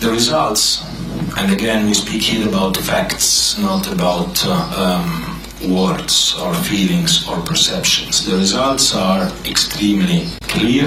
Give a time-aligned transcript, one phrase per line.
[0.00, 0.82] the results,
[1.36, 7.36] and again we speak here about facts, not about uh, um, words or feelings or
[7.44, 8.24] perceptions.
[8.24, 10.84] The results are extremely clear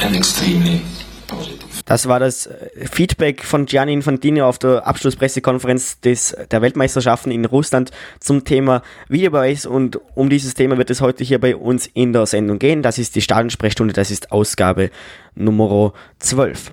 [0.00, 0.82] and extremely
[1.26, 1.72] positive.
[1.84, 7.44] Das war das äh, Feedback von Gianni Infantino auf der Abschlusspressekonferenz des, der Weltmeisterschaften in
[7.44, 7.90] Russland
[8.20, 12.26] zum Thema Videobeweis und um dieses Thema wird es heute hier bei uns in der
[12.26, 12.82] Sendung gehen.
[12.82, 14.90] Das ist die Stadionsprechstunde, das ist Ausgabe
[15.34, 16.72] Nummer 12.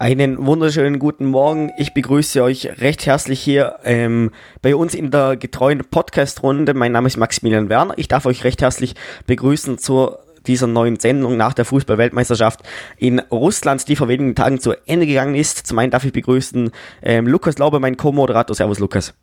[0.00, 1.72] Einen wunderschönen guten Morgen.
[1.76, 4.30] Ich begrüße euch recht herzlich hier ähm,
[4.62, 6.72] bei uns in der getreuen Podcast-Runde.
[6.74, 7.94] Mein Name ist Maximilian Werner.
[7.96, 8.94] Ich darf euch recht herzlich
[9.26, 12.60] begrüßen zur dieser neuen Sendung nach der Fußball-Weltmeisterschaft
[12.96, 15.66] in Russland, die vor wenigen Tagen zu Ende gegangen ist.
[15.66, 16.70] Zum einen darf ich begrüßen
[17.02, 18.54] ähm, Lukas Laube, mein Co-Moderator.
[18.54, 19.14] Servus, Lukas.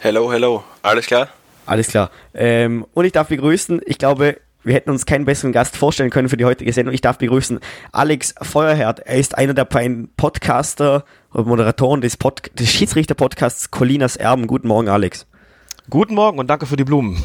[0.00, 0.62] Hello, hello.
[0.82, 1.30] Alles klar?
[1.64, 2.10] Alles klar.
[2.34, 6.28] Ähm, und ich darf begrüßen, ich glaube, wir hätten uns keinen besseren Gast vorstellen können
[6.28, 6.94] für die heutige Sendung.
[6.94, 7.60] Ich darf begrüßen
[7.92, 9.00] Alex Feuerherd.
[9.00, 14.46] Er ist einer der beiden Podcaster und Moderatoren des, Pod des Schiedsrichter-Podcasts Colinas Erben.
[14.46, 15.26] Guten Morgen, Alex.
[15.88, 17.22] Guten Morgen und danke für die Blumen.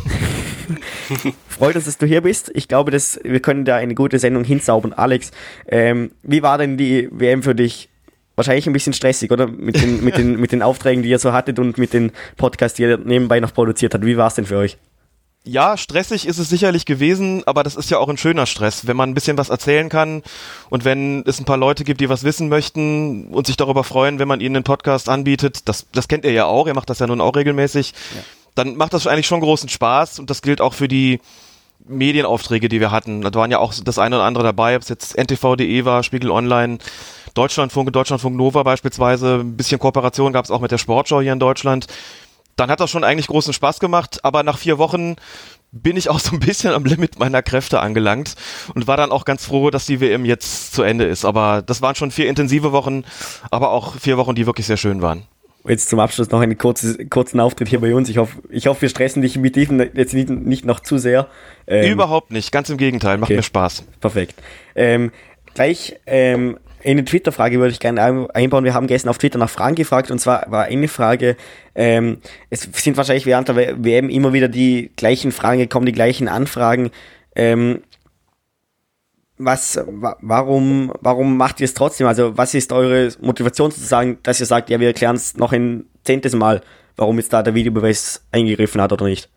[1.50, 2.52] Freut uns, dass du hier bist.
[2.56, 4.94] Ich glaube, dass wir können da eine gute Sendung hinzaubern.
[4.94, 5.32] Alex,
[5.68, 7.90] ähm, wie war denn die WM für dich?
[8.36, 9.48] Wahrscheinlich ein bisschen stressig, oder?
[9.48, 12.76] Mit den, mit den, mit den Aufträgen, die ihr so hattet und mit den Podcasts,
[12.76, 14.06] die ihr nebenbei noch produziert habt.
[14.06, 14.78] Wie war es denn für euch?
[15.48, 18.98] Ja, stressig ist es sicherlich gewesen, aber das ist ja auch ein schöner Stress, wenn
[18.98, 20.24] man ein bisschen was erzählen kann
[20.72, 24.18] und wenn es ein paar Leute gibt, die was wissen möchten und sich darüber freuen,
[24.18, 25.70] wenn man ihnen einen Podcast anbietet.
[25.70, 27.92] Das, das kennt ihr ja auch, ihr macht das ja nun auch regelmäßig.
[27.92, 28.24] Ja.
[28.56, 31.20] Dann macht das eigentlich schon großen Spaß und das gilt auch für die
[31.88, 33.22] Medienaufträge, die wir hatten.
[33.22, 36.32] Da waren ja auch das eine oder andere dabei, ob es jetzt ntv.de war, Spiegel
[36.32, 36.80] Online,
[37.36, 39.42] Deutschlandfunk, Deutschlandfunk Nova beispielsweise.
[39.42, 41.86] Ein bisschen Kooperation gab es auch mit der Sportschau hier in Deutschland
[42.56, 45.16] dann hat das schon eigentlich großen Spaß gemacht, aber nach vier Wochen
[45.72, 48.36] bin ich auch so ein bisschen am Limit meiner Kräfte angelangt
[48.74, 51.26] und war dann auch ganz froh, dass die WM jetzt zu Ende ist.
[51.26, 53.04] Aber das waren schon vier intensive Wochen,
[53.52, 55.24] aber auch vier Wochen, die wirklich sehr schön waren.
[55.68, 58.08] Jetzt zum Abschluss noch einen kurzen, kurzen Auftritt hier bei uns.
[58.08, 61.28] Ich hoffe, ich hoffe, wir stressen dich mit diesem jetzt nicht, nicht noch zu sehr.
[61.66, 63.38] Ähm, Überhaupt nicht, ganz im Gegenteil, macht okay.
[63.38, 63.84] mir Spaß.
[64.00, 64.36] Perfekt.
[64.76, 65.12] Ähm,
[65.56, 68.64] gleich ähm, eine Twitter-Frage würde ich gerne einbauen.
[68.64, 71.36] Wir haben gestern auf Twitter nach Fragen gefragt und zwar war eine Frage,
[71.74, 72.20] ähm,
[72.50, 76.92] es sind wahrscheinlich während der WM immer wieder die gleichen Fragen gekommen, die gleichen Anfragen.
[77.36, 77.82] Ähm,
[79.38, 82.08] was, wa warum, warum macht ihr es trotzdem?
[82.08, 85.86] Also, was ist eure Motivation sozusagen, dass ihr sagt, ja, wir erklären es noch ein
[86.04, 86.62] zehntes Mal,
[86.96, 89.30] warum jetzt da der Videobeweis eingegriffen hat oder nicht?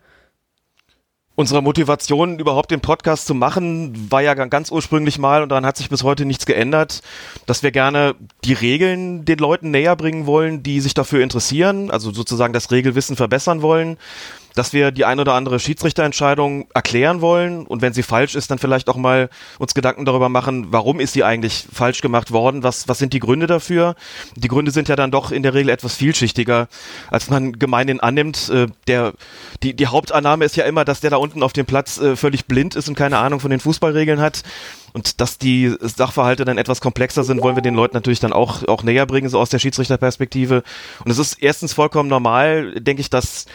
[1.39, 5.77] Unsere Motivation, überhaupt den Podcast zu machen, war ja ganz ursprünglich mal und daran hat
[5.77, 7.01] sich bis heute nichts geändert,
[7.45, 12.11] dass wir gerne die Regeln den Leuten näher bringen wollen, die sich dafür interessieren, also
[12.11, 13.97] sozusagen das Regelwissen verbessern wollen
[14.59, 18.59] dass wir die ein oder andere Schiedsrichterentscheidung erklären wollen und wenn sie falsch ist, dann
[18.59, 22.89] vielleicht auch mal uns Gedanken darüber machen, warum ist sie eigentlich falsch gemacht worden, was,
[22.89, 23.95] was sind die Gründe dafür.
[24.35, 26.67] Die Gründe sind ja dann doch in der Regel etwas vielschichtiger,
[27.09, 28.49] als man gemeinhin annimmt.
[28.49, 29.13] Äh, der,
[29.63, 32.45] die, die Hauptannahme ist ja immer, dass der da unten auf dem Platz äh, völlig
[32.45, 34.43] blind ist und keine Ahnung von den Fußballregeln hat.
[34.91, 38.67] Und dass die Sachverhalte dann etwas komplexer sind, wollen wir den Leuten natürlich dann auch,
[38.67, 40.63] auch näher bringen, so aus der Schiedsrichterperspektive.
[41.05, 43.45] Und es ist erstens vollkommen normal, denke ich, dass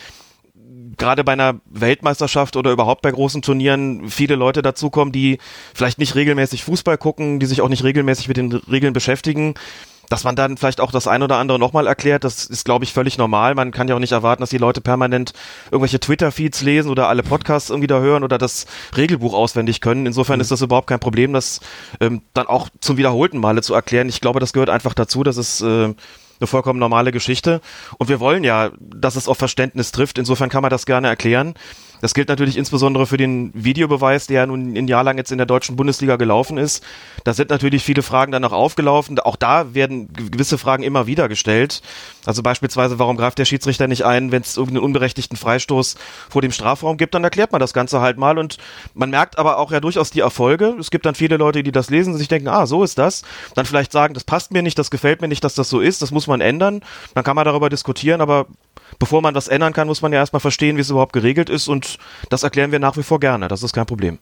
[0.96, 5.38] gerade bei einer Weltmeisterschaft oder überhaupt bei großen Turnieren viele Leute dazukommen, die
[5.74, 9.54] vielleicht nicht regelmäßig Fußball gucken, die sich auch nicht regelmäßig mit den Regeln beschäftigen.
[10.10, 12.92] Dass man dann vielleicht auch das ein oder andere nochmal erklärt, das ist, glaube ich,
[12.92, 13.54] völlig normal.
[13.54, 15.32] Man kann ja auch nicht erwarten, dass die Leute permanent
[15.70, 18.66] irgendwelche Twitter-Feeds lesen oder alle Podcasts irgendwie da hören oder das
[18.96, 20.04] Regelbuch auswendig können.
[20.04, 20.42] Insofern mhm.
[20.42, 21.60] ist das überhaupt kein Problem, das
[22.00, 24.10] ähm, dann auch zum wiederholten Male zu erklären.
[24.10, 25.94] Ich glaube, das gehört einfach dazu, dass es äh,
[26.40, 27.60] eine vollkommen normale Geschichte.
[27.98, 30.18] Und wir wollen ja, dass es auf Verständnis trifft.
[30.18, 31.54] Insofern kann man das gerne erklären.
[32.00, 35.38] Das gilt natürlich insbesondere für den Videobeweis, der ja nun ein Jahr lang jetzt in
[35.38, 36.84] der deutschen Bundesliga gelaufen ist.
[37.24, 39.18] Da sind natürlich viele Fragen dann noch aufgelaufen.
[39.18, 41.82] Auch da werden gewisse Fragen immer wieder gestellt.
[42.26, 45.96] Also beispielsweise, warum greift der Schiedsrichter nicht ein, wenn es irgendeinen unberechtigten Freistoß
[46.28, 48.38] vor dem Strafraum gibt, dann erklärt man das Ganze halt mal.
[48.38, 48.58] Und
[48.94, 50.76] man merkt aber auch ja durchaus die Erfolge.
[50.78, 53.22] Es gibt dann viele Leute, die das lesen und sich denken, ah, so ist das.
[53.54, 56.02] Dann vielleicht sagen, das passt mir nicht, das gefällt mir nicht, dass das so ist,
[56.02, 56.82] das muss man ändern.
[57.14, 58.46] Dann kann man darüber diskutieren, aber
[58.98, 61.68] bevor man das ändern kann, muss man ja erstmal verstehen, wie es überhaupt geregelt ist
[61.68, 61.98] und
[62.30, 63.48] das erklären wir nach wie vor gerne.
[63.48, 64.18] Das ist kein Problem.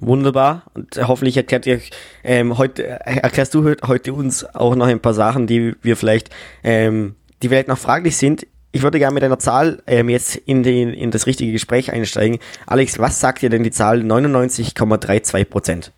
[0.00, 0.64] Wunderbar.
[0.74, 1.80] Und hoffentlich erklärt ihr,
[2.24, 6.30] ähm, heute, äh, erklärst du heute uns auch noch ein paar Sachen, die wir vielleicht,
[6.62, 8.46] ähm, die vielleicht noch fraglich sind.
[8.72, 12.40] ich würde gerne mit einer Zahl ähm, jetzt in, den, in das richtige Gespräch einsteigen.
[12.66, 15.92] Alex, was sagt dir denn die Zahl 99,32 Prozent?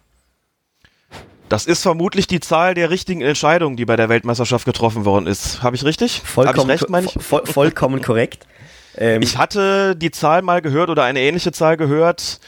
[1.48, 5.62] Das ist vermutlich die Zahl der richtigen Entscheidungen, die bei der Weltmeisterschaft getroffen worden ist.
[5.62, 6.22] Habe ich richtig?
[6.24, 7.22] Vollkommen, ich recht, ich?
[7.22, 8.46] Voll, vollkommen korrekt.
[8.98, 12.40] Ähm, ich hatte die Zahl mal gehört oder eine ähnliche Zahl gehört.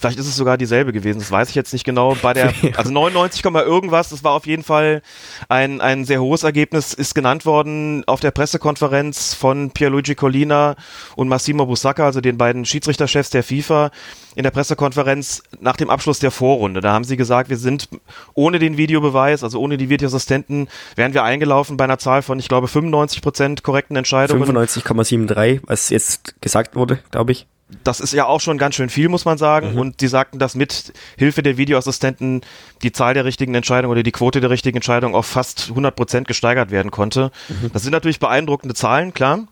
[0.00, 2.16] Vielleicht ist es sogar dieselbe gewesen, das weiß ich jetzt nicht genau.
[2.22, 5.02] Bei der, also 99, irgendwas, das war auf jeden Fall
[5.50, 10.76] ein, ein sehr hohes Ergebnis, ist genannt worden auf der Pressekonferenz von Pierluigi Collina
[11.16, 13.90] und Massimo Busacca, also den beiden Schiedsrichterchefs der FIFA,
[14.36, 16.80] in der Pressekonferenz nach dem Abschluss der Vorrunde.
[16.80, 17.90] Da haben sie gesagt, wir sind
[18.32, 22.48] ohne den Videobeweis, also ohne die Videoassistenten, wären wir eingelaufen bei einer Zahl von, ich
[22.48, 24.44] glaube, 95 Prozent korrekten Entscheidungen.
[24.44, 27.46] 95,73, was jetzt gesagt wurde, glaube ich
[27.84, 29.72] das ist ja auch schon ganz schön viel, muss man sagen.
[29.72, 29.78] Mhm.
[29.78, 32.42] Und die sagten, dass mit Hilfe der Videoassistenten
[32.82, 36.28] die Zahl der richtigen Entscheidungen oder die Quote der richtigen Entscheidungen auf fast 100 Prozent
[36.28, 37.30] gesteigert werden konnte.
[37.48, 37.70] Mhm.
[37.72, 39.46] Das sind natürlich beeindruckende Zahlen, klar.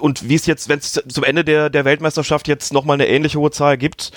[0.00, 3.38] Und wie es jetzt, wenn es zum Ende der, der Weltmeisterschaft jetzt nochmal eine ähnliche
[3.38, 4.12] hohe Zahl gibt,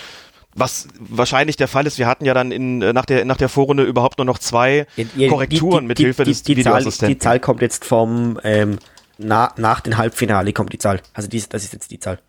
[0.55, 3.83] was wahrscheinlich der Fall ist, wir hatten ja dann in, nach, der, nach der Vorrunde
[3.83, 4.87] überhaupt nur noch zwei
[5.29, 6.99] Korrekturen mit Hilfe des die Videoassistenten.
[6.99, 8.79] Zahl, die Zahl kommt jetzt vom, ähm,
[9.17, 11.01] na, nach dem Halbfinale kommt die Zahl.
[11.13, 12.19] Also dies, das ist jetzt die Zahl.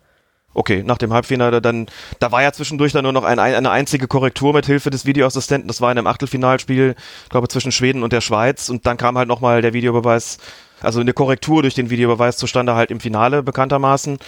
[0.53, 1.87] Okay, nach dem Halbfinale dann,
[2.19, 5.67] da war ja zwischendurch dann nur noch ein, eine einzige Korrektur mit Hilfe des Videoassistenten.
[5.67, 6.95] Das war in einem Achtelfinalspiel,
[7.29, 8.69] glaube zwischen Schweden und der Schweiz.
[8.69, 10.39] Und dann kam halt nochmal der Videobeweis,
[10.81, 14.19] also eine Korrektur durch den Videobeweis zustande halt im Finale bekanntermaßen.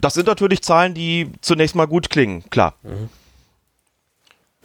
[0.00, 2.74] Das sind natürlich Zahlen, die zunächst mal gut klingen, klar.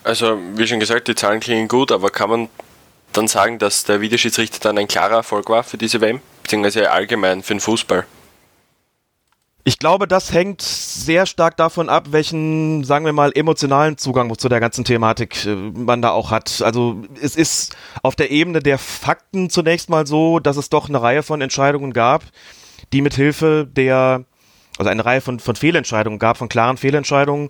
[0.03, 2.49] Also, wie schon gesagt, die Zahlen klingen gut, aber kann man
[3.11, 7.43] dann sagen, dass der Videoschiedsrichter dann ein klarer Erfolg war für diese WM, beziehungsweise allgemein
[7.43, 8.05] für den Fußball?
[9.65, 14.47] Ich glaube, das hängt sehr stark davon ab, welchen, sagen wir mal, emotionalen Zugang zu
[14.47, 16.61] der ganzen Thematik äh, man da auch hat.
[16.61, 21.01] Also es ist auf der Ebene der Fakten zunächst mal so, dass es doch eine
[21.01, 22.23] Reihe von Entscheidungen gab,
[22.93, 24.23] die mit Hilfe der,
[24.77, 27.49] also eine Reihe von, von Fehlentscheidungen gab, von klaren Fehlentscheidungen,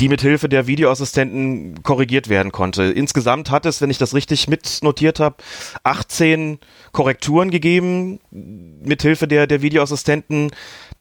[0.00, 2.84] die mit Hilfe der Videoassistenten korrigiert werden konnte.
[2.84, 5.36] Insgesamt hat es, wenn ich das richtig mitnotiert habe,
[5.82, 6.58] 18
[6.92, 10.52] Korrekturen gegeben mit Hilfe der, der Videoassistenten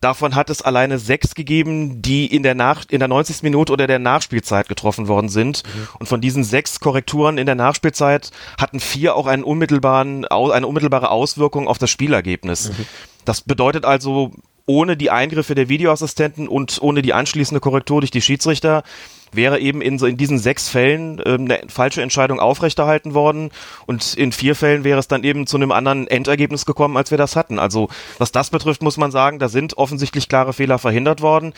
[0.01, 3.43] Davon hat es alleine sechs gegeben, die in der, Nach in der 90.
[3.43, 5.63] Minute oder der Nachspielzeit getroffen worden sind.
[5.65, 5.87] Mhm.
[5.99, 11.11] Und von diesen sechs Korrekturen in der Nachspielzeit hatten vier auch einen unmittelbaren, eine unmittelbare
[11.11, 12.69] Auswirkung auf das Spielergebnis.
[12.69, 12.85] Mhm.
[13.25, 14.31] Das bedeutet also,
[14.69, 18.83] ohne die Eingriffe der Videoassistenten und ohne die anschließende Korrektur durch die Schiedsrichter
[19.31, 23.49] wäre eben in, so in diesen sechs Fällen äh, eine falsche Entscheidung aufrechterhalten worden
[23.87, 27.17] und in vier Fällen wäre es dann eben zu einem anderen Endergebnis gekommen, als wir
[27.17, 27.57] das hatten.
[27.57, 27.89] Also
[28.19, 31.53] was das betrifft, muss man sagen, da sind offensichtlich klare Fehler verhindert worden.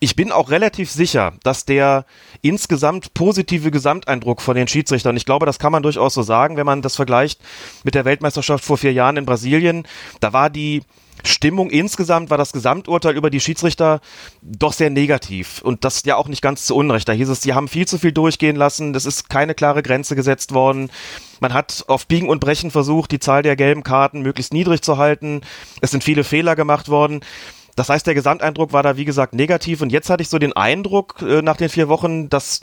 [0.00, 2.04] Ich bin auch relativ sicher, dass der
[2.42, 6.66] insgesamt positive Gesamteindruck von den Schiedsrichtern, ich glaube, das kann man durchaus so sagen, wenn
[6.66, 7.40] man das vergleicht
[7.84, 9.86] mit der Weltmeisterschaft vor vier Jahren in Brasilien,
[10.18, 10.82] da war die
[11.24, 14.00] Stimmung insgesamt war das Gesamturteil über die Schiedsrichter
[14.42, 15.60] doch sehr negativ.
[15.62, 17.08] Und das ja auch nicht ganz zu Unrecht.
[17.08, 20.16] Da hieß es, sie haben viel zu viel durchgehen lassen, es ist keine klare Grenze
[20.16, 20.90] gesetzt worden.
[21.40, 24.98] Man hat auf Biegen und Brechen versucht, die Zahl der gelben Karten möglichst niedrig zu
[24.98, 25.42] halten.
[25.80, 27.20] Es sind viele Fehler gemacht worden.
[27.76, 29.82] Das heißt, der Gesamteindruck war da, wie gesagt, negativ.
[29.82, 32.60] Und jetzt hatte ich so den Eindruck äh, nach den vier Wochen, dass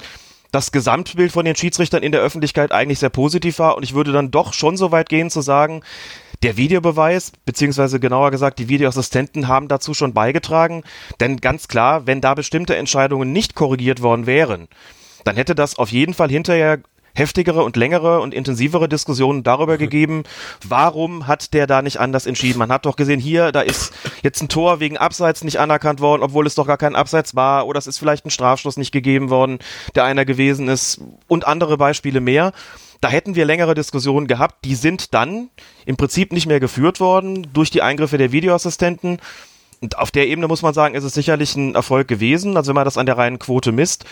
[0.52, 3.78] das Gesamtbild von den Schiedsrichtern in der Öffentlichkeit eigentlich sehr positiv war.
[3.78, 5.82] Und ich würde dann doch schon so weit gehen zu sagen,
[6.44, 10.84] der Videobeweis, beziehungsweise genauer gesagt, die Videoassistenten haben dazu schon beigetragen,
[11.22, 14.68] denn ganz klar, wenn da bestimmte Entscheidungen nicht korrigiert worden wären,
[15.24, 16.80] dann hätte das auf jeden Fall hinterher
[17.16, 20.24] heftigere und längere und intensivere Diskussionen darüber gegeben,
[20.68, 22.60] warum hat der da nicht anders entschieden.
[22.60, 26.24] Man hat doch gesehen, hier, da ist jetzt ein Tor wegen Abseits nicht anerkannt worden,
[26.24, 29.30] obwohl es doch gar kein Abseits war, oder es ist vielleicht ein Strafschluss nicht gegeben
[29.30, 29.60] worden,
[29.96, 32.52] der einer gewesen ist und andere Beispiele mehr.
[33.04, 34.64] Da hätten wir längere Diskussionen gehabt.
[34.64, 35.50] Die sind dann
[35.86, 39.20] im Prinzip nicht mehr geführt worden durch die Eingriffe der Videoassistenten.
[39.82, 42.76] Und auf der Ebene muss man sagen, ist es sicherlich ein Erfolg gewesen, also wenn
[42.76, 44.06] man das an der reinen Quote misst.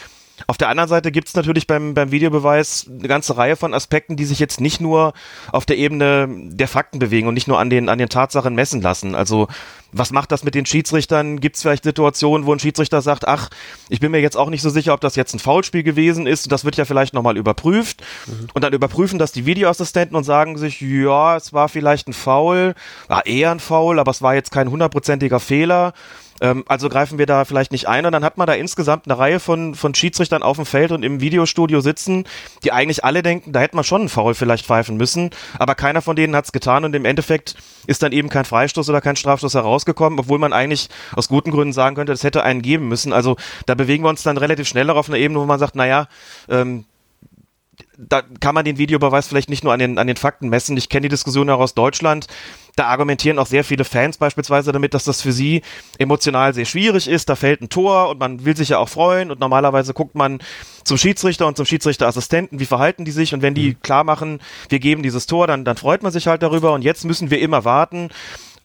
[0.48, 4.15] Auf der anderen Seite gibt es natürlich beim, beim Videobeweis eine ganze Reihe von Aspekten,
[4.15, 5.13] die sich jetzt nicht nur
[5.51, 8.81] auf der Ebene der Fakten bewegen und nicht nur an den, an den Tatsachen messen
[8.81, 9.15] lassen.
[9.15, 9.48] Also
[9.93, 11.39] was macht das mit den Schiedsrichtern?
[11.39, 13.50] Gibt es vielleicht Situationen, wo ein Schiedsrichter sagt, ach,
[13.89, 16.51] ich bin mir jetzt auch nicht so sicher, ob das jetzt ein Foulspiel gewesen ist.
[16.51, 18.01] Das wird ja vielleicht nochmal überprüft.
[18.27, 18.48] Mhm.
[18.53, 22.74] Und dann überprüfen das die Videoassistenten und sagen sich, ja, es war vielleicht ein Foul,
[23.07, 25.93] war eher ein Foul, aber es war jetzt kein hundertprozentiger Fehler.
[26.41, 29.17] Ähm, also greifen wir da vielleicht nicht ein und dann hat man da insgesamt eine
[29.17, 32.25] Reihe von, von Schiedsrichtern auf dem Feld und im Videostudio sitzen,
[32.63, 35.29] die eigentlich alle denken, da hätte man schon einen Foul vielleicht pfeifen müssen,
[35.60, 37.55] aber keiner von denen hat es getan und im Endeffekt
[37.88, 41.74] ist dann eben kein Freistoß oder kein Strafstoß herausgekommen, obwohl man eigentlich aus guten Gründen
[41.74, 43.13] sagen könnte, das hätte einen geben müssen.
[43.13, 46.07] Also da bewegen wir uns dann relativ schneller auf einer Ebene, wo man sagt, naja,
[46.50, 46.86] ähm,
[47.98, 50.75] da kann man den Videobeweis vielleicht nicht nur an den, an den Fakten messen.
[50.77, 52.27] Ich kenne die Diskussion auch aus Deutschland.
[52.75, 55.62] Da argumentieren auch sehr viele Fans beispielsweise damit, dass das für sie
[55.98, 57.30] emotional sehr schwierig ist.
[57.30, 60.40] Da fällt ein Tor und man will sich ja auch freuen und normalerweise guckt man
[60.84, 64.80] zum Schiedsrichter und zum Schiedsrichterassistenten, wie verhalten die sich und wenn die klar machen, wir
[64.80, 67.66] geben dieses Tor, dann, dann freut man sich halt darüber und jetzt müssen wir immer
[67.66, 68.10] warten,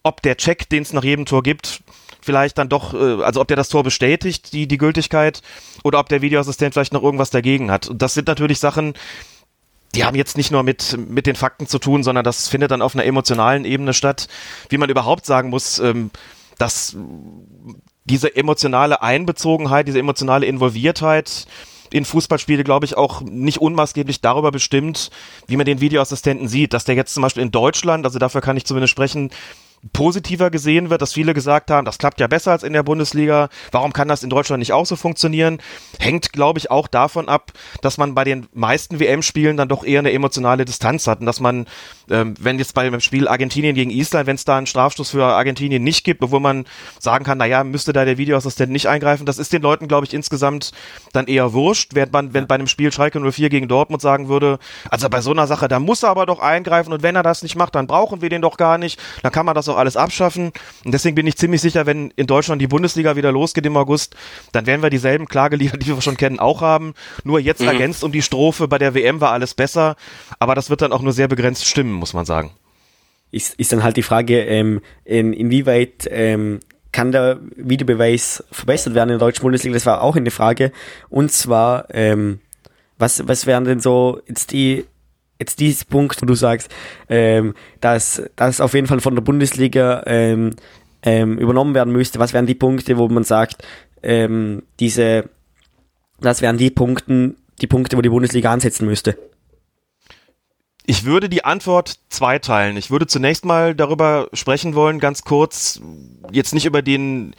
[0.03, 1.83] ob der Check, den es nach jedem Tor gibt,
[2.21, 5.43] vielleicht dann doch, äh, also ob der das Tor bestätigt, die, die Gültigkeit,
[5.85, 7.89] oder ob der Videoassistent vielleicht noch irgendwas dagegen hat.
[7.89, 8.95] Und das sind natürlich Sachen,
[9.97, 12.83] die haben jetzt nicht nur mit, mit den Fakten zu tun, sondern das findet dann
[12.83, 14.29] auf einer emotionalen Ebene statt,
[14.69, 16.11] wie man überhaupt sagen muss, ähm,
[16.59, 16.97] dass
[18.05, 21.47] diese emotionale Einbezogenheit, diese emotionale Involviertheit
[21.91, 25.11] in Fußballspiele, glaube ich, auch nicht unmaßgeblich darüber bestimmt,
[25.47, 26.73] wie man den Videoassistenten sieht.
[26.73, 29.31] Dass der jetzt zum Beispiel in Deutschland, also dafür kann ich zumindest sprechen,
[29.93, 33.49] positiver gesehen wird, dass viele gesagt haben, das klappt ja besser als in der Bundesliga.
[33.73, 35.59] Warum kann das in Deutschland nicht auch so funktionieren?
[35.99, 37.52] Hängt, glaube ich, auch davon ab,
[37.83, 41.40] dass man bei den meisten WM-Spielen dann doch eher eine emotionale Distanz hat und dass
[41.40, 41.66] man,
[42.11, 45.25] ähm, wenn jetzt bei dem Spiel Argentinien gegen Island, wenn es da einen Strafstoß für
[45.25, 46.64] Argentinien nicht gibt, obwohl man
[46.99, 50.14] sagen kann, naja, müsste da der Videoassistent nicht eingreifen, das ist den Leuten, glaube ich,
[50.14, 50.73] insgesamt
[51.12, 54.59] dann eher wurscht, während man, wenn bei einem Spiel Schalke 04 gegen Dortmund sagen würde,
[54.90, 57.43] also bei so einer Sache, da muss er aber doch eingreifen und wenn er das
[57.43, 59.97] nicht macht, dann brauchen wir den doch gar nicht, dann kann man das auch alles
[59.97, 60.52] abschaffen.
[60.85, 64.16] Und deswegen bin ich ziemlich sicher, wenn in Deutschland die Bundesliga wieder losgeht im August,
[64.52, 66.95] dann werden wir dieselben Klagelieder, die wir schon kennen, auch haben.
[67.25, 67.68] Nur jetzt mhm.
[67.68, 69.97] ergänzt um die Strophe, bei der WM war alles besser.
[70.38, 72.50] Aber das wird dann auch nur sehr begrenzt stimmen, muss man sagen.
[73.30, 76.61] Ist, ist dann halt die Frage, ähm, in, inwieweit ähm,
[76.92, 79.75] kann der Videobeweis verbessert werden in der deutschen Bundesliga?
[79.75, 80.73] Das war auch eine Frage.
[81.11, 82.40] Und zwar, ähm,
[82.99, 84.87] was, was wären denn so jetzt die
[85.38, 86.71] jetzt dieses Punkt, wo du sagst,
[87.09, 90.50] ähm, dass das auf jeden Fall von der Bundesliga ähm,
[91.02, 93.62] ähm, übernommen werden müsste, was wären die Punkte, wo man sagt,
[94.02, 95.28] ähm, diese,
[96.21, 99.19] das wären die Punkten, die Punkte, wo die Bundesliga ansetzen müsste?
[100.88, 102.76] Ich würde die Antwort zweiteilen.
[102.76, 105.81] Ich würde zunächst mal darüber sprechen wollen, ganz kurz,
[106.31, 107.35] jetzt nicht über den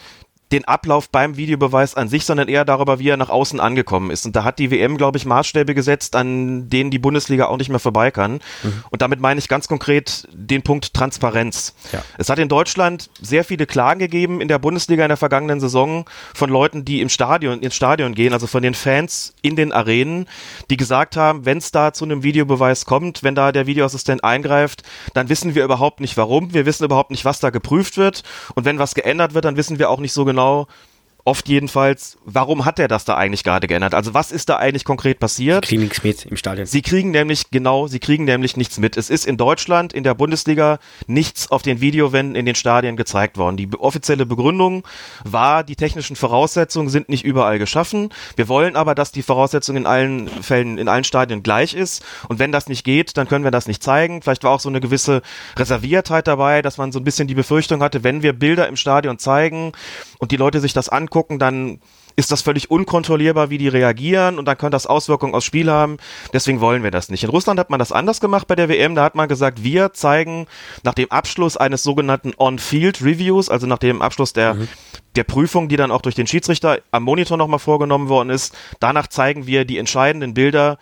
[0.51, 4.25] den Ablauf beim Videobeweis an sich, sondern eher darüber, wie er nach außen angekommen ist.
[4.25, 7.69] Und da hat die WM, glaube ich, Maßstäbe gesetzt, an denen die Bundesliga auch nicht
[7.69, 8.33] mehr vorbei kann.
[8.63, 8.83] Mhm.
[8.89, 11.75] Und damit meine ich ganz konkret den Punkt Transparenz.
[11.91, 12.01] Ja.
[12.17, 16.05] Es hat in Deutschland sehr viele Klagen gegeben in der Bundesliga in der vergangenen Saison
[16.33, 20.27] von Leuten, die im Stadion, ins Stadion gehen, also von den Fans in den Arenen,
[20.69, 24.83] die gesagt haben, wenn es da zu einem Videobeweis kommt, wenn da der Videoassistent eingreift,
[25.13, 28.23] dann wissen wir überhaupt nicht warum, wir wissen überhaupt nicht, was da geprüft wird.
[28.55, 30.67] Und wenn was geändert wird, dann wissen wir auch nicht so genau, genau,
[31.27, 33.93] oft jedenfalls, warum hat er das da eigentlich gerade geändert?
[33.93, 35.65] Also was ist da eigentlich konkret passiert?
[35.65, 36.65] Sie kriegen nichts mit im Stadion.
[36.65, 38.95] Sie kriegen nämlich, genau, sie kriegen nämlich nichts mit.
[38.95, 43.37] Es ist in Deutschland, in der Bundesliga, nichts auf den Videowänden in den Stadien gezeigt
[43.37, 43.57] worden.
[43.57, 44.83] Die offizielle Begründung
[45.25, 48.07] war, die technischen Voraussetzungen sind nicht überall geschaffen.
[48.37, 52.05] Wir wollen aber, dass die Voraussetzung in allen Fällen, in allen Stadien gleich ist.
[52.29, 54.21] Und wenn das nicht geht, dann können wir das nicht zeigen.
[54.21, 55.21] Vielleicht war auch so eine gewisse
[55.57, 59.19] Reserviertheit dabei, dass man so ein bisschen die Befürchtung hatte, wenn wir Bilder im Stadion
[59.19, 59.73] zeigen
[60.19, 61.79] und die Leute sich das angucken, angucken, dann
[62.15, 65.97] ist das völlig unkontrollierbar, wie die reagieren und dann könnte das Auswirkungen aufs Spiel haben.
[66.33, 67.23] Deswegen wollen wir das nicht.
[67.23, 68.95] In Russland hat man das anders gemacht bei der WM.
[68.95, 70.47] Da hat man gesagt, wir zeigen
[70.81, 74.67] nach dem Abschluss eines sogenannten On-Field Reviews, also nach dem Abschluss der, mhm.
[75.15, 78.55] der Prüfung, die dann auch durch den Schiedsrichter am Monitor nochmal vorgenommen worden ist.
[78.79, 80.79] Danach zeigen wir die entscheidenden Bilder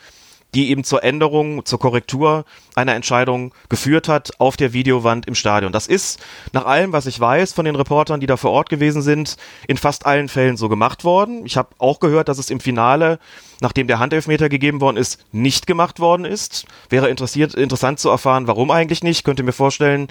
[0.56, 2.46] die eben zur Änderung, zur Korrektur
[2.76, 5.72] einer Entscheidung geführt hat auf der Videowand im Stadion.
[5.72, 6.20] Das ist
[6.54, 9.36] nach allem, was ich weiß von den Reportern, die da vor Ort gewesen sind,
[9.68, 11.46] in fast allen Fällen so gemacht worden.
[11.46, 13.20] Ich habe auch gehört, dass es im Finale,
[13.62, 16.66] nachdem der Handelfmeter gegeben worden ist, nicht gemacht worden ist.
[16.90, 19.26] Wäre interessiert, interessant zu erfahren, warum eigentlich nicht.
[19.26, 20.08] Könnte mir vorstellen,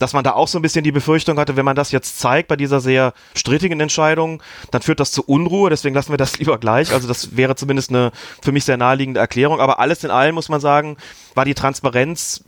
[0.00, 2.48] dass man da auch so ein bisschen die Befürchtung hatte, wenn man das jetzt zeigt
[2.48, 4.42] bei dieser sehr strittigen Entscheidung,
[4.72, 6.92] dann führt das zu Unruhe, deswegen lassen wir das lieber gleich.
[6.92, 8.10] Also das wäre zumindest eine
[8.42, 9.60] für mich sehr naheliegende Erklärung.
[9.60, 10.96] Aber alles in allem muss man sagen,
[11.34, 12.42] war die Transparenz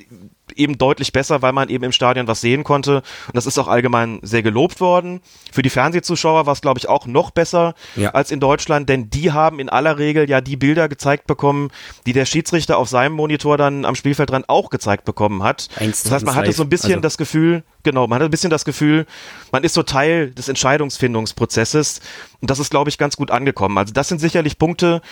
[0.56, 2.96] eben deutlich besser, weil man eben im Stadion was sehen konnte.
[3.26, 5.20] Und das ist auch allgemein sehr gelobt worden.
[5.50, 8.10] Für die Fernsehzuschauer war es, glaube ich, auch noch besser ja.
[8.10, 11.70] als in Deutschland, denn die haben in aller Regel ja die Bilder gezeigt bekommen,
[12.06, 15.68] die der Schiedsrichter auf seinem Monitor dann am Spielfeldrand auch gezeigt bekommen hat.
[15.76, 17.02] das heißt, man hatte so ein bisschen also.
[17.02, 19.06] das Gefühl, genau, man hatte ein bisschen das Gefühl,
[19.50, 22.00] man ist so Teil des Entscheidungsfindungsprozesses.
[22.40, 23.78] Und das ist, glaube ich, ganz gut angekommen.
[23.78, 25.02] Also das sind sicherlich Punkte,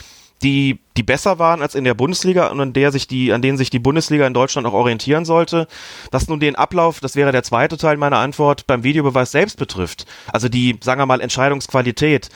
[0.42, 3.59] die, die besser waren als in der Bundesliga und an der sich die, an denen
[3.59, 5.66] sich die Bundesliga in Deutschland auch orientieren sollte.
[6.11, 10.06] Was nun den Ablauf, das wäre der zweite Teil meiner Antwort, beim Videobeweis selbst betrifft.
[10.32, 12.30] Also die, sagen wir mal, Entscheidungsqualität.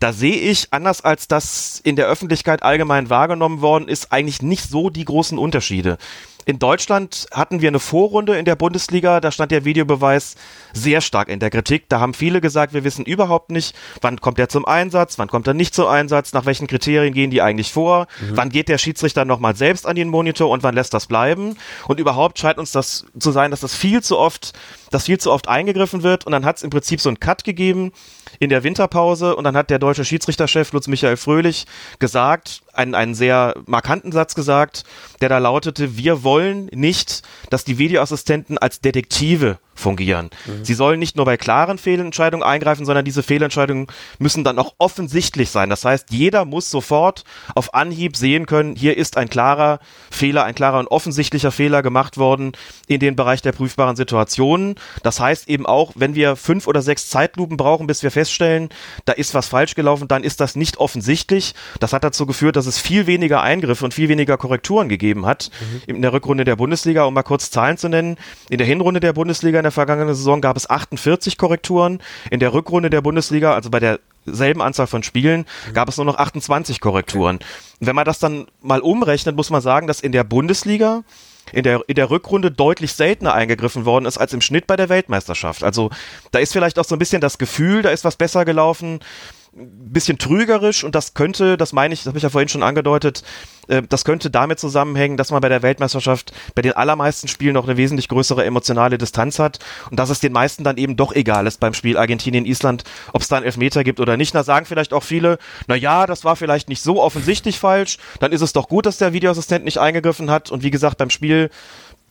[0.00, 4.68] Da sehe ich, anders als das in der Öffentlichkeit allgemein wahrgenommen worden ist, eigentlich nicht
[4.68, 5.98] so die großen Unterschiede.
[6.46, 10.36] In Deutschland hatten wir eine Vorrunde in der Bundesliga, da stand der Videobeweis
[10.72, 11.88] sehr stark in der Kritik.
[11.88, 15.46] Da haben viele gesagt, wir wissen überhaupt nicht, wann kommt er zum Einsatz, wann kommt
[15.46, 18.36] er nicht zum Einsatz, nach welchen Kriterien gehen die eigentlich vor, mhm.
[18.36, 21.56] wann geht der Schiedsrichter nochmal selbst an den Monitor und wann lässt das bleiben.
[21.88, 24.52] Und überhaupt scheint uns das zu sein, dass das viel zu oft,
[24.94, 26.24] dass viel zu oft eingegriffen wird.
[26.24, 27.92] Und dann hat es im Prinzip so einen Cut gegeben
[28.38, 29.34] in der Winterpause.
[29.34, 31.66] Und dann hat der deutsche Schiedsrichterchef Lutz Michael Fröhlich
[31.98, 34.84] gesagt, einen, einen sehr markanten Satz gesagt,
[35.20, 40.30] der da lautete, wir wollen nicht, dass die Videoassistenten als Detektive fungieren.
[40.46, 40.64] Mhm.
[40.64, 43.86] Sie sollen nicht nur bei klaren Fehlentscheidungen eingreifen, sondern diese Fehlentscheidungen
[44.18, 45.70] müssen dann auch offensichtlich sein.
[45.70, 50.54] Das heißt, jeder muss sofort auf Anhieb sehen können, hier ist ein klarer Fehler, ein
[50.54, 52.52] klarer und offensichtlicher Fehler gemacht worden
[52.86, 54.76] in den Bereich der prüfbaren Situationen.
[55.02, 58.68] Das heißt eben auch, wenn wir fünf oder sechs Zeitlupen brauchen, bis wir feststellen,
[59.04, 61.54] da ist was falsch gelaufen, dann ist das nicht offensichtlich.
[61.80, 65.50] Das hat dazu geführt, dass es viel weniger Eingriffe und viel weniger Korrekturen gegeben hat
[65.86, 65.94] mhm.
[65.96, 67.04] in der Rückrunde der Bundesliga.
[67.04, 68.16] Um mal kurz Zahlen zu nennen,
[68.48, 72.00] in der Hinrunde der Bundesliga der vergangenen Saison gab es 48 Korrekturen.
[72.30, 76.18] In der Rückrunde der Bundesliga, also bei derselben Anzahl von Spielen, gab es nur noch
[76.18, 77.40] 28 Korrekturen.
[77.80, 81.02] Wenn man das dann mal umrechnet, muss man sagen, dass in der Bundesliga
[81.52, 84.88] in der, in der Rückrunde deutlich seltener eingegriffen worden ist als im Schnitt bei der
[84.88, 85.62] Weltmeisterschaft.
[85.62, 85.90] Also
[86.30, 89.00] da ist vielleicht auch so ein bisschen das Gefühl, da ist was besser gelaufen
[89.54, 93.22] bisschen trügerisch und das könnte, das meine ich, das habe ich ja vorhin schon angedeutet,
[93.68, 97.64] äh, das könnte damit zusammenhängen, dass man bei der Weltmeisterschaft bei den allermeisten Spielen noch
[97.64, 99.58] eine wesentlich größere emotionale Distanz hat
[99.90, 103.28] und dass es den meisten dann eben doch egal ist beim Spiel Argentinien-Island, ob es
[103.28, 104.34] da einen Elfmeter gibt oder nicht.
[104.34, 108.32] Da sagen vielleicht auch viele, na ja, das war vielleicht nicht so offensichtlich falsch, dann
[108.32, 111.50] ist es doch gut, dass der Videoassistent nicht eingegriffen hat und wie gesagt, beim Spiel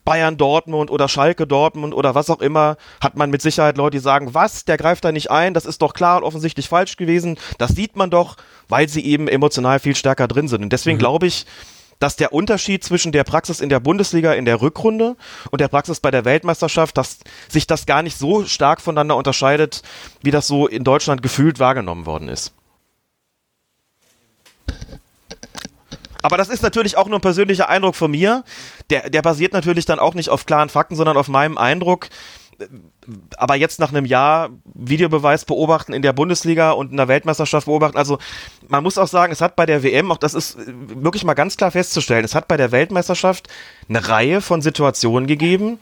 [0.06, 4.04] Bayern Dortmund oder Schalke Dortmund oder was auch immer, hat man mit Sicherheit Leute, die
[4.04, 7.38] sagen, was, der greift da nicht ein, das ist doch klar und offensichtlich falsch gewesen.
[7.58, 10.64] Das sieht man doch, weil sie eben emotional viel stärker drin sind.
[10.64, 11.02] Und deswegen mhm.
[11.02, 11.46] glaube ich,
[12.00, 15.16] dass der Unterschied zwischen der Praxis in der Bundesliga in der Rückrunde
[15.52, 19.84] und der Praxis bei der Weltmeisterschaft, dass sich das gar nicht so stark voneinander unterscheidet,
[20.22, 22.54] wie das so in Deutschland gefühlt wahrgenommen worden ist.
[26.24, 28.44] Aber das ist natürlich auch nur ein persönlicher Eindruck von mir.
[28.90, 32.08] Der, der basiert natürlich dann auch nicht auf klaren Fakten, sondern auf meinem Eindruck.
[33.36, 37.98] Aber jetzt nach einem Jahr Videobeweis beobachten in der Bundesliga und in der Weltmeisterschaft beobachten.
[37.98, 38.20] Also
[38.70, 41.58] man muss auch sagen, es hat bei der WM, auch das ist wirklich mal ganz
[41.58, 43.50] klar festzustellen, es hat bei der Weltmeisterschaft
[43.90, 45.80] eine Reihe von Situationen gegeben,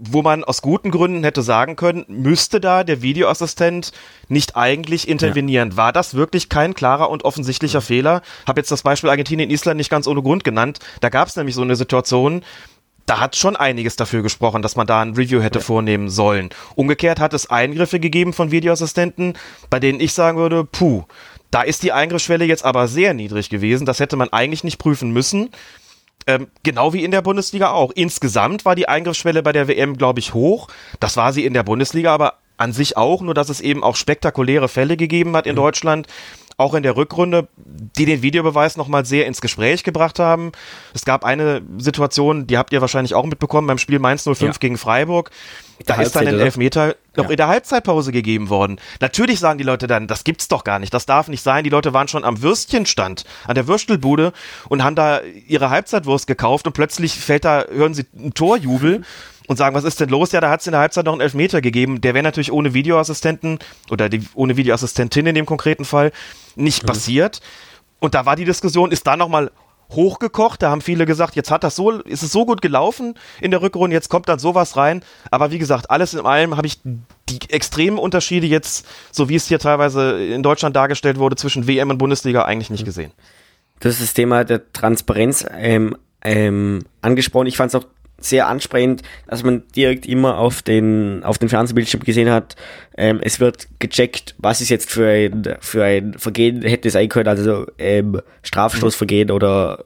[0.00, 3.92] wo man aus guten Gründen hätte sagen können, müsste da der Videoassistent
[4.28, 5.70] nicht eigentlich intervenieren.
[5.70, 5.76] Ja.
[5.76, 7.84] War das wirklich kein klarer und offensichtlicher mhm.
[7.84, 8.22] Fehler?
[8.46, 10.78] Habe jetzt das Beispiel Argentinien-Island nicht ganz ohne Grund genannt.
[11.00, 12.42] Da gab es nämlich so eine Situation,
[13.06, 15.64] da hat schon einiges dafür gesprochen, dass man da ein Review hätte ja.
[15.64, 16.50] vornehmen sollen.
[16.74, 19.34] Umgekehrt hat es Eingriffe gegeben von Videoassistenten,
[19.70, 21.04] bei denen ich sagen würde, puh,
[21.50, 23.86] da ist die Eingriffsschwelle jetzt aber sehr niedrig gewesen.
[23.86, 25.48] Das hätte man eigentlich nicht prüfen müssen.
[26.28, 27.90] Ähm, genau wie in der Bundesliga auch.
[27.94, 30.68] Insgesamt war die Eingriffsschwelle bei der WM, glaube ich, hoch.
[31.00, 33.96] Das war sie in der Bundesliga, aber an sich auch, nur dass es eben auch
[33.96, 35.60] spektakuläre Fälle gegeben hat in mhm.
[35.60, 36.06] Deutschland,
[36.58, 40.50] auch in der Rückrunde, die den Videobeweis nochmal sehr ins Gespräch gebracht haben.
[40.92, 44.50] Es gab eine Situation, die habt ihr wahrscheinlich auch mitbekommen beim Spiel Mainz 05 ja.
[44.58, 45.30] gegen Freiburg.
[45.86, 47.30] Da ist dann ein Elfmeter noch ja.
[47.30, 48.80] in der Halbzeitpause gegeben worden.
[49.00, 51.62] Natürlich sagen die Leute dann, das gibt's doch gar nicht, das darf nicht sein.
[51.62, 54.32] Die Leute waren schon am Würstchenstand, an der Würstelbude
[54.68, 59.02] und haben da ihre Halbzeitwurst gekauft und plötzlich fällt da, hören sie einen Torjubel
[59.48, 60.30] und sagen, was ist denn los?
[60.30, 62.00] Ja, da hat es in der Halbzeit noch einen Elfmeter gegeben.
[62.00, 63.58] Der wäre natürlich ohne Videoassistenten
[63.90, 66.12] oder die, ohne Videoassistentin in dem konkreten Fall
[66.54, 66.86] nicht mhm.
[66.86, 67.40] passiert.
[67.98, 69.50] Und da war die Diskussion, ist da nochmal
[69.90, 70.62] hochgekocht.
[70.62, 73.62] Da haben viele gesagt, jetzt hat das so, ist es so gut gelaufen in der
[73.62, 75.02] Rückrunde, jetzt kommt dann sowas rein.
[75.30, 79.48] Aber wie gesagt, alles in allem habe ich die extremen Unterschiede jetzt, so wie es
[79.48, 82.86] hier teilweise in Deutschland dargestellt wurde, zwischen WM und Bundesliga eigentlich nicht mhm.
[82.86, 83.12] gesehen.
[83.80, 87.46] Du hast das Thema der Transparenz ähm, ähm, angesprochen.
[87.46, 87.86] Ich fand es auch
[88.20, 92.56] sehr ansprechend, dass man direkt immer auf den, auf den Fernsehbildschirm gesehen hat,
[92.96, 97.08] ähm, es wird gecheckt, was ist jetzt für ein, für ein Vergehen hätte es sein
[97.08, 99.84] können, also ähm, Strafstoßvergehen oder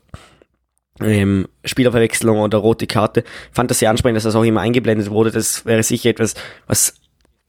[1.00, 3.24] ähm, Spielerverwechslung oder rote Karte.
[3.50, 5.30] Fand das sehr ansprechend, dass das auch immer eingeblendet wurde.
[5.30, 6.34] Das wäre sicher etwas,
[6.66, 6.94] was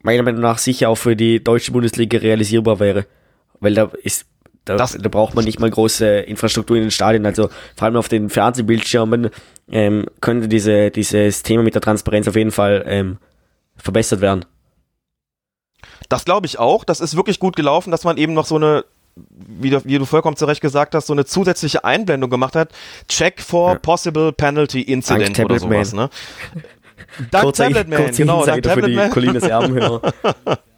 [0.02, 3.06] meiner Meinung nach sicher auch für die deutsche Bundesliga realisierbar wäre.
[3.60, 4.26] Weil da ist
[4.65, 7.26] da, da, braucht man nicht mal große Infrastruktur in den Stadien.
[7.26, 9.30] Also vor allem auf den Fernsehbildschirmen
[9.69, 13.17] ähm, könnte diese, dieses Thema mit der Transparenz auf jeden Fall ähm,
[13.76, 14.45] verbessert werden.
[16.10, 16.84] Das glaube ich auch.
[16.86, 20.06] Das ist wirklich gut gelaufen, dass man eben noch so eine, wie du, wie du
[20.06, 22.69] vollkommen zu Recht gesagt hast, so eine zusätzliche Einblendung gemacht hat.
[23.10, 23.80] Check for ja.
[23.80, 25.93] possible penalty incident Dank oder sowas.
[25.93, 26.10] Ne?
[27.32, 28.45] Dank Tablet Man, genau.
[28.45, 30.02] Dank Tablet Man.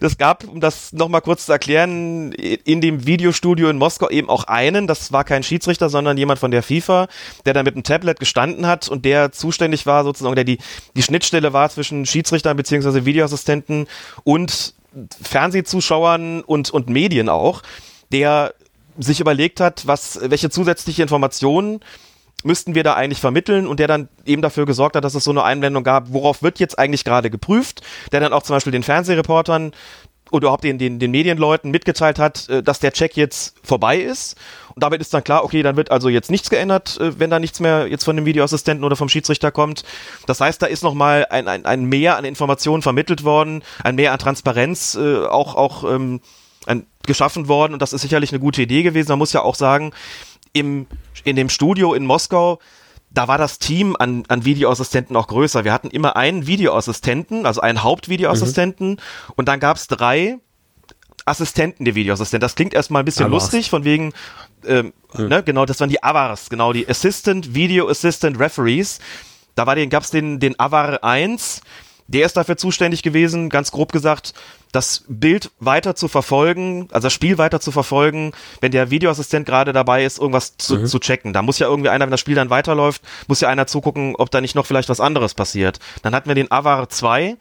[0.00, 4.44] Das gab, um das nochmal kurz zu erklären, in dem Videostudio in Moskau eben auch
[4.44, 7.08] einen, das war kein Schiedsrichter, sondern jemand von der FIFA,
[7.44, 10.58] der da mit einem Tablet gestanden hat und der zuständig war, sozusagen, der die,
[10.94, 13.86] die Schnittstelle war zwischen Schiedsrichtern beziehungsweise Videoassistenten
[14.24, 14.74] und
[15.22, 17.62] Fernsehzuschauern und, und Medien auch,
[18.12, 18.54] der
[18.98, 21.80] sich überlegt hat, was, welche zusätzliche Informationen
[22.46, 25.30] müssten wir da eigentlich vermitteln und der dann eben dafür gesorgt hat, dass es so
[25.30, 27.82] eine Einblendung gab, worauf wird jetzt eigentlich gerade geprüft,
[28.12, 29.72] der dann auch zum Beispiel den Fernsehreportern
[30.30, 34.36] oder überhaupt den, den, den Medienleuten mitgeteilt hat, äh, dass der Check jetzt vorbei ist.
[34.74, 37.38] Und damit ist dann klar, okay, dann wird also jetzt nichts geändert, äh, wenn da
[37.38, 39.84] nichts mehr jetzt von dem Videoassistenten oder vom Schiedsrichter kommt.
[40.26, 44.12] Das heißt, da ist nochmal ein, ein, ein Mehr an Informationen vermittelt worden, ein Mehr
[44.12, 46.20] an Transparenz äh, auch, auch ähm,
[46.66, 47.72] ein, geschaffen worden.
[47.72, 49.08] Und das ist sicherlich eine gute Idee gewesen.
[49.10, 49.92] Man muss ja auch sagen,
[50.56, 50.86] im,
[51.24, 52.58] in dem Studio in Moskau,
[53.10, 55.64] da war das Team an, an Videoassistenten auch größer.
[55.64, 59.32] Wir hatten immer einen Videoassistenten, also einen Hauptvideoassistenten mhm.
[59.36, 60.38] und dann gab es drei
[61.26, 62.44] Assistenten der Videoassistenten.
[62.44, 63.44] Das klingt erstmal ein bisschen Avars.
[63.44, 64.12] lustig, von wegen,
[64.66, 65.28] ähm, mhm.
[65.28, 68.98] ne, genau, das waren die Avars, genau, die Assistant Video Assistant Referees.
[69.54, 71.60] Da war den, gab's den, den Avar 1,
[72.08, 74.34] der ist dafür zuständig gewesen, ganz grob gesagt,
[74.72, 79.72] das Bild weiter zu verfolgen, also das Spiel weiter zu verfolgen, wenn der Videoassistent gerade
[79.72, 80.86] dabei ist, irgendwas zu, mhm.
[80.86, 81.32] zu checken.
[81.32, 84.30] Da muss ja irgendwie einer, wenn das Spiel dann weiterläuft, muss ja einer zugucken, ob
[84.30, 85.78] da nicht noch vielleicht was anderes passiert.
[86.02, 87.36] Dann hatten wir den Avar 2,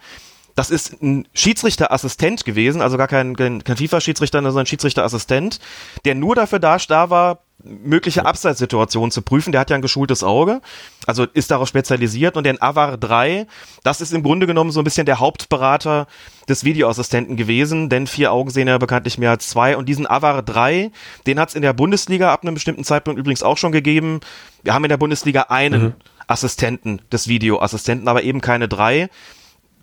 [0.55, 5.59] das ist ein Schiedsrichterassistent gewesen, also gar kein, kein, FIFA-Schiedsrichter, sondern ein Schiedsrichterassistent,
[6.05, 9.51] der nur dafür da, da war, mögliche Abseitssituationen zu prüfen.
[9.51, 10.61] Der hat ja ein geschultes Auge,
[11.07, 12.37] also ist darauf spezialisiert.
[12.37, 13.47] Und den Avar 3,
[13.83, 16.07] das ist im Grunde genommen so ein bisschen der Hauptberater
[16.47, 19.77] des Videoassistenten gewesen, denn vier Augen sehen ja bekanntlich mehr als zwei.
[19.77, 20.91] Und diesen Avar 3,
[21.25, 24.19] den hat es in der Bundesliga ab einem bestimmten Zeitpunkt übrigens auch schon gegeben.
[24.63, 25.93] Wir haben in der Bundesliga einen mhm.
[26.27, 29.09] Assistenten des Videoassistenten, aber eben keine drei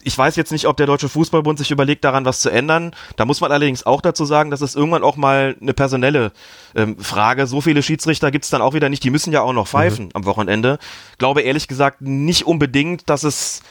[0.05, 2.93] ich weiß jetzt nicht, ob der Deutsche Fußballbund sich überlegt, daran was zu ändern.
[3.17, 6.33] Da muss man allerdings auch dazu sagen, dass es irgendwann auch mal eine personelle
[6.75, 7.47] ähm, Frage.
[7.47, 9.05] So viele Schiedsrichter gibt's dann auch wieder nicht.
[9.05, 10.11] Die müssen ja auch noch pfeifen mhm.
[10.15, 10.79] am Wochenende.
[11.19, 13.63] Glaube ehrlich gesagt nicht unbedingt, dass es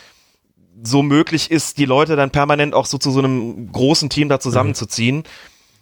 [0.83, 4.39] so möglich ist, die Leute dann permanent auch so zu so einem großen Team da
[4.39, 5.17] zusammenzuziehen.
[5.17, 5.23] Mhm.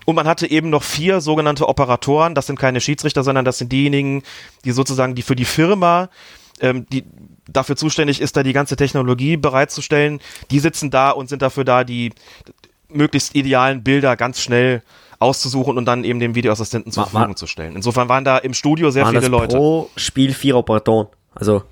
[0.05, 2.33] Und man hatte eben noch vier sogenannte Operatoren.
[2.33, 4.23] Das sind keine Schiedsrichter, sondern das sind diejenigen,
[4.65, 6.09] die sozusagen die für die Firma
[6.61, 7.03] ähm, die
[7.51, 10.19] dafür zuständig ist, da die ganze Technologie bereitzustellen,
[10.51, 12.11] die sitzen da und sind dafür da, die
[12.89, 14.81] möglichst idealen Bilder ganz schnell
[15.19, 17.75] auszusuchen und dann eben dem Videoassistenten zur Verfügung zu stellen.
[17.75, 19.57] Insofern waren da im Studio sehr viele Leute.
[19.57, 21.07] Pro Spiel vier Operatoren.
[21.35, 21.63] Also,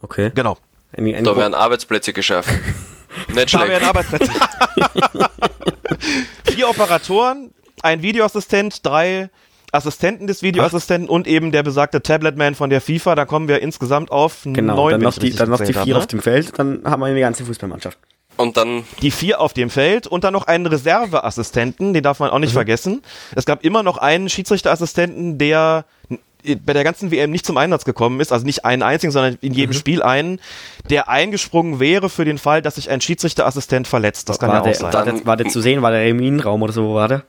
[0.00, 0.32] okay.
[0.34, 0.58] Genau.
[0.92, 2.58] Ein, ein da werden Arbeitsplätze geschaffen.
[3.28, 3.64] Nicht schlecht.
[3.64, 4.32] Da werden Arbeitsplätze.
[6.44, 9.30] vier Operatoren, ein Videoassistent, drei
[9.72, 11.14] Assistenten des Videoassistenten Ach.
[11.14, 13.14] und eben der besagte Tabletman von der FIFA.
[13.14, 14.92] Da kommen wir insgesamt auf genau, neun.
[14.92, 17.20] Dann noch die, dann noch die vier habe, auf dem Feld, dann haben wir eine
[17.20, 17.98] ganze Fußballmannschaft.
[18.36, 22.30] Und dann die vier auf dem Feld und dann noch einen Reserveassistenten, den darf man
[22.30, 22.58] auch nicht mhm.
[22.58, 23.02] vergessen.
[23.34, 25.84] Es gab immer noch einen Schiedsrichterassistenten, der
[26.64, 29.52] bei der ganzen WM nicht zum Einsatz gekommen ist, also nicht einen einzigen, sondern in
[29.54, 29.78] jedem mhm.
[29.78, 30.40] Spiel einen,
[30.88, 34.28] der eingesprungen wäre für den Fall, dass sich ein Schiedsrichterassistent verletzt.
[34.28, 34.92] Das kann war ja auch der, sein.
[34.92, 37.24] War der, war der zu sehen, war der im Innenraum oder so, wo war der?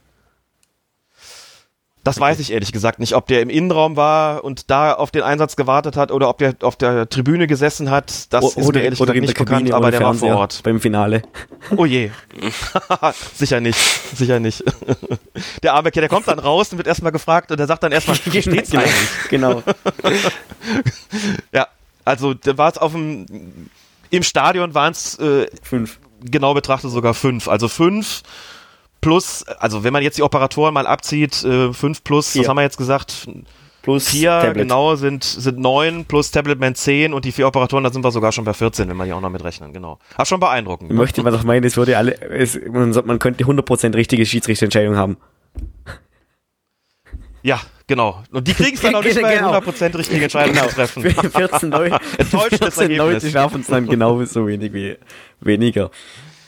[2.10, 5.22] Das weiß ich ehrlich gesagt nicht, ob der im Innenraum war und da auf den
[5.22, 8.34] Einsatz gewartet hat oder ob der auf der Tribüne gesessen hat.
[8.34, 10.62] Das o ist mir ehrlich gesagt nicht bekannt, aber der war vor Ort.
[10.64, 11.22] Beim Finale.
[11.78, 12.10] Oh je.
[13.36, 13.78] sicher nicht,
[14.16, 14.64] sicher nicht.
[15.62, 17.92] der arme Kerl, der kommt dann raus und wird erstmal gefragt und der sagt dann
[17.92, 19.30] erstmal, wie steht's genau, eigentlich?
[19.30, 19.64] Genau.
[21.52, 21.68] ja,
[22.06, 23.28] also da war es auf dem,
[24.10, 26.00] im Stadion waren es äh, fünf.
[26.24, 27.48] Genau betrachtet sogar fünf.
[27.48, 28.24] Also fünf
[29.02, 32.42] plus, also wenn man jetzt die Operatoren mal abzieht, äh, 5 plus, vier.
[32.42, 33.28] was haben wir jetzt gesagt?
[33.82, 38.04] Plus 4, genau, sind, sind 9 plus Tabletman 10 und die vier Operatoren, da sind
[38.04, 40.00] wir sogar schon bei 14, wenn wir die auch noch mitrechnen, genau.
[40.18, 40.90] Ach, schon beeindruckend.
[40.90, 40.96] Ne?
[40.96, 45.18] möchte man doch meinen, es würde alle, es, man, man könnte 100% richtige Schiedsrichterentscheidung haben.
[47.42, 48.22] Ja, genau.
[48.32, 49.54] Und die kriegen es dann auch nicht mehr genau.
[49.54, 50.68] 100% richtige Entscheidung genau.
[50.68, 51.04] treffen.
[51.04, 54.98] 14 Leute, 14 Leute schaffen es dann genauso wenig wie
[55.40, 55.90] weniger.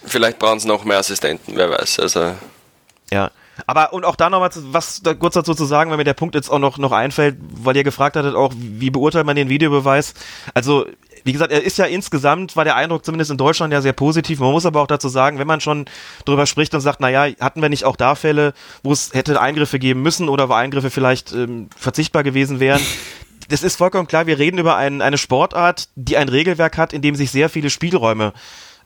[0.05, 1.99] Vielleicht brauchen sie noch mehr Assistenten, wer weiß.
[1.99, 2.35] Also.
[3.11, 3.31] Ja.
[3.67, 6.35] Aber und auch da nochmal was da kurz dazu zu sagen, wenn mir der Punkt
[6.35, 10.13] jetzt auch noch, noch einfällt, weil ihr gefragt hattet, auch wie beurteilt man den Videobeweis?
[10.53, 10.85] Also,
[11.23, 14.39] wie gesagt, er ist ja insgesamt, war der Eindruck zumindest in Deutschland ja sehr positiv.
[14.39, 15.85] Man muss aber auch dazu sagen, wenn man schon
[16.25, 19.77] drüber spricht und sagt, naja, hatten wir nicht auch da Fälle, wo es hätte Eingriffe
[19.77, 22.81] geben müssen oder wo Eingriffe vielleicht ähm, verzichtbar gewesen wären,
[23.49, 27.01] das ist vollkommen klar, wir reden über ein, eine Sportart, die ein Regelwerk hat, in
[27.01, 28.33] dem sich sehr viele Spielräume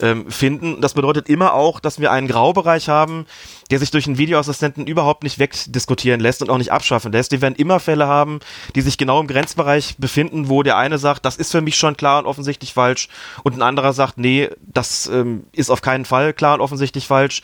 [0.02, 0.82] ähm, finden.
[0.82, 3.26] Das bedeutet immer auch, dass wir einen Graubereich haben,
[3.72, 7.32] der sich durch einen Videoassistenten überhaupt nicht wegdiskutieren lässt und auch nicht abschaffen lässt.
[7.32, 8.40] Wir werden immer Fälle haben,
[8.76, 11.98] die sich genau im Grenzbereich befinden, wo der eine sagt, das ist für mich schon
[11.98, 13.08] klar und offensichtlich falsch
[13.44, 17.42] und ein anderer sagt, nee, das ähm, ist auf keinen Fall klar und offensichtlich falsch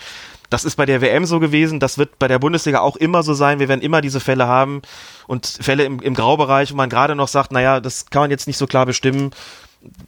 [0.49, 3.33] Das ist bei der WM so gewesen, das wird bei der Bundesliga auch immer so
[3.33, 3.59] sein.
[3.59, 4.81] Wir werden immer diese Fälle haben
[5.25, 8.47] und Fälle im, im Graubereich, wo man gerade noch sagt, naja, das kann man jetzt
[8.47, 9.31] nicht so klar bestimmen.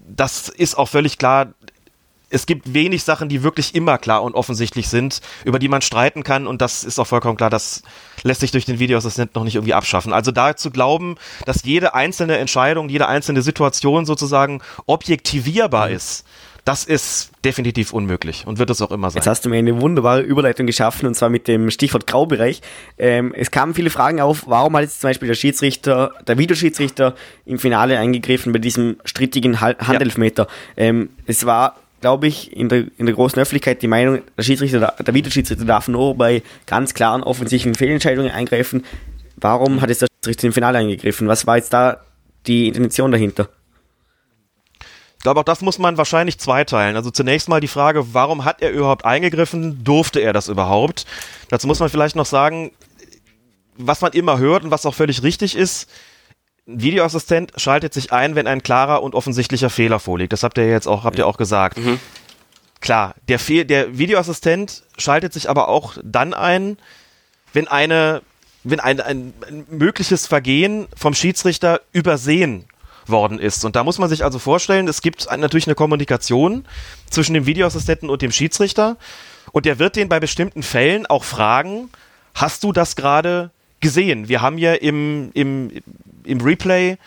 [0.06, 1.53] Das ist auch völlig klar.
[2.34, 6.24] Es gibt wenig Sachen, die wirklich immer klar und offensichtlich sind, über die man streiten
[6.24, 7.84] kann und das ist auch vollkommen klar, das
[8.24, 10.13] lässt sich durch den Videoassistent noch nicht irgendwie abschaffen.
[10.13, 11.15] Also da zu glauben,
[11.46, 16.26] dass jede einzelne Entscheidung, jede einzelne Situation sozusagen objektivierbar ist,
[16.65, 19.17] das ist definitiv unmöglich und wird es auch immer sein.
[19.17, 22.62] Jetzt hast du mir eine wunderbare Überleitung geschaffen und zwar mit dem Stichwort Graubereich.
[22.98, 27.15] Ähm, es kamen viele Fragen auf, warum hat jetzt zum Beispiel der Schiedsrichter, der Videoschiedsrichter
[27.46, 30.48] im Finale eingegriffen bei diesem strittigen Handelfmeter.
[30.78, 30.84] Ja.
[30.86, 34.94] Ähm, es war glaube ich, in der, in der großen Öffentlichkeit die Meinung, der Schiedsrichter,
[35.00, 38.84] der Videoschiedsrichter darf nur bei ganz klaren offensichtlichen Fehlentscheidungen eingreifen.
[39.38, 41.30] Warum hat jetzt der Schiedsrichter im Finale eingegriffen?
[41.30, 42.02] Was war jetzt da
[42.46, 43.48] die Intention dahinter?
[45.18, 46.98] Ich glaube, auch das muss man wahrscheinlich zweiteilen.
[46.98, 49.86] Also zunächst mal die Frage, warum hat er überhaupt eingegriffen?
[49.86, 51.06] Durfte er das überhaupt?
[51.48, 52.72] Dazu muss man vielleicht noch sagen,
[53.78, 55.89] was man immer hört und was auch völlig richtig ist,
[56.65, 60.34] Videoassistent schaltet sich ein, wenn ein klarer und offensichtlicher Fehler vorliegt.
[60.34, 61.78] Das habt ihr jetzt auch, habt ihr auch gesagt.
[61.78, 61.99] Mhm.
[62.80, 66.78] Klar, der, Fe der Videoassistent schaltet sich aber auch dann ein,
[67.54, 68.21] wenn eine,
[68.63, 72.65] wenn ein, ein, ein mögliches Vergehen vom Schiedsrichter übersehen
[73.06, 73.65] worden ist.
[73.65, 76.65] Und da muss man sich also vorstellen, es gibt natürlich eine Kommunikation
[77.10, 78.97] zwischen dem Videoassistenten und dem Schiedsrichter
[79.52, 81.89] und der wird den bei bestimmten Fällen auch fragen,
[82.34, 84.30] hast du das gerade gesehen?
[84.30, 85.71] Wir haben ja im, im,
[86.26, 86.98] im Replay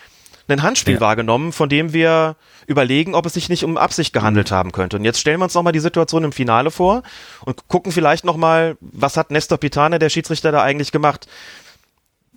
[0.47, 1.01] ein Handspiel ja.
[1.01, 2.35] wahrgenommen, von dem wir
[2.67, 4.97] überlegen, ob es sich nicht um Absicht gehandelt haben könnte.
[4.97, 7.03] Und jetzt stellen wir uns nochmal die Situation im Finale vor
[7.45, 11.27] und gucken vielleicht nochmal, was hat Nestor Pitane, der Schiedsrichter, da eigentlich gemacht.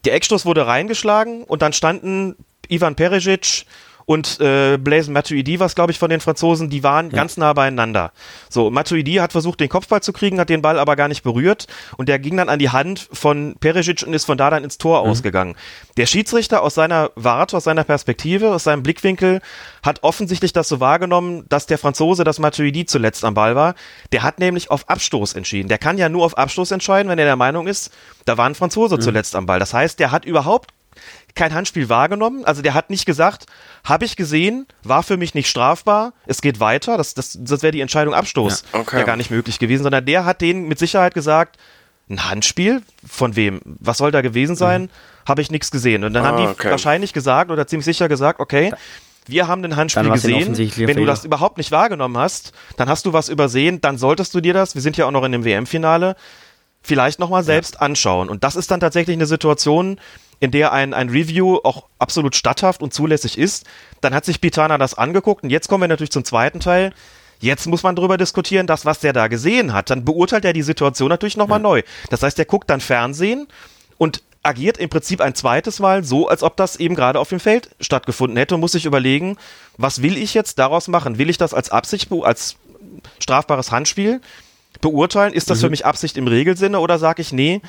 [0.05, 2.37] Der Eckstoß wurde reingeschlagen und dann standen
[2.69, 3.67] Ivan Perisic
[4.11, 7.17] und äh, Blaise Matuidi, was glaube ich von den Franzosen, die waren ja.
[7.17, 8.11] ganz nah beieinander.
[8.49, 11.69] So, Matuidi hat versucht, den Kopfball zu kriegen, hat den Ball aber gar nicht berührt
[11.97, 14.79] und der ging dann an die Hand von Perisic und ist von da dann ins
[14.79, 15.11] Tor mhm.
[15.11, 15.55] ausgegangen.
[15.97, 19.43] Der Schiedsrichter aus seiner Warte, aus seiner Perspektive, aus seinem Blickwinkel
[19.85, 23.77] hat offensichtlich das so wahrgenommen, dass der Franzose, dass Matuidi zuletzt am Ball war,
[24.11, 25.69] der hat nämlich auf Abstoß entschieden.
[25.69, 27.93] Der kann ja nur auf Abstoß entscheiden, wenn er der Meinung ist,
[28.25, 29.03] da war ein Franzose mhm.
[29.03, 29.61] zuletzt am Ball.
[29.61, 30.73] Das heißt, der hat überhaupt
[31.35, 32.45] kein Handspiel wahrgenommen.
[32.45, 33.47] Also der hat nicht gesagt,
[33.85, 36.97] habe ich gesehen, war für mich nicht strafbar, es geht weiter.
[36.97, 38.99] Das, das, das wäre die Entscheidung Abstoß ja, okay.
[38.99, 41.59] ja gar nicht möglich gewesen, sondern der hat denen mit Sicherheit gesagt,
[42.11, 42.83] ein Handspiel?
[43.09, 43.61] Von wem?
[43.65, 44.83] Was soll da gewesen sein?
[44.83, 44.89] Mhm.
[45.29, 46.05] Habe ich nichts gesehen.
[46.05, 46.71] Und dann ah, haben die okay.
[46.71, 48.73] wahrscheinlich gesagt oder ziemlich sicher gesagt, okay,
[49.27, 50.57] wir haben ein Handspiel gesehen.
[50.57, 54.41] Wenn du das überhaupt nicht wahrgenommen hast, dann hast du was übersehen, dann solltest du
[54.41, 56.17] dir das, wir sind ja auch noch in dem WM-Finale,
[56.83, 57.81] vielleicht nochmal selbst ja.
[57.81, 58.29] anschauen.
[58.29, 60.01] Und das ist dann tatsächlich eine Situation,
[60.41, 63.67] in der ein, ein Review auch absolut statthaft und zulässig ist.
[64.01, 66.93] Dann hat sich Pitana das angeguckt und jetzt kommen wir natürlich zum zweiten Teil.
[67.41, 69.91] Jetzt muss man darüber diskutieren, das, was der da gesehen hat.
[69.91, 71.63] Dann beurteilt er die Situation natürlich nochmal ja.
[71.63, 71.83] neu.
[72.11, 73.47] Das heißt, er guckt dann Fernsehen
[73.97, 77.41] und agiert im Prinzip ein zweites Mal so, als ob das eben gerade auf dem
[77.41, 79.37] Feld stattgefunden hätte und muss sich überlegen,
[79.77, 81.19] was will ich jetzt daraus machen?
[81.19, 82.57] Will ich das als Absicht, als
[83.19, 84.21] strafbares Handspiel
[84.81, 85.35] beurteilen?
[85.35, 85.63] Ist das mhm.
[85.63, 87.61] für mich Absicht im Regelsinne oder sage ich, nee,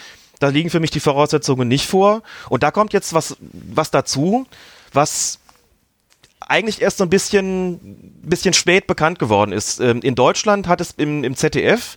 [0.41, 2.23] da liegen für mich die Voraussetzungen nicht vor.
[2.49, 4.47] Und da kommt jetzt was, was dazu,
[4.91, 5.39] was
[6.39, 7.79] eigentlich erst so ein bisschen,
[8.23, 9.79] bisschen spät bekannt geworden ist.
[9.79, 11.95] Ähm, in Deutschland hat es im, im ZDF,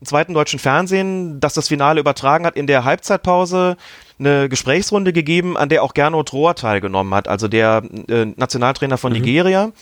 [0.00, 3.76] im zweiten deutschen Fernsehen, das das Finale übertragen hat, in der Halbzeitpause
[4.18, 9.12] eine Gesprächsrunde gegeben, an der auch Gernot Rohr teilgenommen hat, also der äh, Nationaltrainer von
[9.12, 9.18] mhm.
[9.18, 9.72] Nigeria.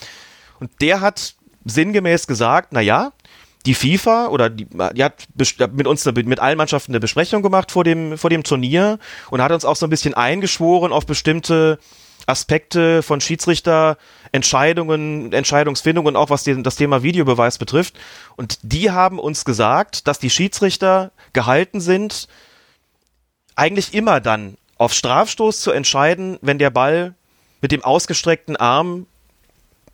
[0.58, 3.12] Und der hat sinngemäß gesagt, na ja,
[3.66, 5.26] die FIFA oder die, die hat
[5.72, 8.98] mit uns mit allen Mannschaften eine Besprechung gemacht vor dem vor dem Turnier
[9.30, 11.78] und hat uns auch so ein bisschen eingeschworen auf bestimmte
[12.26, 13.96] Aspekte von Schiedsrichter
[14.30, 17.98] Entscheidungen, Entscheidungsfindung und auch was den, das Thema Videobeweis betrifft.
[18.36, 22.28] Und die haben uns gesagt, dass die Schiedsrichter gehalten sind,
[23.56, 27.14] eigentlich immer dann auf Strafstoß zu entscheiden, wenn der Ball
[27.60, 29.06] mit dem ausgestreckten Arm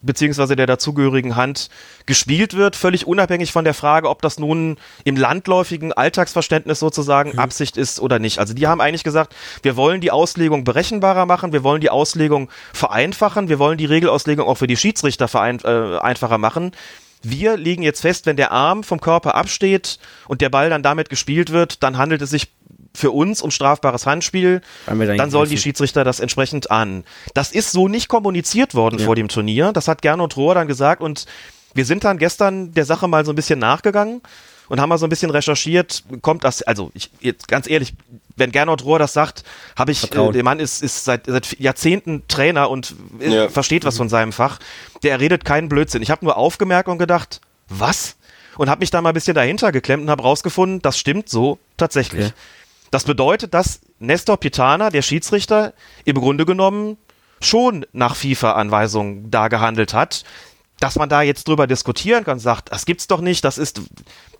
[0.00, 1.68] beziehungsweise der dazugehörigen Hand
[2.06, 7.38] gespielt wird, völlig unabhängig von der Frage, ob das nun im landläufigen Alltagsverständnis sozusagen mhm.
[7.38, 8.38] Absicht ist oder nicht.
[8.38, 12.48] Also die haben eigentlich gesagt, wir wollen die Auslegung berechenbarer machen, wir wollen die Auslegung
[12.72, 16.72] vereinfachen, wir wollen die Regelauslegung auch für die Schiedsrichter verein, äh, einfacher machen.
[17.22, 21.10] Wir legen jetzt fest, wenn der Arm vom Körper absteht und der Ball dann damit
[21.10, 22.48] gespielt wird, dann handelt es sich
[22.94, 27.04] für uns um strafbares Handspiel, dann sollen die Schiedsrichter das entsprechend an.
[27.34, 29.04] Das ist so nicht kommuniziert worden ja.
[29.04, 29.72] vor dem Turnier.
[29.72, 31.26] Das hat Gernot Rohr dann gesagt und
[31.74, 34.22] wir sind dann gestern der Sache mal so ein bisschen nachgegangen
[34.68, 37.94] und haben mal so ein bisschen recherchiert, kommt das, also ich, jetzt ganz ehrlich,
[38.36, 39.44] wenn Gernot Rohr das sagt,
[39.76, 43.48] habe ich, äh, der Mann ist, ist seit, seit Jahrzehnten Trainer und äh, ja.
[43.48, 44.58] versteht was von seinem Fach.
[45.02, 46.02] Der redet keinen Blödsinn.
[46.02, 48.16] Ich habe nur aufgemerkt und gedacht, was?
[48.58, 51.58] und habe mich da mal ein bisschen dahinter geklemmt und habe rausgefunden, das stimmt so
[51.76, 52.26] tatsächlich.
[52.26, 52.34] Okay.
[52.90, 55.74] Das bedeutet, dass Nestor Pitana, der Schiedsrichter,
[56.04, 56.96] im Grunde genommen
[57.40, 60.24] schon nach FIFA-Anweisungen da gehandelt hat.
[60.80, 63.80] Dass man da jetzt drüber diskutieren kann, sagt, das gibt's doch nicht, das ist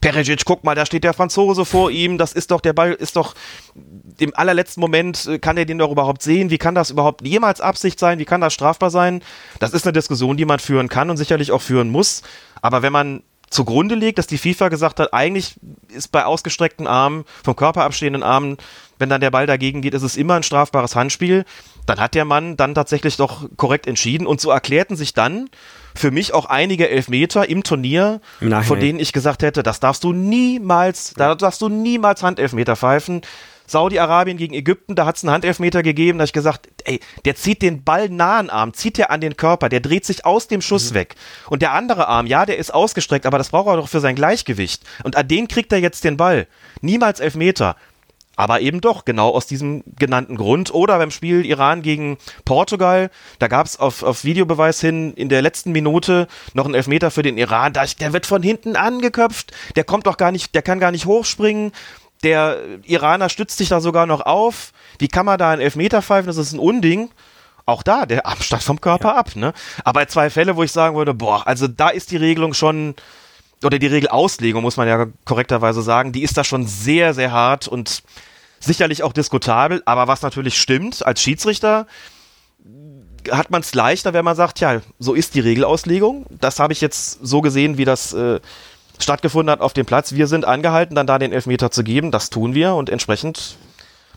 [0.01, 3.17] Perisic, guck mal, da steht der Franzose vor ihm, das ist doch, der Ball ist
[3.17, 3.35] doch
[4.19, 7.61] im allerletzten Moment, äh, kann er den doch überhaupt sehen, wie kann das überhaupt jemals
[7.61, 9.25] Absicht sein, wie kann das strafbar sein?
[9.59, 12.23] Das ist eine Diskussion, die man führen kann und sicherlich auch führen muss,
[12.63, 15.55] aber wenn man zugrunde legt, dass die FIFA gesagt hat, eigentlich
[15.89, 18.59] ist bei ausgestreckten Armen, vom Körper abstehenden Armen,
[18.99, 21.45] wenn dann der Ball dagegen geht, ist es immer ein strafbares Handspiel.
[21.87, 25.49] Dann hat der Mann dann tatsächlich doch korrekt entschieden und so erklärten sich dann
[25.95, 30.05] für mich auch einige Elfmeter im Turnier, Nein, von denen ich gesagt hätte, das darfst
[30.05, 33.23] du niemals, da darfst du niemals Handelfmeter pfeifen.
[33.67, 37.37] Saudi-Arabien gegen Ägypten, da hat es einen Handelfmeter gegeben, da habe ich gesagt, ey, der
[37.37, 40.61] zieht den Ball nahen Arm, zieht er an den Körper, der dreht sich aus dem
[40.61, 40.95] Schuss mhm.
[40.95, 41.15] weg.
[41.49, 44.17] Und der andere Arm, ja, der ist ausgestreckt, aber das braucht er doch für sein
[44.17, 44.83] Gleichgewicht.
[45.05, 46.47] Und an den kriegt er jetzt den Ball.
[46.81, 47.77] Niemals Elfmeter.
[48.37, 50.73] Aber eben doch, genau aus diesem genannten Grund.
[50.73, 55.43] Oder beim Spiel Iran gegen Portugal, da gab es auf, auf Videobeweis hin in der
[55.43, 57.73] letzten Minute noch einen Elfmeter für den Iran.
[57.73, 61.73] Der wird von hinten angeköpft, der kommt doch gar nicht, der kann gar nicht hochspringen.
[62.23, 64.73] Der Iraner stützt sich da sogar noch auf.
[64.99, 66.27] Wie kann man da einen Elfmeter pfeifen?
[66.27, 67.11] Das ist ein Unding
[67.67, 69.17] auch da, der Arm stand vom Körper ja.
[69.17, 69.53] ab, ne?
[69.85, 72.95] Aber zwei Fälle, wo ich sagen würde, boah, also da ist die Regelung schon,
[73.63, 77.69] oder die Regelauslegung, muss man ja korrekterweise sagen, die ist da schon sehr, sehr hart
[77.69, 78.03] und
[78.61, 81.87] sicherlich auch diskutabel, aber was natürlich stimmt, als Schiedsrichter
[83.31, 86.27] hat man es leichter, wenn man sagt, ja, so ist die Regelauslegung.
[86.31, 88.41] Das habe ich jetzt so gesehen, wie das äh,
[88.99, 90.13] stattgefunden hat auf dem Platz.
[90.13, 92.11] Wir sind angehalten, dann da den Elfmeter zu geben.
[92.11, 93.59] Das tun wir und entsprechend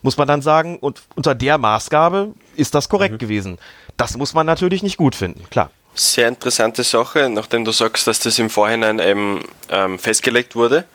[0.02, 3.20] muss man dann sagen, und unter der Maßgabe ist das korrekt mhm.
[3.20, 3.58] gewesen.
[3.98, 5.70] Das muss man natürlich nicht gut finden, klar.
[5.94, 10.86] Sehr interessante Sache, nachdem du sagst, dass das im Vorhinein eben ähm, festgelegt wurde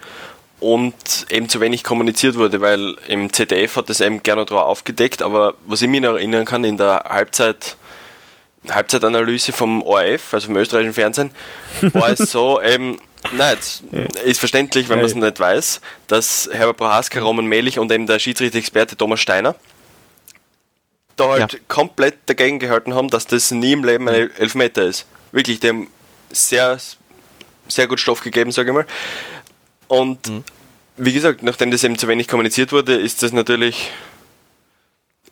[0.59, 5.21] und eben zu wenig kommuniziert wurde, weil im ZDF hat das eben gerne drauf aufgedeckt,
[5.21, 7.77] aber was ich mich noch erinnern kann, in der Halbzeit,
[8.71, 11.31] Halbzeitanalyse vom ORF, also vom österreichischen Fernsehen,
[11.93, 12.99] war es so, eben,
[13.33, 13.59] nein,
[14.25, 18.19] ist verständlich, wenn man es nicht weiß, dass Herbert Prohaska, Roman Melich und eben der
[18.19, 19.55] Schiedsrichter-Experte Thomas Steiner
[21.17, 21.59] da halt ja.
[21.69, 25.07] komplett dagegen gehalten haben, dass das nie im Leben ein Elfmeter ist.
[25.33, 25.89] Wirklich, dem
[26.31, 26.79] sehr,
[27.69, 28.87] sehr gut Stoff gegeben, sage ich mal.
[29.89, 30.45] Und mhm.
[30.97, 33.91] wie gesagt, nachdem das eben zu wenig kommuniziert wurde, ist das natürlich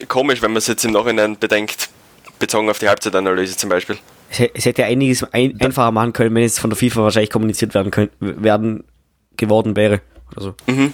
[0.08, 1.90] komisch, wenn man es jetzt im Nachhinein bedenkt,
[2.38, 3.98] bezogen auf die Halbzeitanalyse zum Beispiel.
[4.30, 7.90] Es hätte einiges ein, einfacher machen können, wenn es von der FIFA wahrscheinlich kommuniziert werden,
[7.90, 8.84] können, werden
[9.36, 10.00] geworden wäre.
[10.34, 10.54] Also.
[10.66, 10.92] Mhm.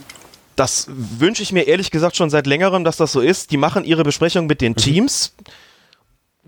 [0.57, 3.51] Das wünsche ich mir ehrlich gesagt schon seit längerem, dass das so ist.
[3.51, 4.77] Die machen ihre Besprechung mit den mhm.
[4.77, 5.35] Teams.
[5.39, 5.45] Mhm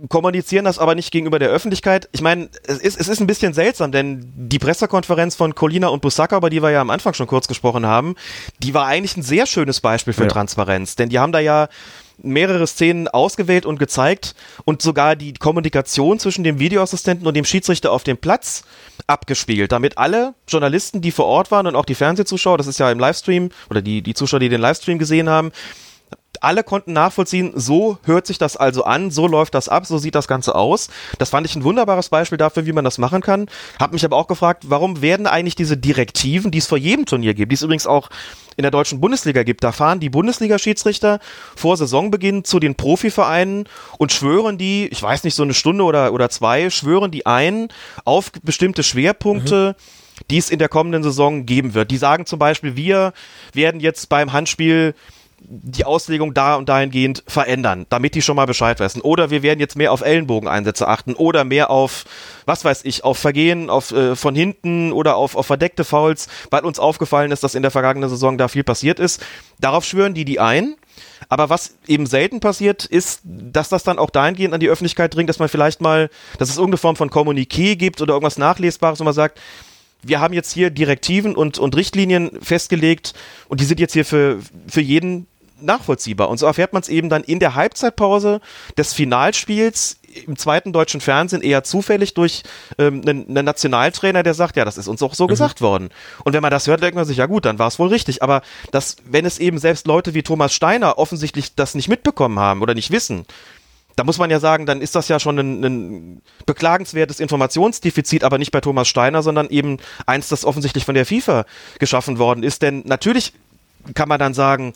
[0.08, 2.08] kommunizieren das aber nicht gegenüber der Öffentlichkeit.
[2.12, 6.00] Ich meine, es ist, es ist ein bisschen seltsam, denn die Pressekonferenz von Colina und
[6.00, 8.16] Busaka, über die wir ja am Anfang schon kurz gesprochen haben,
[8.58, 10.28] die war eigentlich ein sehr schönes Beispiel für ja.
[10.28, 11.68] Transparenz, denn die haben da ja
[12.22, 17.92] mehrere Szenen ausgewählt und gezeigt und sogar die Kommunikation zwischen dem Videoassistenten und dem Schiedsrichter
[17.92, 18.64] auf dem Platz
[19.06, 22.90] abgespielt, damit alle Journalisten, die vor Ort waren und auch die Fernsehzuschauer, das ist ja
[22.90, 25.52] im Livestream oder die, die Zuschauer, die den Livestream gesehen haben,
[26.42, 30.14] alle konnten nachvollziehen, so hört sich das also an, so läuft das ab, so sieht
[30.14, 30.88] das Ganze aus.
[31.18, 33.46] Das fand ich ein wunderbares Beispiel dafür, wie man das machen kann.
[33.78, 37.34] Hab mich aber auch gefragt, warum werden eigentlich diese Direktiven, die es vor jedem Turnier
[37.34, 38.10] gibt, die es übrigens auch
[38.56, 41.20] in der deutschen Bundesliga gibt, da fahren die Bundesliga-Schiedsrichter
[41.56, 46.12] vor Saisonbeginn zu den Profivereinen und schwören die, ich weiß nicht, so eine Stunde oder,
[46.12, 47.68] oder zwei, schwören die ein
[48.04, 50.24] auf bestimmte Schwerpunkte, mhm.
[50.30, 51.90] die es in der kommenden Saison geben wird.
[51.90, 53.12] Die sagen zum Beispiel, wir
[53.54, 54.94] werden jetzt beim Handspiel
[55.44, 59.00] die Auslegung da und dahingehend verändern, damit die schon mal Bescheid wissen.
[59.00, 62.04] Oder wir werden jetzt mehr auf Ellenbogeneinsätze achten oder mehr auf,
[62.46, 66.64] was weiß ich, auf Vergehen auf, äh, von hinten oder auf, auf verdeckte Fouls, weil
[66.64, 69.22] uns aufgefallen ist, dass in der vergangenen Saison da viel passiert ist.
[69.60, 70.76] Darauf schwören die die ein.
[71.28, 75.28] Aber was eben selten passiert, ist, dass das dann auch dahingehend an die Öffentlichkeit dringt,
[75.28, 79.04] dass man vielleicht mal, dass es irgendeine Form von Kommuniqué gibt oder irgendwas Nachlesbares, wo
[79.04, 79.40] man sagt,
[80.02, 83.14] wir haben jetzt hier Direktiven und, und Richtlinien festgelegt
[83.48, 85.26] und die sind jetzt hier für, für jeden
[85.62, 86.28] nachvollziehbar.
[86.28, 88.40] Und so erfährt man es eben dann in der Halbzeitpause
[88.76, 92.42] des Finalspiels im zweiten deutschen Fernsehen eher zufällig durch
[92.78, 95.28] ähm, einen, einen Nationaltrainer, der sagt, ja, das ist uns auch so mhm.
[95.28, 95.88] gesagt worden.
[96.24, 98.22] Und wenn man das hört, denkt man sich, ja gut, dann war es wohl richtig.
[98.22, 102.62] Aber das, wenn es eben selbst Leute wie Thomas Steiner offensichtlich das nicht mitbekommen haben
[102.62, 103.26] oder nicht wissen,
[103.96, 108.38] da muss man ja sagen, dann ist das ja schon ein, ein, beklagenswertes Informationsdefizit, aber
[108.38, 111.44] nicht bei Thomas Steiner, sondern eben eins, das offensichtlich von der FIFA
[111.78, 112.62] geschaffen worden ist.
[112.62, 113.34] Denn natürlich
[113.94, 114.72] kann man dann sagen,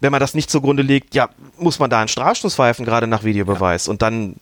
[0.00, 1.28] wenn man das nicht zugrunde legt, ja,
[1.58, 3.86] muss man da einen Strafstoß pfeifen, gerade nach Videobeweis.
[3.86, 3.92] Ja.
[3.92, 4.36] Und dann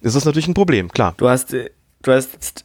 [0.00, 1.14] ist es natürlich ein Problem, klar.
[1.16, 1.70] Du hast, äh,
[2.02, 2.64] du hast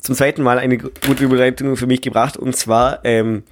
[0.00, 3.42] zum zweiten Mal eine gute Überleitung für mich gebracht und zwar ähm,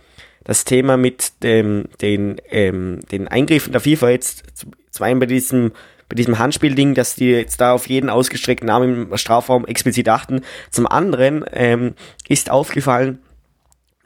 [0.45, 4.45] das Thema mit dem, den, ähm, den Eingriffen der FIFA jetzt
[4.91, 5.73] zum einen bei diesem
[6.09, 10.41] bei diesem Handspielding, dass die jetzt da auf jeden ausgestreckten Arm im Strafraum explizit achten.
[10.71, 11.95] Zum anderen ähm,
[12.29, 13.19] ist aufgefallen,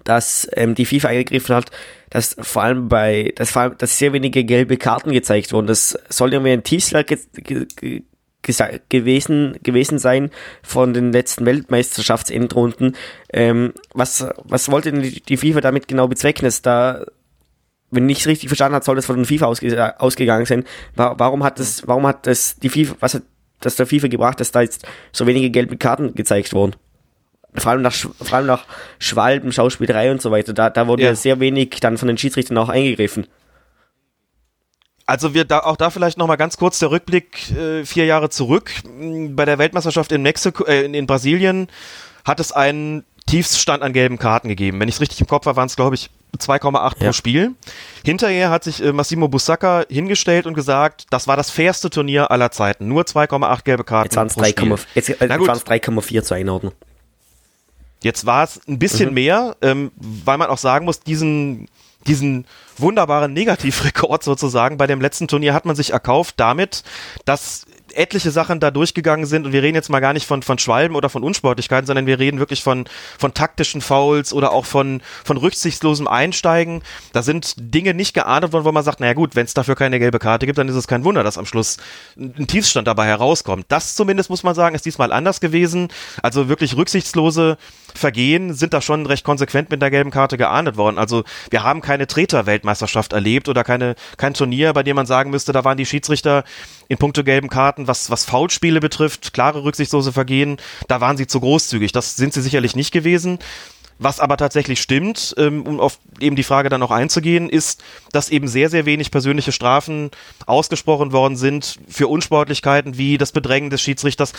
[0.03, 1.71] dass ähm, die FIFA eingegriffen hat,
[2.13, 5.67] dass vor allem bei, dass vor allem, dass sehr wenige gelbe Karten gezeigt wurden.
[5.67, 8.03] Das soll irgendwie ein Tiefschlag ge ge
[8.91, 10.31] gewesen, gewesen sein
[10.63, 12.97] von den letzten Weltmeisterschaftsendrunden.
[13.33, 16.45] Ähm, was, was wollte denn die, FIFA damit genau bezwecken?
[16.45, 17.07] Dass da,
[17.91, 20.65] wenn ich es richtig verstanden habe, soll das von den FIFA ausge, ausgegangen sein.
[20.97, 23.23] Warum hat das, warum hat das die FIFA, was hat
[23.61, 26.75] das der FIFA gebracht, dass da jetzt so wenige gelbe Karten gezeigt wurden?
[27.55, 28.65] Vor allem nach, vor allem nach
[28.99, 31.15] Schwalben, Schauspielerei und so weiter, da, da wurde ja.
[31.15, 33.27] sehr wenig dann von den Schiedsrichtern auch eingegriffen.
[35.05, 38.31] Also wir da auch da vielleicht noch mal ganz kurz der Rückblick äh, vier Jahre
[38.31, 38.71] zurück.
[39.31, 41.69] Bei der Weltmeisterschaft in Mexiko, äh, in, in Brasilien
[42.25, 44.81] hat es einen Tiefstand an gelben Karten gegeben.
[44.81, 46.91] Wenn ich es richtig im Kopf habe, waren es glaube ich 2,8 ja.
[47.07, 47.53] pro Spiel.
[48.05, 52.51] Hinterher hat sich äh, Massimo Busacca hingestellt und gesagt, das war das fairste Turnier aller
[52.51, 52.89] Zeiten.
[52.89, 54.77] Nur 2,8 gelbe Karten jetzt pro 3, Spiel.
[54.95, 56.73] Jetzt, jetzt waren es 3,4 zur Einordnung.
[58.03, 59.15] Jetzt war es ein bisschen mhm.
[59.15, 61.69] mehr, ähm, weil man auch sagen muss, diesen,
[62.07, 62.47] diesen
[62.79, 66.83] wunderbaren Negativrekord sozusagen bei dem letzten Turnier hat man sich erkauft damit,
[67.25, 67.67] dass
[67.97, 70.97] etliche Sachen da durchgegangen sind und wir reden jetzt mal gar nicht von, von Schwalben
[70.97, 72.87] oder von Unsportlichkeiten, sondern wir reden wirklich von,
[73.19, 76.83] von taktischen Fouls oder auch von, von rücksichtslosem Einsteigen.
[77.13, 79.99] Da sind Dinge nicht geahndet worden, wo man sagt, naja gut, wenn es dafür keine
[79.99, 81.79] gelbe Karte gibt, dann ist es kein Wunder, dass am Schluss
[82.17, 83.67] ein Tiefstand dabei herauskommt.
[83.69, 85.89] Das zumindest muss man sagen, ist diesmal anders gewesen.
[86.23, 87.57] Also wirklich rücksichtslose
[87.95, 90.99] Vergehen sind da schon recht konsequent mit der gelben Karte geahndet worden.
[90.99, 95.53] Also wir haben keine Treter-Weltmeisterschaft erlebt oder keine, kein Turnier, bei dem man sagen müsste,
[95.53, 96.45] da waren die Schiedsrichter
[96.89, 100.57] in puncto gelben Karten, was, was Foulspiele betrifft, klare rücksichtslose Vergehen,
[100.89, 101.93] da waren sie zu großzügig.
[101.93, 103.39] Das sind sie sicherlich nicht gewesen.
[103.99, 108.31] Was aber tatsächlich stimmt, ähm, um auf eben die Frage dann noch einzugehen, ist, dass
[108.31, 110.11] eben sehr, sehr wenig persönliche Strafen
[110.47, 114.33] ausgesprochen worden sind für Unsportlichkeiten wie das Bedrängen des Schiedsrichters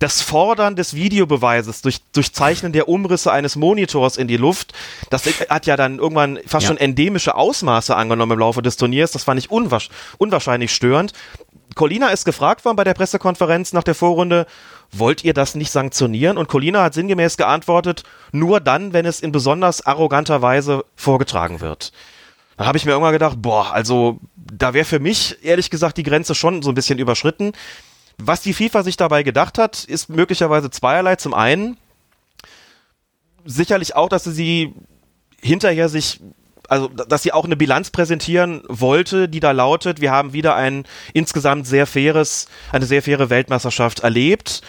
[0.00, 4.72] das Fordern des Videobeweises durch, durch Zeichnen der Umrisse eines Monitors in die Luft,
[5.10, 6.68] das hat ja dann irgendwann fast ja.
[6.68, 9.12] schon endemische Ausmaße angenommen im Laufe des Turniers.
[9.12, 11.12] Das fand ich unwahrscheinlich störend.
[11.74, 14.46] Colina ist gefragt worden bei der Pressekonferenz nach der Vorrunde,
[14.92, 16.36] wollt ihr das nicht sanktionieren?
[16.36, 18.02] Und Colina hat sinngemäß geantwortet,
[18.32, 21.92] nur dann, wenn es in besonders arroganter Weise vorgetragen wird.
[22.56, 26.02] Da habe ich mir irgendwann gedacht, boah, also da wäre für mich ehrlich gesagt die
[26.02, 27.52] Grenze schon so ein bisschen überschritten.
[28.18, 31.16] Was die FIFA sich dabei gedacht hat, ist möglicherweise zweierlei.
[31.16, 31.78] Zum einen
[33.46, 34.74] sicherlich auch, dass sie
[35.40, 36.20] hinterher sich
[36.70, 40.84] also dass sie auch eine Bilanz präsentieren wollte, die da lautet, wir haben wieder ein
[41.12, 44.62] insgesamt sehr faires, eine sehr faire Weltmeisterschaft erlebt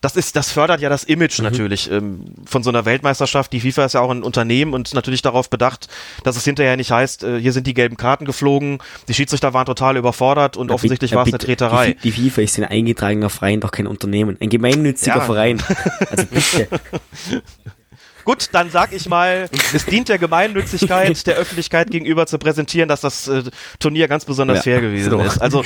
[0.00, 1.44] das ist, das fördert ja das Image mhm.
[1.44, 3.52] natürlich ähm, von so einer Weltmeisterschaft.
[3.52, 5.88] Die FIFA ist ja auch ein Unternehmen und natürlich darauf bedacht,
[6.24, 8.78] dass es hinterher nicht heißt, äh, hier sind die gelben Karten geflogen,
[9.08, 11.96] die Schiedsrichter waren total überfordert und ja, offensichtlich war es eine Treterei.
[12.02, 14.38] Die, die, FIFA ist ein eingetragener Verein, doch kein Unternehmen.
[14.40, 15.22] Ein gemeinnütziger ja.
[15.22, 15.62] Verein.
[16.10, 16.68] Also bitte.
[18.24, 23.00] Gut, dann sag ich mal, es dient der Gemeinnützigkeit, der Öffentlichkeit gegenüber zu präsentieren, dass
[23.00, 23.44] das äh,
[23.78, 25.20] Turnier ganz besonders ja, fair gewesen so.
[25.20, 25.40] ist.
[25.40, 25.64] Also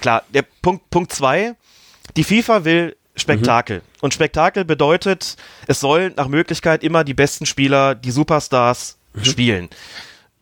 [0.00, 1.54] klar, der Punkt Punkt zwei,
[2.16, 3.78] die FIFA will Spektakel.
[3.78, 3.82] Mhm.
[4.02, 9.24] Und Spektakel bedeutet, es sollen nach Möglichkeit immer die besten Spieler, die Superstars mhm.
[9.24, 9.68] spielen.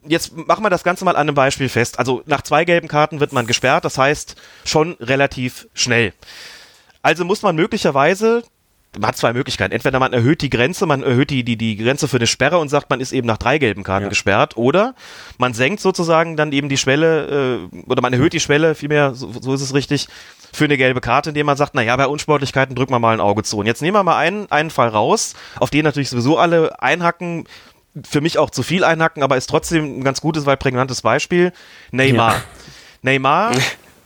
[0.07, 1.99] Jetzt machen wir das Ganze mal an einem Beispiel fest.
[1.99, 6.13] Also nach zwei gelben Karten wird man gesperrt, das heißt schon relativ schnell.
[7.01, 8.43] Also muss man möglicherweise
[8.99, 9.73] man hat zwei Möglichkeiten.
[9.73, 12.69] Entweder man erhöht die Grenze, man erhöht die, die, die Grenze für eine Sperre und
[12.69, 14.09] sagt, man ist eben nach drei gelben Karten ja.
[14.09, 14.95] gesperrt, oder
[15.39, 19.33] man senkt sozusagen dann eben die Schwelle, äh, oder man erhöht die Schwelle, vielmehr, so,
[19.41, 20.09] so ist es richtig,
[20.53, 23.43] für eine gelbe Karte, indem man sagt, naja, bei Unsportlichkeiten drücken wir mal ein Auge
[23.43, 23.59] zu.
[23.59, 27.47] Und jetzt nehmen wir mal einen, einen Fall raus, auf den natürlich sowieso alle einhacken,
[28.09, 31.53] für mich auch zu viel einhacken, aber ist trotzdem ein ganz gutes, weil prägnantes Beispiel.
[31.93, 32.35] Neymar.
[32.35, 32.43] Ja.
[33.03, 33.53] Neymar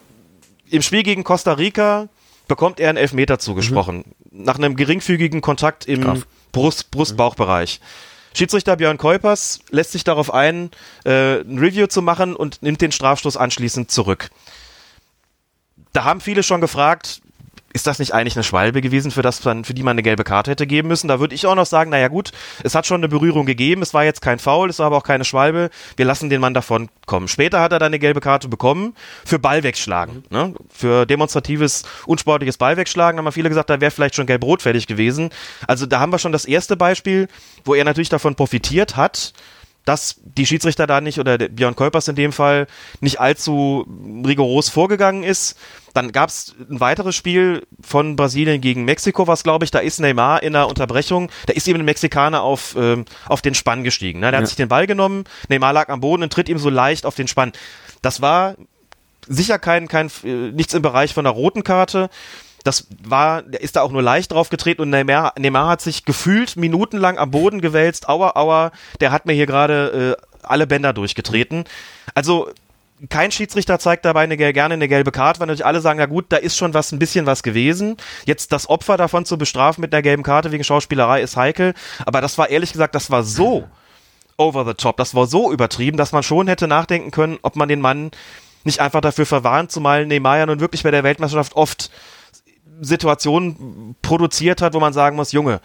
[0.71, 2.09] im Spiel gegen Costa Rica
[2.49, 3.99] bekommt er einen Elfmeter zugesprochen.
[3.99, 4.03] Mhm.
[4.31, 6.23] Nach einem geringfügigen Kontakt im
[6.53, 7.81] Brust, Brust-Bauchbereich.
[8.35, 10.71] Schiedsrichter Björn Kuipers lässt sich darauf ein,
[11.05, 14.31] äh, ein Review zu machen und nimmt den Strafstoß anschließend zurück.
[15.93, 17.23] Da haben viele schon gefragt,
[17.73, 20.51] ist das nicht eigentlich eine Schwalbe gewesen, für, das für die man eine gelbe Karte
[20.51, 21.09] hätte geben müssen?
[21.09, 22.33] Da würde ich auch noch sagen, naja gut,
[22.65, 25.03] es hat schon eine Berührung gegeben, es war jetzt kein Foul, es war aber auch
[25.03, 27.29] keine Schwalbe, wir lassen den Mann davon kommen.
[27.29, 28.95] Später hat er dann eine gelbe Karte bekommen
[29.25, 30.55] für Ball wegschlagen, ne?
[30.71, 34.87] für demonstratives, unsportliches Ball wegschlagen, da haben viele gesagt, da wäre vielleicht schon gelb-rot fertig
[34.87, 35.31] gewesen.
[35.67, 37.29] Also da haben wir schon das erste Beispiel,
[37.65, 39.35] wo er natürlich davon profitiert hat,
[39.89, 42.67] dass die Schiedsrichter da nicht oder Björn Kolpers in dem Fall
[43.01, 43.87] nicht allzu
[44.27, 45.59] rigoros vorgegangen ist.
[45.95, 49.99] Dann gab es ein weiteres Spiel von Brasilien gegen Mexiko, was glaube ich, da ist
[49.99, 54.21] Neymar in der Unterbrechung, da ist eben ein Mexikaner auf, ähm, auf den Spann gestiegen.
[54.21, 54.27] Ne?
[54.27, 54.43] Der ja.
[54.43, 57.15] hat sich den Ball genommen, Neymar lag am Boden und tritt ihm so leicht auf
[57.15, 57.53] den Spann.
[58.03, 58.57] Das war
[59.27, 62.11] sicher kein, kein äh, nichts im Bereich von einer roten Karte.
[62.65, 66.57] Das war, ist da auch nur leicht drauf getreten und Neymar, Neymar hat sich gefühlt
[66.57, 68.09] minutenlang am Boden gewälzt.
[68.09, 71.65] Aua, aua, der hat mir hier gerade äh, alle Bänder durchgetreten.
[72.15, 72.49] Also
[73.11, 76.27] kein Schiedsrichter zeigt dabei eine, gerne eine gelbe Karte, weil natürlich alle sagen, ja gut,
[76.31, 77.97] da ist schon was, ein bisschen was gewesen.
[78.27, 81.75] Jetzt das Opfer davon zu bestrafen mit einer gelben Karte wegen Schauspielerei ist heikel.
[82.05, 83.69] Aber das war ehrlich gesagt, das war so
[84.37, 87.69] over the top, das war so übertrieben, dass man schon hätte nachdenken können, ob man
[87.69, 88.13] den Mann
[88.65, 91.91] nicht einfach dafür verwarnt, zumal Neymar ja nun wirklich bei der Weltmeisterschaft oft
[92.81, 95.61] Situationen produziert hat, wo man sagen muss, Junge,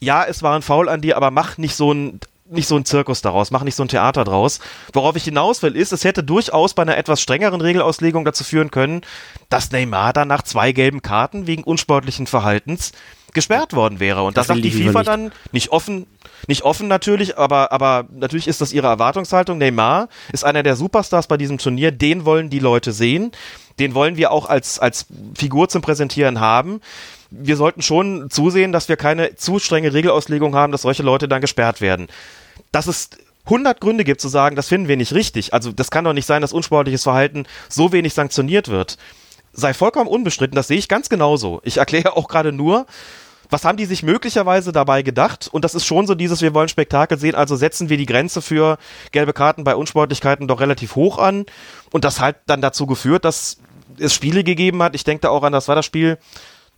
[0.00, 2.20] ja, es war ein Foul an dir, aber mach nicht so ein
[2.52, 4.60] nicht so ein Zirkus daraus, mach nicht so ein Theater draus.
[4.92, 8.70] Worauf ich hinaus will, ist, es hätte durchaus bei einer etwas strengeren Regelauslegung dazu führen
[8.70, 9.00] können,
[9.48, 12.92] dass Neymar dann nach zwei gelben Karten wegen unsportlichen Verhaltens
[13.32, 14.22] gesperrt worden wäre.
[14.22, 15.08] Und das, das sagt die FIFA nicht.
[15.08, 16.06] dann nicht offen,
[16.46, 19.58] nicht offen natürlich, aber, aber natürlich ist das ihre Erwartungshaltung.
[19.58, 23.32] Neymar ist einer der Superstars bei diesem Turnier, den wollen die Leute sehen.
[23.78, 26.80] Den wollen wir auch als, als Figur zum Präsentieren haben
[27.34, 31.40] wir sollten schon zusehen, dass wir keine zu strenge Regelauslegung haben, dass solche Leute dann
[31.40, 32.08] gesperrt werden
[32.72, 33.10] dass es
[33.44, 35.52] 100 Gründe gibt zu sagen, das finden wir nicht richtig.
[35.52, 38.98] Also das kann doch nicht sein, dass unsportliches Verhalten so wenig sanktioniert wird.
[39.52, 41.60] Sei vollkommen unbestritten, das sehe ich ganz genauso.
[41.64, 42.86] Ich erkläre auch gerade nur,
[43.52, 45.48] was haben die sich möglicherweise dabei gedacht?
[45.52, 48.42] Und das ist schon so dieses, wir wollen Spektakel sehen, also setzen wir die Grenze
[48.42, 48.78] für
[49.12, 51.46] gelbe Karten bei Unsportlichkeiten doch relativ hoch an.
[51.92, 53.58] Und das hat dann dazu geführt, dass
[53.98, 54.94] es Spiele gegeben hat.
[54.94, 56.18] Ich denke da auch an das war das Spiel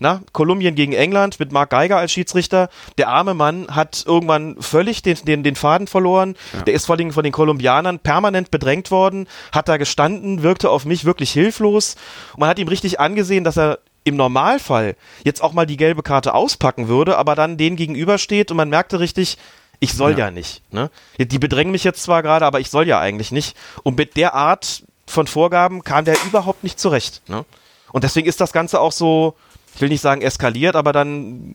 [0.00, 2.68] na, Kolumbien gegen England mit Mark Geiger als Schiedsrichter.
[2.98, 6.34] Der arme Mann hat irgendwann völlig den, den, den Faden verloren.
[6.52, 6.62] Ja.
[6.62, 10.84] Der ist vor allem von den Kolumbianern permanent bedrängt worden, hat da gestanden, wirkte auf
[10.84, 11.94] mich wirklich hilflos.
[12.32, 16.02] Und man hat ihm richtig angesehen, dass er im Normalfall jetzt auch mal die gelbe
[16.02, 19.38] Karte auspacken würde, aber dann den gegenübersteht und man merkte richtig,
[19.80, 20.62] ich soll ja, ja nicht.
[20.72, 20.90] Ne?
[21.18, 23.56] Die bedrängen mich jetzt zwar gerade, aber ich soll ja eigentlich nicht.
[23.82, 27.22] Und mit der Art von Vorgaben kam der überhaupt nicht zurecht.
[27.28, 27.44] Ne?
[27.92, 29.34] Und deswegen ist das Ganze auch so,
[29.74, 31.54] ich will nicht sagen eskaliert, aber dann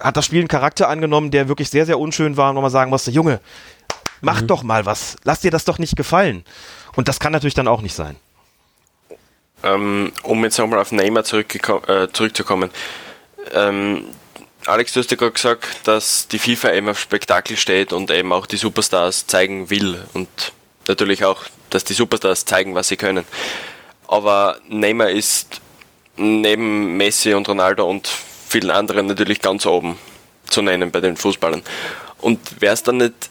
[0.00, 2.70] hat das Spiel einen Charakter angenommen, der wirklich sehr, sehr unschön war und wo man
[2.70, 3.40] sagen musste, Junge,
[4.20, 4.46] mach mhm.
[4.46, 6.44] doch mal was, lass dir das doch nicht gefallen.
[6.96, 8.16] Und das kann natürlich dann auch nicht sein.
[9.62, 12.70] Ähm, um jetzt nochmal auf Neymar äh, zurückzukommen.
[13.52, 14.04] Ähm,
[14.66, 18.32] Alex, du hast ja gerade gesagt, dass die FIFA eben auf Spektakel steht und eben
[18.32, 20.28] auch die Superstars zeigen will und
[20.86, 23.24] natürlich auch, dass die Superstars zeigen, was sie können.
[24.06, 25.60] Aber Neymar ist
[26.16, 28.08] neben Messi und Ronaldo und
[28.48, 29.98] vielen anderen natürlich ganz oben
[30.48, 31.62] zu nennen bei den Fußballern.
[32.18, 33.30] Und wäre es dann nicht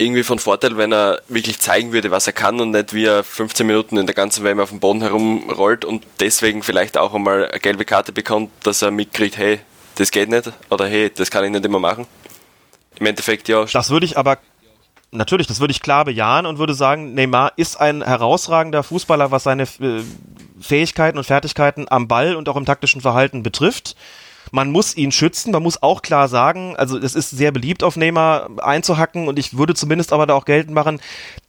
[0.00, 3.22] irgendwie von Vorteil, wenn er wirklich zeigen würde, was er kann und nicht wie er
[3.22, 7.48] 15 Minuten in der ganzen WM auf dem Boden herumrollt und deswegen vielleicht auch einmal
[7.50, 9.60] eine gelbe Karte bekommt, dass er mitkriegt, hey,
[9.96, 12.06] das geht nicht oder hey, das kann ich nicht immer machen.
[12.98, 13.64] Im Endeffekt ja.
[13.64, 14.38] Das würde ich aber
[15.10, 19.42] natürlich, das würde ich klar bejahen und würde sagen, Neymar ist ein herausragender Fußballer, was
[19.44, 20.02] seine äh,
[20.60, 23.96] Fähigkeiten und Fertigkeiten am Ball und auch im taktischen Verhalten betrifft.
[24.50, 27.96] Man muss ihn schützen, man muss auch klar sagen, also es ist sehr beliebt auf
[27.96, 29.28] Neymar einzuhacken.
[29.28, 31.00] Und ich würde zumindest aber da auch geltend machen,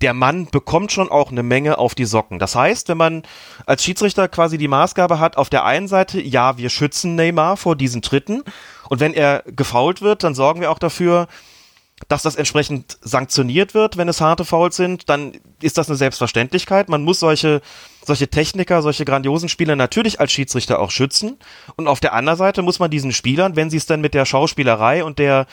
[0.01, 2.39] der Mann bekommt schon auch eine Menge auf die Socken.
[2.39, 3.23] Das heißt, wenn man
[3.65, 7.75] als Schiedsrichter quasi die Maßgabe hat, auf der einen Seite, ja, wir schützen Neymar vor
[7.75, 8.43] diesen Tritten.
[8.89, 11.27] Und wenn er gefault wird, dann sorgen wir auch dafür,
[12.07, 16.89] dass das entsprechend sanktioniert wird, wenn es harte Fouls sind, dann ist das eine Selbstverständlichkeit.
[16.89, 17.61] Man muss solche,
[18.05, 21.37] solche Techniker, solche grandiosen Spieler natürlich als Schiedsrichter auch schützen.
[21.75, 24.25] Und auf der anderen Seite muss man diesen Spielern, wenn sie es dann mit der
[24.25, 25.45] Schauspielerei und der,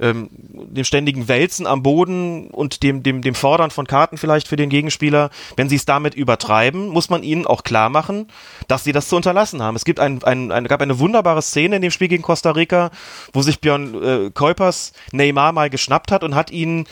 [0.00, 4.56] ähm, dem ständigen Wälzen am Boden und dem, dem, dem Fordern von Karten vielleicht für
[4.56, 8.28] den Gegenspieler, wenn sie es damit übertreiben, muss man ihnen auch klar machen,
[8.68, 9.76] dass sie das zu unterlassen haben.
[9.76, 12.90] Es gibt ein, ein, ein, gab eine wunderbare Szene in dem Spiel gegen Costa Rica,
[13.32, 16.86] wo sich Björn äh, Kuipers Neymar mal geschnappt hat und hat ihn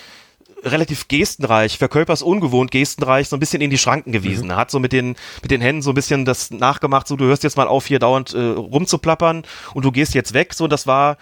[0.65, 4.45] relativ gestenreich, für Körpers ungewohnt gestenreich, so ein bisschen in die Schranken gewiesen.
[4.45, 4.51] Mhm.
[4.51, 7.25] Er hat so mit den, mit den Händen so ein bisschen das nachgemacht, so du
[7.25, 9.43] hörst jetzt mal auf, hier dauernd äh, rumzuplappern
[9.75, 10.55] und du gehst jetzt weg.
[10.55, 11.17] So, das war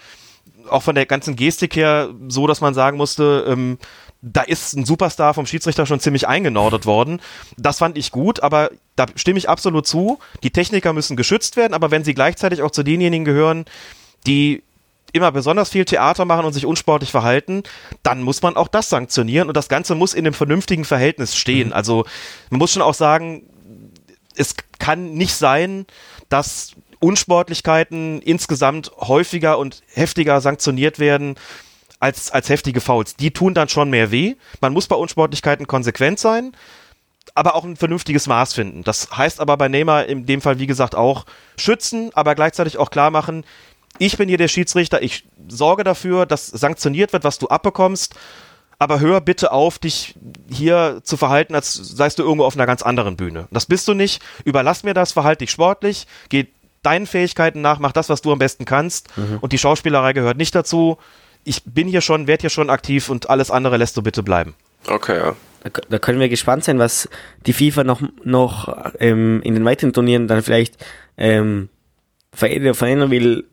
[0.71, 3.77] auch von der ganzen Gestik her so, dass man sagen musste, ähm,
[4.21, 7.21] da ist ein Superstar vom Schiedsrichter schon ziemlich eingenordet worden.
[7.57, 10.19] Das fand ich gut, aber da stimme ich absolut zu.
[10.43, 13.65] Die Techniker müssen geschützt werden, aber wenn sie gleichzeitig auch zu denjenigen gehören,
[14.27, 14.63] die
[15.13, 17.63] immer besonders viel Theater machen und sich unsportlich verhalten,
[18.03, 21.69] dann muss man auch das sanktionieren und das Ganze muss in einem vernünftigen Verhältnis stehen.
[21.69, 21.73] Mhm.
[21.73, 22.05] Also
[22.49, 23.43] man muss schon auch sagen,
[24.35, 25.85] es kann nicht sein,
[26.29, 31.35] dass Unsportlichkeiten insgesamt häufiger und heftiger sanktioniert werden
[31.99, 33.15] als, als heftige Fouls.
[33.15, 34.35] Die tun dann schon mehr weh.
[34.61, 36.53] Man muss bei Unsportlichkeiten konsequent sein,
[37.35, 38.83] aber auch ein vernünftiges Maß finden.
[38.83, 41.25] Das heißt aber bei Neymar in dem Fall, wie gesagt, auch
[41.57, 43.43] schützen, aber gleichzeitig auch klar machen,
[43.97, 48.15] ich bin hier der Schiedsrichter, ich sorge dafür, dass sanktioniert wird, was du abbekommst,
[48.79, 50.15] aber hör bitte auf, dich
[50.49, 53.47] hier zu verhalten, als seist du irgendwo auf einer ganz anderen Bühne.
[53.51, 54.23] Das bist du nicht.
[54.43, 56.47] Überlass mir das, verhalte dich sportlich, geh
[56.83, 59.15] deinen Fähigkeiten nach, mach das, was du am besten kannst.
[59.17, 59.39] Mhm.
[59.41, 60.97] Und die Schauspielerei gehört nicht dazu.
[61.43, 64.55] Ich bin hier schon, werd hier schon aktiv und alles andere lässt du bitte bleiben.
[64.87, 65.35] Okay, ja.
[65.63, 67.07] Da, da können wir gespannt sein, was
[67.45, 70.83] die FIFA noch, noch ähm, in den weiteren Turnieren dann vielleicht
[71.17, 71.69] ähm,
[72.33, 73.45] verändern, will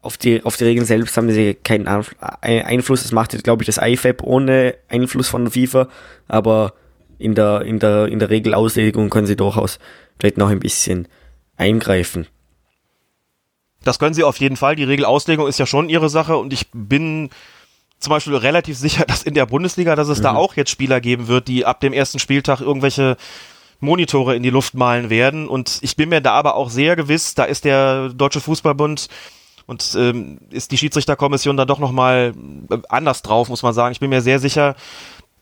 [0.00, 3.02] auf die, auf die Regeln selbst haben sie keinen Einfluss.
[3.02, 5.88] Das macht, glaube ich, das IFAB ohne Einfluss von der FIFA.
[6.26, 6.74] Aber
[7.18, 9.78] in der, in der, in der Regelauslegung können sie durchaus
[10.18, 11.06] vielleicht noch ein bisschen
[11.62, 12.26] eingreifen.
[13.84, 14.76] Das können sie auf jeden Fall.
[14.76, 17.30] Die Regelauslegung ist ja schon ihre Sache und ich bin
[17.98, 20.24] zum Beispiel relativ sicher, dass in der Bundesliga, dass es mhm.
[20.24, 23.16] da auch jetzt Spieler geben wird, die ab dem ersten Spieltag irgendwelche
[23.80, 25.48] Monitore in die Luft malen werden.
[25.48, 29.08] Und ich bin mir da aber auch sehr gewiss, da ist der Deutsche Fußballbund
[29.66, 32.34] und ähm, ist die Schiedsrichterkommission da doch nochmal
[32.70, 33.92] äh, anders drauf, muss man sagen.
[33.92, 34.76] Ich bin mir sehr sicher,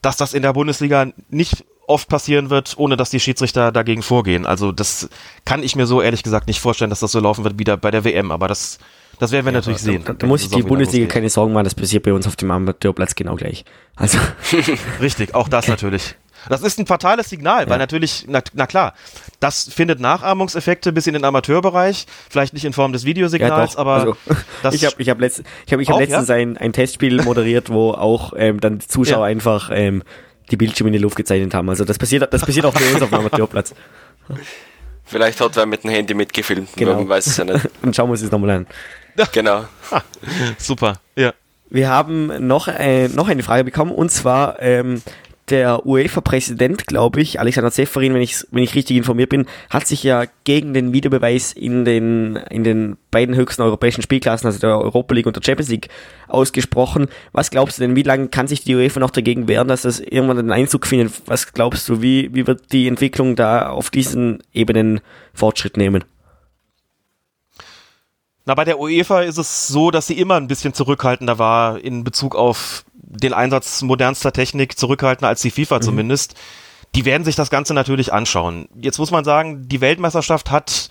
[0.02, 4.46] dass das in der Bundesliga nicht oft passieren wird, ohne dass die Schiedsrichter dagegen vorgehen.
[4.46, 5.08] Also das
[5.44, 7.76] kann ich mir so ehrlich gesagt nicht vorstellen, dass das so laufen wird wie da
[7.76, 8.78] bei der WM, aber das,
[9.18, 10.02] das werden wir ja, natürlich sehen.
[10.04, 12.50] Da, da muss sich die Bundesliga keine Sorgen machen, das passiert bei uns auf dem
[12.50, 13.64] Amateurplatz genau gleich.
[13.96, 14.18] Also.
[15.00, 16.14] Richtig, auch das natürlich.
[16.48, 17.68] Das ist ein fatales Signal, ja.
[17.68, 18.94] weil natürlich, na, na, klar,
[19.40, 23.92] das findet Nachahmungseffekte bis in den Amateurbereich, vielleicht nicht in Form des Videosignals, ja, aber
[23.92, 24.16] also,
[24.72, 26.36] ich habe ich hab letzt, ich hab, ich hab letztens ja?
[26.36, 30.02] ein, ein Testspiel moderiert, wo auch ähm, dann die Zuschauer einfach ähm,
[30.50, 31.68] die Bildschirme in die Luft gezeichnet haben.
[31.68, 33.74] Also das passiert, das passiert auch bei uns auf dem Amateurplatz.
[35.04, 36.94] Vielleicht hat wer mit dem Handy mitgefilmt, genau.
[36.94, 37.68] man weiß es ja nicht.
[37.82, 38.66] Und schauen wir uns das nochmal an.
[39.32, 39.64] Genau.
[40.58, 41.34] Super, ja.
[41.68, 45.02] Wir haben noch, äh, noch eine Frage bekommen und zwar ähm,
[45.50, 50.02] der UEFA-Präsident, glaube ich, Alexander Zeferin, wenn ich, wenn ich richtig informiert bin, hat sich
[50.02, 55.14] ja gegen den Videobeweis in den, in den beiden höchsten europäischen Spielklassen, also der Europa
[55.14, 55.88] League und der Champions League,
[56.28, 57.08] ausgesprochen.
[57.32, 60.00] Was glaubst du denn, wie lange kann sich die UEFA noch dagegen wehren, dass das
[60.00, 61.12] irgendwann einen Einzug findet?
[61.26, 65.00] Was glaubst du, wie, wie wird die Entwicklung da auf diesen Ebenen
[65.34, 66.04] Fortschritt nehmen?
[68.50, 72.02] Na, bei der UEFA ist es so, dass sie immer ein bisschen zurückhaltender war in
[72.02, 75.82] Bezug auf den Einsatz modernster Technik, zurückhaltender als die FIFA mhm.
[75.82, 76.34] zumindest.
[76.96, 78.68] Die werden sich das Ganze natürlich anschauen.
[78.74, 80.90] Jetzt muss man sagen, die Weltmeisterschaft hat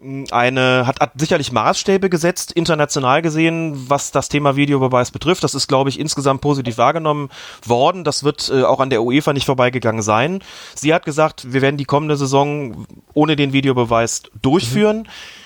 [0.00, 5.44] hm, eine hat, hat sicherlich Maßstäbe gesetzt, international gesehen, was das Thema Videobeweis betrifft.
[5.44, 7.28] Das ist, glaube ich, insgesamt positiv wahrgenommen
[7.66, 8.04] worden.
[8.04, 10.40] Das wird äh, auch an der UEFA nicht vorbeigegangen sein.
[10.74, 15.00] Sie hat gesagt, wir werden die kommende Saison ohne den Videobeweis durchführen.
[15.00, 15.42] Mhm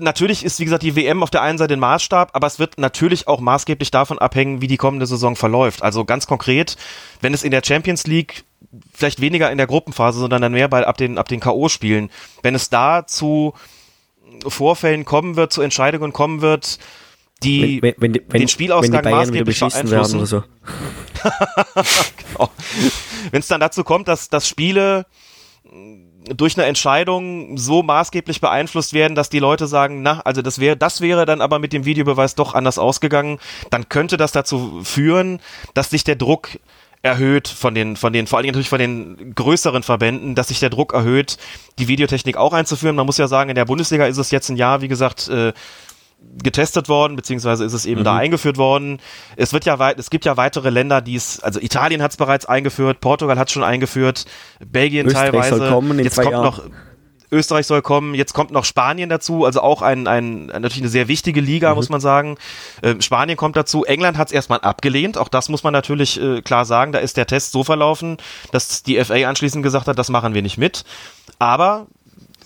[0.00, 2.78] natürlich ist, wie gesagt, die WM auf der einen Seite ein Maßstab, aber es wird
[2.78, 5.82] natürlich auch maßgeblich davon abhängen, wie die kommende Saison verläuft.
[5.82, 6.76] Also ganz konkret,
[7.20, 8.44] wenn es in der Champions League
[8.92, 12.10] vielleicht weniger in der Gruppenphase, sondern dann mehr bei ab den, ab den K.O.-Spielen,
[12.42, 13.54] wenn es da zu
[14.46, 16.78] Vorfällen kommen wird, zu Entscheidungen kommen wird,
[17.42, 20.18] die wenn, wenn, wenn, den Spielausgang maßgeblich beeinflussen.
[20.18, 20.42] Oder so.
[22.34, 22.50] genau.
[23.30, 25.06] Wenn es dann dazu kommt, dass, dass Spiele
[26.24, 30.76] durch eine Entscheidung so maßgeblich beeinflusst werden, dass die Leute sagen, na, also das wäre,
[30.76, 33.38] das wäre dann aber mit dem Videobeweis doch anders ausgegangen,
[33.70, 35.40] dann könnte das dazu führen,
[35.74, 36.58] dass sich der Druck
[37.02, 40.60] erhöht von den, von den, vor allen Dingen natürlich von den größeren Verbänden, dass sich
[40.60, 41.38] der Druck erhöht,
[41.78, 42.94] die Videotechnik auch einzuführen.
[42.94, 45.54] Man muss ja sagen, in der Bundesliga ist es jetzt ein Jahr, wie gesagt, äh,
[46.42, 48.04] getestet worden, beziehungsweise ist es eben mhm.
[48.04, 48.98] da eingeführt worden.
[49.36, 52.16] Es wird ja weit, es gibt ja weitere Länder, die es, also Italien hat es
[52.16, 54.24] bereits eingeführt, Portugal hat es schon eingeführt,
[54.64, 55.56] Belgien Österreich teilweise.
[55.56, 56.44] Soll kommen jetzt kommt Jahren.
[56.44, 56.62] noch
[57.32, 61.06] Österreich soll kommen, jetzt kommt noch Spanien dazu, also auch ein, ein natürlich eine sehr
[61.06, 61.76] wichtige Liga, mhm.
[61.76, 62.36] muss man sagen.
[62.82, 66.42] Ähm, Spanien kommt dazu, England hat es erstmal abgelehnt, auch das muss man natürlich äh,
[66.42, 68.16] klar sagen, da ist der Test so verlaufen,
[68.50, 70.84] dass die FA anschließend gesagt hat, das machen wir nicht mit.
[71.38, 71.86] Aber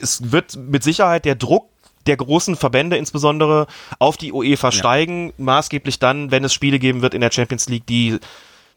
[0.00, 1.73] es wird mit Sicherheit der Druck
[2.06, 3.66] der großen Verbände insbesondere
[3.98, 7.86] auf die UEFA steigen, maßgeblich dann, wenn es Spiele geben wird in der Champions League,
[7.86, 8.18] die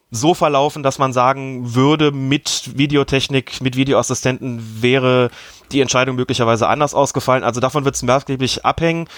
[0.09, 5.29] so verlaufen, dass man sagen würde, mit Videotechnik, mit Videoassistenten wäre
[5.71, 7.43] die Entscheidung möglicherweise anders ausgefallen.
[7.43, 9.09] Also davon wird es maßgeblich abhängen.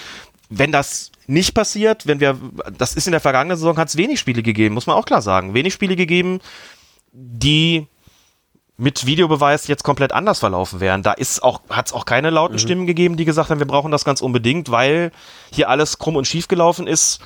[0.48, 2.36] Wenn das nicht passiert, wenn wir,
[2.76, 5.22] das ist in der vergangenen Saison, hat es wenig Spiele gegeben, muss man auch klar
[5.22, 5.54] sagen.
[5.54, 6.40] Wenig Spiele gegeben,
[7.12, 7.86] die
[8.80, 11.02] mit Videobeweis jetzt komplett anders verlaufen wären.
[11.02, 12.60] Da ist auch, hat es auch keine lauten mhm.
[12.60, 15.12] Stimmen gegeben, die gesagt haben, wir brauchen das ganz unbedingt, weil
[15.52, 17.20] hier alles krumm und schief gelaufen ist.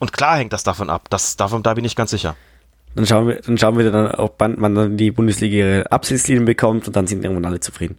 [0.00, 1.08] Und klar hängt das davon ab.
[1.08, 2.34] Das, davon, da bin ich ganz sicher.
[2.96, 6.88] Dann schauen wir, dann schauen wir dann, ob man dann die Bundesliga ihre Absichtslinien bekommt
[6.88, 7.98] und dann sind irgendwann alle zufrieden.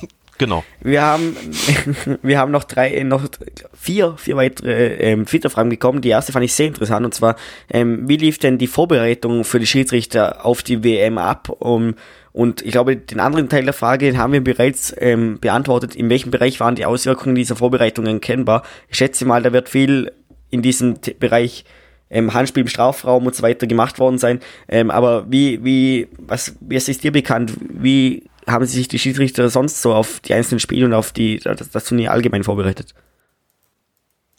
[0.40, 0.64] Genau.
[0.80, 1.36] Wir haben,
[2.22, 3.28] wir haben noch drei, noch
[3.74, 6.00] vier, vier weitere ähm, Twitter-Fragen bekommen.
[6.00, 7.36] Die erste fand ich sehr interessant und zwar,
[7.70, 11.50] ähm, wie lief denn die Vorbereitung für die Schiedsrichter auf die WM ab?
[11.58, 11.94] Um,
[12.32, 15.94] und ich glaube, den anderen Teil der Frage haben wir bereits ähm, beantwortet.
[15.94, 18.62] In welchem Bereich waren die Auswirkungen dieser Vorbereitungen kennbar?
[18.88, 20.10] Ich schätze mal, da wird viel
[20.48, 21.66] in diesem T Bereich
[22.08, 24.40] ähm, Handspiel im Strafraum und so weiter gemacht worden sein.
[24.68, 27.52] Ähm, aber wie, wie, was, wie ist dir bekannt?
[27.60, 31.70] Wie haben sich die Schiedsrichter sonst so auf die einzelnen Spiele und auf die, das,
[31.70, 32.94] das Turnier allgemein vorbereitet?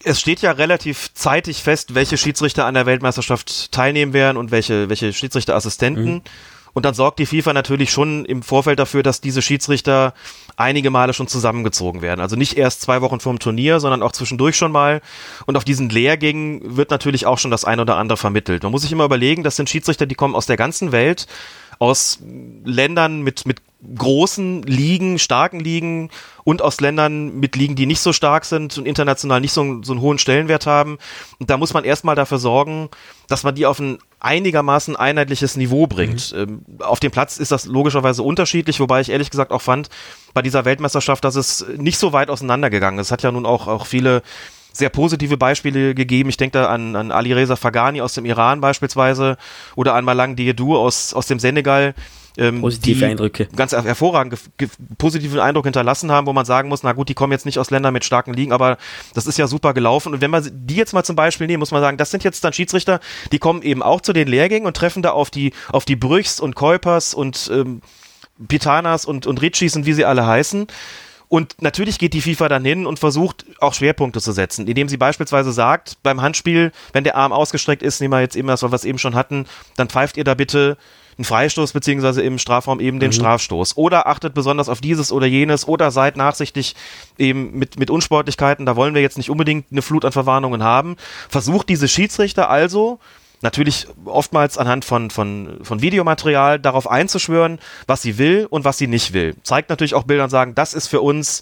[0.03, 4.89] es steht ja relativ zeitig fest, welche Schiedsrichter an der Weltmeisterschaft teilnehmen werden und welche,
[4.89, 6.13] welche Schiedsrichterassistenten.
[6.15, 6.21] Mhm.
[6.73, 10.13] Und dann sorgt die FIFA natürlich schon im Vorfeld dafür, dass diese Schiedsrichter
[10.55, 12.21] einige Male schon zusammengezogen werden.
[12.21, 15.01] Also nicht erst zwei Wochen vorm Turnier, sondern auch zwischendurch schon mal.
[15.45, 18.63] Und auf diesen Lehrgängen wird natürlich auch schon das ein oder andere vermittelt.
[18.63, 21.27] Man muss sich immer überlegen, das sind Schiedsrichter, die kommen aus der ganzen Welt,
[21.77, 22.19] aus
[22.63, 23.61] Ländern mit, mit
[23.97, 26.09] großen Ligen, starken Ligen
[26.43, 29.93] und aus Ländern mit Ligen, die nicht so stark sind und international nicht so, so
[29.93, 30.97] einen hohen Stellenwert haben.
[31.39, 32.89] Und da muss man erstmal dafür sorgen,
[33.27, 36.31] dass man die auf ein einigermaßen einheitliches Niveau bringt.
[36.33, 36.39] Mhm.
[36.39, 39.89] Ähm, auf dem Platz ist das logischerweise unterschiedlich, wobei ich ehrlich gesagt auch fand,
[40.33, 43.07] bei dieser Weltmeisterschaft, dass es nicht so weit auseinandergegangen ist.
[43.07, 44.21] Es hat ja nun auch, auch viele
[44.73, 46.29] sehr positive Beispiele gegeben.
[46.29, 49.37] Ich denke da an, an Ali Reza Fagani aus dem Iran beispielsweise
[49.75, 51.93] oder an Malang Diedou aus, aus dem Senegal,
[52.37, 53.47] ähm, positive Eindrücke.
[53.55, 54.37] Ganz hervorragend
[54.97, 57.71] positiven Eindruck hinterlassen haben, wo man sagen muss, na gut, die kommen jetzt nicht aus
[57.71, 58.77] Ländern mit starken Ligen, aber
[59.13, 60.13] das ist ja super gelaufen.
[60.13, 62.43] Und wenn man die jetzt mal zum Beispiel nehmen, muss man sagen, das sind jetzt
[62.43, 62.99] dann Schiedsrichter,
[63.31, 66.39] die kommen eben auch zu den Lehrgängen und treffen da auf die, auf die Brüchs
[66.39, 67.81] und Kuipers und ähm,
[68.47, 70.67] Pitanas und, und Ritchis und wie sie alle heißen.
[71.31, 74.97] Und natürlich geht die FIFA dann hin und versucht auch Schwerpunkte zu setzen, indem sie
[74.97, 78.83] beispielsweise sagt, beim Handspiel, wenn der Arm ausgestreckt ist, nehmen wir jetzt eben das, was
[78.83, 79.45] wir eben schon hatten,
[79.77, 80.77] dann pfeift ihr da bitte
[81.17, 83.13] einen Freistoß beziehungsweise im Strafraum eben den mhm.
[83.13, 83.77] Strafstoß.
[83.77, 86.75] Oder achtet besonders auf dieses oder jenes oder seid nachsichtig
[87.17, 88.65] eben mit, mit Unsportlichkeiten.
[88.65, 90.95] Da wollen wir jetzt nicht unbedingt eine Flut an Verwarnungen haben.
[91.29, 92.99] Versucht diese Schiedsrichter also
[93.41, 98.87] natürlich oftmals anhand von, von, von Videomaterial darauf einzuschwören, was sie will und was sie
[98.87, 99.35] nicht will.
[99.43, 101.41] Zeigt natürlich auch Bilder und sagen, das ist für uns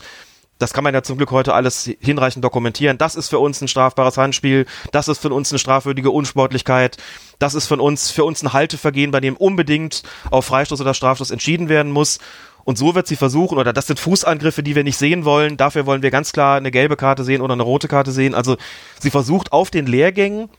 [0.59, 2.97] das kann man ja zum Glück heute alles hinreichend dokumentieren.
[2.97, 4.65] Das ist für uns ein strafbares Handspiel.
[4.91, 6.97] Das ist für uns eine strafwürdige Unsportlichkeit.
[7.39, 11.31] Das ist von uns, für uns ein Haltevergehen, bei dem unbedingt auf Freistoß oder Strafstoß
[11.31, 12.19] entschieden werden muss.
[12.65, 15.55] Und so wird sie versuchen, oder das sind Fußangriffe, die wir nicht sehen wollen.
[15.55, 18.35] Dafür wollen wir ganz klar eine gelbe Karte sehen oder eine rote Karte sehen.
[18.35, 18.57] Also
[18.99, 20.49] sie versucht auf den Lehrgängen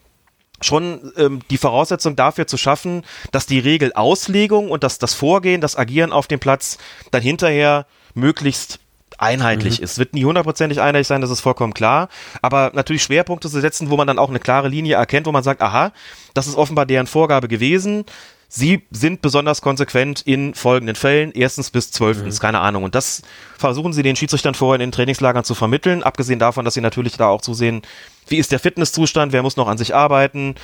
[0.63, 5.77] schon ähm, die Voraussetzung dafür zu schaffen, dass die Regelauslegung und dass das Vorgehen, das
[5.77, 6.79] Agieren auf dem Platz
[7.11, 8.81] dann hinterher möglichst
[9.21, 9.85] einheitlich mhm.
[9.85, 9.93] ist.
[9.93, 12.09] Es wird nie hundertprozentig einheitlich sein, das ist vollkommen klar.
[12.43, 15.43] Aber natürlich Schwerpunkte zu setzen, wo man dann auch eine klare Linie erkennt, wo man
[15.43, 15.93] sagt, aha,
[16.35, 18.05] das ist offenbar deren Vorgabe gewesen.
[18.53, 22.43] Sie sind besonders konsequent in folgenden Fällen, erstens bis zwölftens, mhm.
[22.43, 22.83] keine Ahnung.
[22.83, 23.23] Und das
[23.57, 27.17] versuchen sie den Schiedsrichtern vorher in den Trainingslagern zu vermitteln, abgesehen davon, dass sie natürlich
[27.17, 27.83] da auch zusehen,
[28.27, 30.57] wie ist der Fitnesszustand, wer muss noch an sich arbeiten,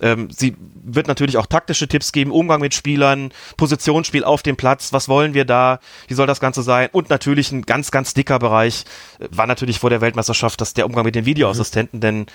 [0.00, 4.92] ähm, sie wird natürlich auch taktische Tipps geben, Umgang mit Spielern, Positionsspiel auf dem Platz,
[4.92, 6.88] was wollen wir da, wie soll das Ganze sein?
[6.92, 8.84] Und natürlich ein ganz, ganz dicker Bereich
[9.18, 12.00] äh, war natürlich vor der Weltmeisterschaft das der Umgang mit den Videoassistenten, mhm.
[12.00, 12.26] denn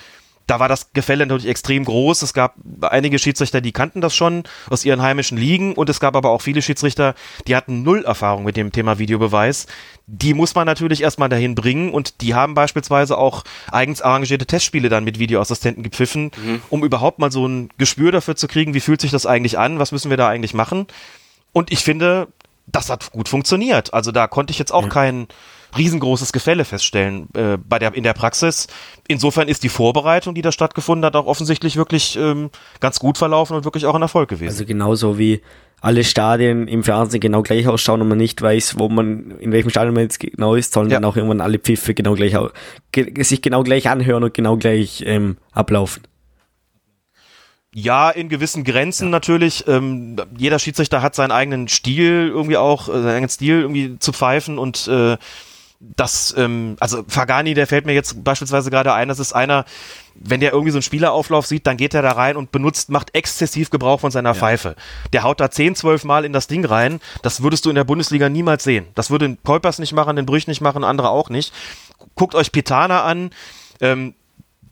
[0.46, 2.22] da war das Gefälle natürlich extrem groß.
[2.22, 6.16] Es gab einige Schiedsrichter, die kannten das schon aus ihren heimischen Ligen und es gab
[6.16, 7.14] aber auch viele Schiedsrichter,
[7.46, 9.66] die hatten null Erfahrung mit dem Thema Videobeweis.
[10.06, 14.88] Die muss man natürlich erstmal dahin bringen und die haben beispielsweise auch eigens arrangierte Testspiele
[14.88, 16.62] dann mit Videoassistenten gepfiffen, mhm.
[16.68, 19.78] um überhaupt mal so ein Gespür dafür zu kriegen, wie fühlt sich das eigentlich an,
[19.78, 20.86] was müssen wir da eigentlich machen.
[21.52, 22.28] Und ich finde,
[22.66, 23.94] das hat gut funktioniert.
[23.94, 24.88] Also da konnte ich jetzt auch ja.
[24.88, 25.28] keinen
[25.76, 28.66] riesengroßes Gefälle feststellen äh, bei der, in der Praxis.
[29.08, 32.50] Insofern ist die Vorbereitung, die da stattgefunden hat, auch offensichtlich wirklich ähm,
[32.80, 34.50] ganz gut verlaufen und wirklich auch ein Erfolg gewesen.
[34.50, 35.42] Also genauso wie
[35.80, 39.70] alle Stadien im Fernsehen genau gleich ausschauen und man nicht weiß, wo man, in welchem
[39.70, 40.96] Stadion man jetzt genau ist, sollen ja.
[40.96, 42.36] dann auch irgendwann alle Pfiffe genau gleich,
[42.92, 46.02] ge sich genau gleich anhören und genau gleich ähm, ablaufen.
[47.72, 49.10] Ja, in gewissen Grenzen ja.
[49.10, 49.66] natürlich.
[49.68, 54.12] Ähm, jeder Schiedsrichter hat seinen eigenen Stil irgendwie auch, äh, seinen eigenen Stil irgendwie zu
[54.12, 55.16] pfeifen und äh,
[55.80, 59.64] das, ähm, also Fagani, der fällt mir jetzt beispielsweise gerade ein, das ist einer,
[60.14, 63.14] wenn der irgendwie so einen Spielerauflauf sieht, dann geht er da rein und benutzt, macht
[63.14, 64.34] exzessiv Gebrauch von seiner ja.
[64.34, 64.76] Pfeife.
[65.14, 67.00] Der haut da 10, 12 Mal in das Ding rein.
[67.22, 68.88] Das würdest du in der Bundesliga niemals sehen.
[68.94, 71.54] Das würde Kolpers nicht machen, den Brüch nicht machen, andere auch nicht.
[72.14, 73.30] Guckt euch Pitana an.
[73.80, 74.14] Ähm,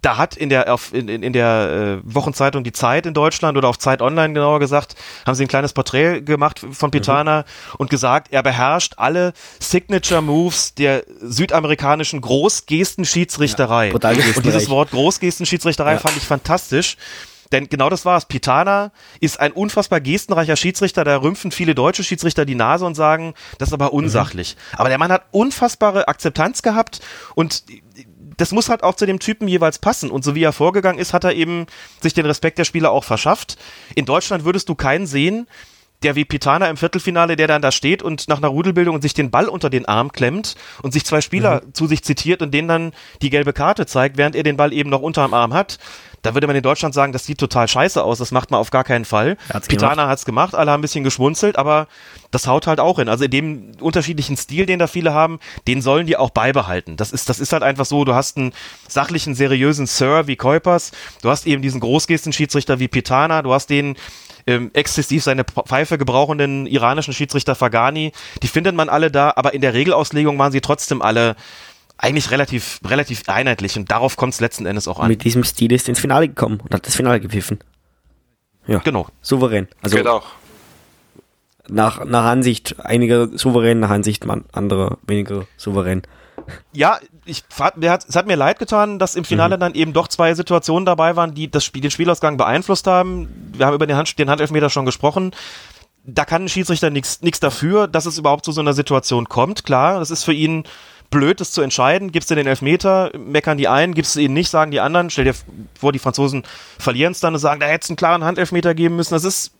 [0.08, 3.68] da hat in der, auf, in, in der äh, Wochenzeitung Die Zeit in Deutschland oder
[3.68, 4.94] auf Zeit Online genauer gesagt,
[5.26, 7.74] haben sie ein kleines Porträt gemacht von Pitana mhm.
[7.76, 13.88] und gesagt, er beherrscht alle Signature Moves der südamerikanischen Großgestenschiedsrichterei.
[13.88, 15.98] Ja, und dieses Wort Großgestenschiedsrichterei ja.
[15.98, 16.96] fand ich fantastisch
[17.52, 18.24] Denn genau das war es.
[18.24, 18.90] Pitana
[19.20, 21.04] ist ein unfassbar gestenreicher Schiedsrichter.
[21.04, 24.56] Da rümpfen viele deutsche Schiedsrichter die Nase und sagen, das ist aber unsachlich.
[24.56, 24.78] Mhm.
[24.78, 27.00] Aber der Mann hat unfassbare Akzeptanz gehabt
[27.34, 27.64] und
[28.38, 30.10] das muss halt auch zu dem Typen jeweils passen.
[30.10, 31.66] Und so wie er vorgegangen ist, hat er eben
[32.00, 33.58] sich den Respekt der Spieler auch verschafft.
[33.94, 35.46] In Deutschland würdest du keinen sehen,
[36.02, 39.14] der wie Pitana im Viertelfinale, der dann da steht und nach einer Rudelbildung und sich
[39.14, 41.74] den Ball unter den Arm klemmt und sich zwei Spieler mhm.
[41.74, 44.90] zu sich zitiert und denen dann die gelbe Karte zeigt, während er den Ball eben
[44.90, 45.78] noch unter dem Arm hat.
[46.22, 48.70] Da würde man in Deutschland sagen, das sieht total scheiße aus, das macht man auf
[48.70, 49.36] gar keinen Fall.
[49.52, 51.86] Hat's Pitana hat es gemacht, alle haben ein bisschen geschmunzelt, aber
[52.30, 53.08] das haut halt auch hin.
[53.08, 56.96] Also in dem unterschiedlichen Stil, den da viele haben, den sollen die auch beibehalten.
[56.96, 58.52] Das ist, das ist halt einfach so, du hast einen
[58.88, 60.92] sachlichen, seriösen Sir wie Kuipers,
[61.22, 63.96] du hast eben diesen Großgesten-Schiedsrichter wie Pitana, du hast den
[64.46, 68.12] ähm, exzessiv seine Pfeife gebrauchenden iranischen Schiedsrichter Fagani,
[68.42, 71.36] die findet man alle da, aber in der Regelauslegung waren sie trotzdem alle
[71.98, 75.08] eigentlich relativ, relativ einheitlich und darauf kommt es letzten Endes auch an.
[75.08, 77.58] Mit diesem Stil ist ins Finale gekommen und hat das Finale gepfiffen.
[78.66, 79.08] Ja, genau.
[79.20, 79.66] Souverän.
[79.82, 80.22] Also genau.
[81.68, 86.02] Nach, nach Ansicht einiger souverän, nach Ansicht anderer weniger souverän.
[86.72, 89.60] Ja, ich, es hat mir leid getan, dass im Finale mhm.
[89.60, 93.28] dann eben doch zwei Situationen dabei waren, die das Spiel, den Spielausgang beeinflusst haben.
[93.52, 95.32] Wir haben über den, Hand, den Handelfmeter schon gesprochen.
[96.04, 99.64] Da kann ein Schiedsrichter nichts dafür, dass es überhaupt zu so einer Situation kommt.
[99.64, 100.64] Klar, das ist für ihn
[101.10, 102.12] blöd, das zu entscheiden.
[102.12, 105.10] Gibst du den Elfmeter, meckern die einen, gibst du ihn nicht, sagen die anderen.
[105.10, 105.34] Stell dir
[105.78, 106.44] vor, die Franzosen
[106.78, 109.14] verlieren es dann und sagen, da hätte es einen klaren Handelfmeter geben müssen.
[109.14, 109.52] Das ist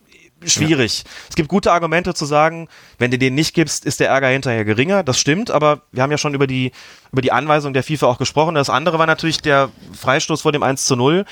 [0.45, 1.03] schwierig.
[1.03, 1.09] Ja.
[1.29, 4.65] Es gibt gute Argumente zu sagen, wenn du den nicht gibst, ist der Ärger hinterher
[4.65, 5.03] geringer.
[5.03, 6.71] Das stimmt, aber wir haben ja schon über die,
[7.11, 8.55] über die Anweisung der FIFA auch gesprochen.
[8.55, 9.69] Das andere war natürlich der
[9.99, 11.25] Freistoß vor dem 1 zu 0.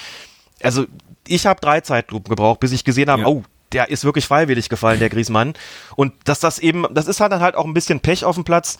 [0.61, 0.85] Also,
[1.27, 3.27] ich habe drei Zeitlupen gebraucht, bis ich gesehen habe, ja.
[3.27, 3.43] oh,
[3.73, 5.53] der ist wirklich freiwillig gefallen, der Griesmann.
[5.95, 8.43] Und dass das eben, das ist halt dann halt auch ein bisschen Pech auf dem
[8.43, 8.77] Platz.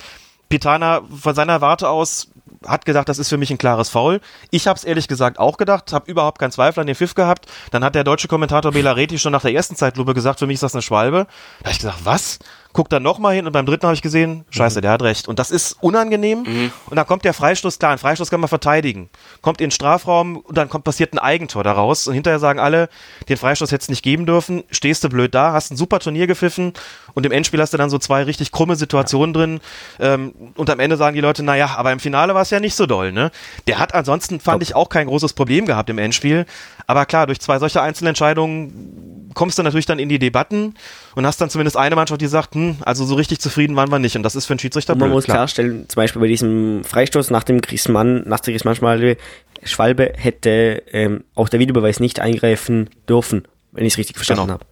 [0.50, 2.30] Pitana von seiner Warte aus
[2.66, 4.20] hat gedacht, das ist für mich ein klares Foul.
[4.50, 7.46] Ich habe es ehrlich gesagt auch gedacht, habe überhaupt keinen Zweifel an den Pfiff gehabt.
[7.72, 10.56] Dann hat der deutsche Kommentator Bela Reti schon nach der ersten Zeitlupe gesagt, für mich
[10.56, 11.28] ist das eine Schwalbe.
[11.60, 12.40] Da habe ich gesagt, was?
[12.74, 14.82] Guck dann nochmal hin und beim dritten habe ich gesehen, scheiße, mhm.
[14.82, 15.28] der hat recht.
[15.28, 16.44] Und das ist unangenehm.
[16.44, 16.72] Mhm.
[16.90, 19.10] Und dann kommt der Freistoß, klar, ein Freistoß kann man verteidigen.
[19.42, 22.08] Kommt in den Strafraum und dann kommt, passiert ein Eigentor daraus.
[22.08, 22.90] Und hinterher sagen alle,
[23.30, 24.64] den Freistoß hätte es nicht geben dürfen.
[24.72, 26.74] Stehst du blöd da, hast ein super Turnier gepfiffen
[27.14, 29.40] und im Endspiel hast du dann so zwei richtig krumme Situationen ja.
[29.40, 29.60] drin.
[30.00, 32.76] Ähm, und am Ende sagen die Leute, naja, aber im Finale war es ja nicht
[32.76, 33.32] so doll, ne?
[33.68, 34.62] Der hat ansonsten, fand Top.
[34.62, 36.46] ich, auch kein großes Problem gehabt im Endspiel.
[36.88, 40.74] Aber klar, durch zwei solche Einzelentscheidungen kommst du natürlich dann in die Debatten
[41.16, 44.00] und hast dann zumindest eine Mannschaft, die sagt, hm, also so richtig zufrieden waren wir
[44.00, 44.16] nicht.
[44.16, 45.38] Und das ist für einen Schiedsrichter und Man blöd, muss klar.
[45.38, 49.18] klarstellen, zum Beispiel bei diesem Freistoß nach dem Griezmann, nach der Griezmann-Schwalbe,
[49.64, 54.54] Schwalbe hätte ähm, auch der Videobeweis nicht eingreifen dürfen, wenn ich es richtig verstanden genau.
[54.54, 54.66] habe.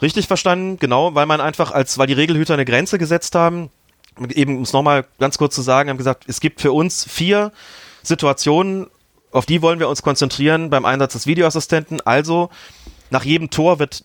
[0.00, 3.70] Richtig verstanden, genau, weil man einfach als, weil die Regelhüter eine Grenze gesetzt haben,
[4.34, 7.52] eben um es nochmal ganz kurz zu sagen, haben gesagt, es gibt für uns vier
[8.02, 8.86] Situationen,
[9.32, 12.00] auf die wollen wir uns konzentrieren beim Einsatz des Videoassistenten.
[12.00, 12.50] Also
[13.10, 14.02] nach jedem Tor wird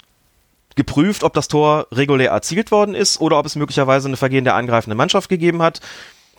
[0.75, 4.55] geprüft, ob das Tor regulär erzielt worden ist oder ob es möglicherweise eine Vergehen der
[4.95, 5.81] Mannschaft gegeben hat.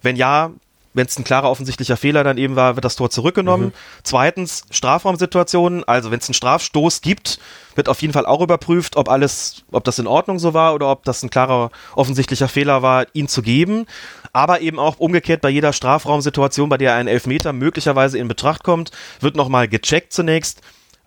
[0.03, 0.51] Wenn ja,
[0.97, 3.67] wenn es ein klarer offensichtlicher Fehler dann eben war, wird das Tor zurückgenommen.
[3.67, 3.73] Mhm.
[4.03, 7.39] Zweitens Strafraumsituationen, also wenn es einen Strafstoß gibt,
[7.75, 10.91] wird auf jeden Fall auch überprüft, ob alles, ob das in Ordnung so war oder
[10.91, 13.85] ob das ein klarer offensichtlicher Fehler war, ihn zu geben.
[14.33, 18.91] Aber eben auch umgekehrt bei jeder Strafraumsituation, bei der ein Elfmeter möglicherweise in Betracht kommt,
[19.21, 20.63] wird nochmal gecheckt zunächst,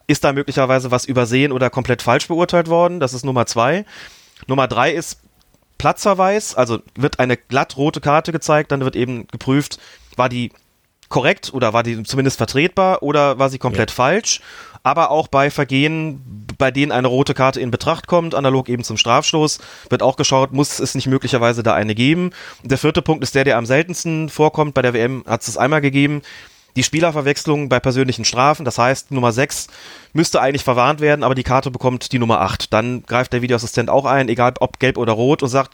[0.06, 3.00] ist da möglicherweise was übersehen oder komplett falsch beurteilt worden?
[3.00, 3.86] Das ist Nummer zwei.
[4.48, 5.20] Nummer drei ist
[5.80, 9.80] Platzverweis, also wird eine glatt rote Karte gezeigt, dann wird eben geprüft,
[10.16, 10.52] war die
[11.08, 13.96] korrekt oder war die zumindest vertretbar oder war sie komplett ja.
[13.96, 14.42] falsch.
[14.84, 18.96] Aber auch bei Vergehen, bei denen eine rote Karte in Betracht kommt, analog eben zum
[18.96, 19.60] Strafstoß,
[19.90, 22.32] wird auch geschaut, muss es nicht möglicherweise da eine geben.
[22.64, 24.74] Der vierte Punkt ist der, der am seltensten vorkommt.
[24.74, 26.22] Bei der WM hat es einmal gegeben
[26.80, 28.64] die Spielerverwechslung bei persönlichen Strafen.
[28.64, 29.68] Das heißt, Nummer 6
[30.14, 32.72] müsste eigentlich verwarnt werden, aber die Karte bekommt die Nummer 8.
[32.72, 35.74] Dann greift der Videoassistent auch ein, egal ob gelb oder rot, und sagt,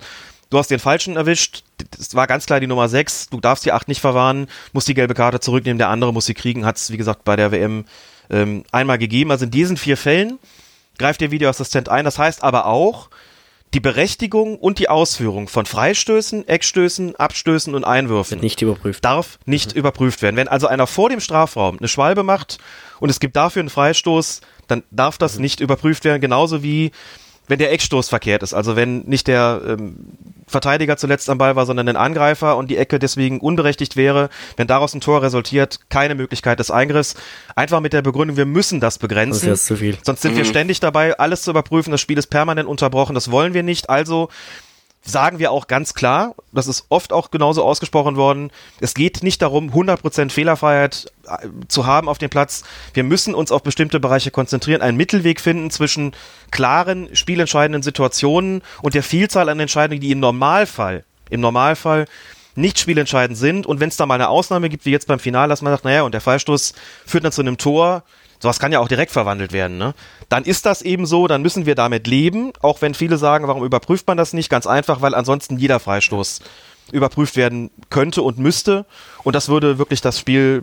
[0.50, 1.64] du hast den falschen erwischt.
[1.96, 3.30] Das war ganz klar die Nummer 6.
[3.30, 6.34] Du darfst die 8 nicht verwahren, musst die gelbe Karte zurücknehmen, der andere muss sie
[6.34, 6.66] kriegen.
[6.66, 7.86] Hat es, wie gesagt, bei der WM
[8.32, 9.30] ähm, einmal gegeben.
[9.30, 10.40] Also in diesen vier Fällen
[10.98, 12.04] greift der Videoassistent ein.
[12.04, 13.10] Das heißt aber auch,
[13.74, 19.04] die Berechtigung und die Ausführung von Freistößen, Eckstößen, Abstößen und Einwürfen nicht überprüft.
[19.04, 19.80] darf nicht mhm.
[19.80, 20.38] überprüft werden.
[20.38, 22.58] Wenn also einer vor dem Strafraum eine Schwalbe macht
[23.00, 25.42] und es gibt dafür einen Freistoß, dann darf das mhm.
[25.42, 26.92] nicht überprüft werden, genauso wie
[27.48, 28.54] wenn der Eckstoß verkehrt ist.
[28.54, 30.18] Also wenn nicht der ähm,
[30.48, 34.68] Verteidiger zuletzt am Ball war, sondern ein Angreifer und die Ecke deswegen unberechtigt wäre, wenn
[34.68, 37.16] daraus ein Tor resultiert, keine Möglichkeit des Eingriffs.
[37.56, 39.50] Einfach mit der Begründung, wir müssen das begrenzen.
[39.50, 39.98] Das ist zu viel.
[40.04, 40.38] Sonst sind mhm.
[40.38, 41.92] wir ständig dabei, alles zu überprüfen.
[41.92, 43.16] Das Spiel ist permanent unterbrochen.
[43.16, 43.90] Das wollen wir nicht.
[43.90, 44.30] Also
[45.06, 49.42] sagen wir auch ganz klar, das ist oft auch genauso ausgesprochen worden, es geht nicht
[49.42, 52.64] darum, 100% Fehlerfreiheit äh, zu haben auf dem Platz.
[52.94, 56.14] Wir müssen uns auf bestimmte Bereiche konzentrieren, einen Mittelweg finden zwischen
[56.52, 62.06] klaren, spielentscheidenden Situationen und der Vielzahl an Entscheidungen, die im Normalfall, im Normalfall
[62.56, 63.68] nicht spielentscheidend sind.
[63.68, 65.86] Und wenn es da mal eine Ausnahme gibt, wie jetzt beim Finale, dass man sagt,
[65.86, 66.74] naja, und der Freistoß
[67.06, 68.04] führt dann zu einem Tor,
[68.40, 69.94] sowas kann ja auch direkt verwandelt werden, ne?
[70.30, 73.64] Dann ist das eben so, dann müssen wir damit leben, auch wenn viele sagen, warum
[73.64, 74.50] überprüft man das nicht?
[74.50, 76.42] Ganz einfach, weil ansonsten jeder Freistoß
[76.92, 78.86] überprüft werden könnte und müsste.
[79.24, 80.62] Und das würde wirklich das Spiel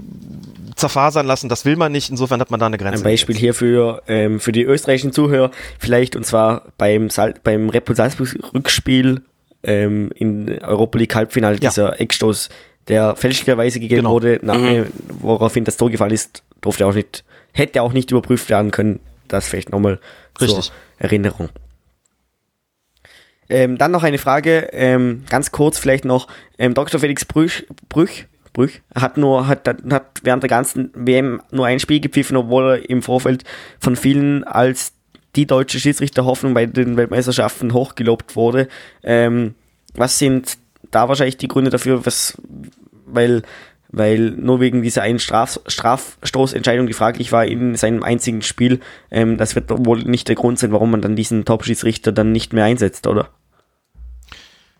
[0.76, 1.48] zerfasern lassen.
[1.48, 2.10] Das will man nicht.
[2.10, 3.00] Insofern hat man da eine Grenze.
[3.02, 7.68] Ein Beispiel hier für, ähm, für die österreichischen Zuhörer vielleicht, und zwar beim, Sal beim
[7.70, 9.22] Red Salzburg Rückspiel
[9.64, 11.70] ähm, in Europa League Halbfinale, Ja.
[11.70, 12.48] dieser Eckstoß,
[12.88, 14.12] der fälschlicherweise gegeben Genau.
[14.12, 14.84] wurde, nach, äh,
[15.20, 19.00] woraufhin das Tor gefallen ist, durfte auch nicht, hätte auch nicht überprüft werden können.
[19.28, 19.98] Das vielleicht nochmal
[20.38, 20.62] zur.
[20.98, 21.48] Erinnerung.
[23.48, 26.28] Ähm, dann noch eine Frage, ähm, ganz kurz vielleicht noch.
[26.58, 27.00] Ähm, Dr.
[27.00, 32.00] Felix Brüch, Brüch, Brüch hat nur, hat, hat während der ganzen WM nur ein Spiel
[32.00, 33.44] gepfiffen, obwohl er im Vorfeld
[33.80, 34.92] von vielen als
[35.36, 38.68] die deutsche Schiedsrichterhoffnung bei den Weltmeisterschaften hochgelobt wurde.
[39.02, 39.54] Ähm,
[39.94, 40.58] was sind
[40.90, 42.40] da wahrscheinlich die Gründe dafür, was,
[43.06, 43.42] weil,
[43.92, 48.80] weil nur wegen dieser einen Straf, Strafstoßentscheidung, die fraglich war in seinem einzigen Spiel,
[49.10, 52.52] ähm, das wird wohl nicht der Grund sein, warum man dann diesen Top-Schiedsrichter dann nicht
[52.52, 53.28] mehr einsetzt, oder?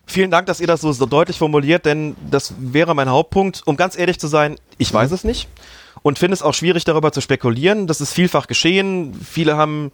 [0.05, 3.61] Vielen Dank, dass ihr das so, so deutlich formuliert, denn das wäre mein Hauptpunkt.
[3.65, 5.47] Um ganz ehrlich zu sein, ich weiß es nicht
[6.01, 7.87] und finde es auch schwierig, darüber zu spekulieren.
[7.87, 9.13] Das ist vielfach geschehen.
[9.13, 9.91] Viele haben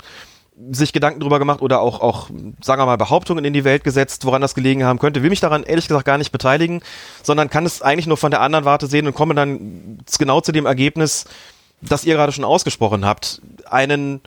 [0.71, 2.29] sich Gedanken darüber gemacht oder auch, auch,
[2.61, 5.23] sagen wir mal, Behauptungen in die Welt gesetzt, woran das gelegen haben könnte.
[5.23, 6.81] Will mich daran ehrlich gesagt gar nicht beteiligen,
[7.23, 10.51] sondern kann es eigentlich nur von der anderen Warte sehen und komme dann genau zu
[10.51, 11.25] dem Ergebnis,
[11.81, 13.41] das ihr gerade schon ausgesprochen habt.
[13.65, 14.21] Einen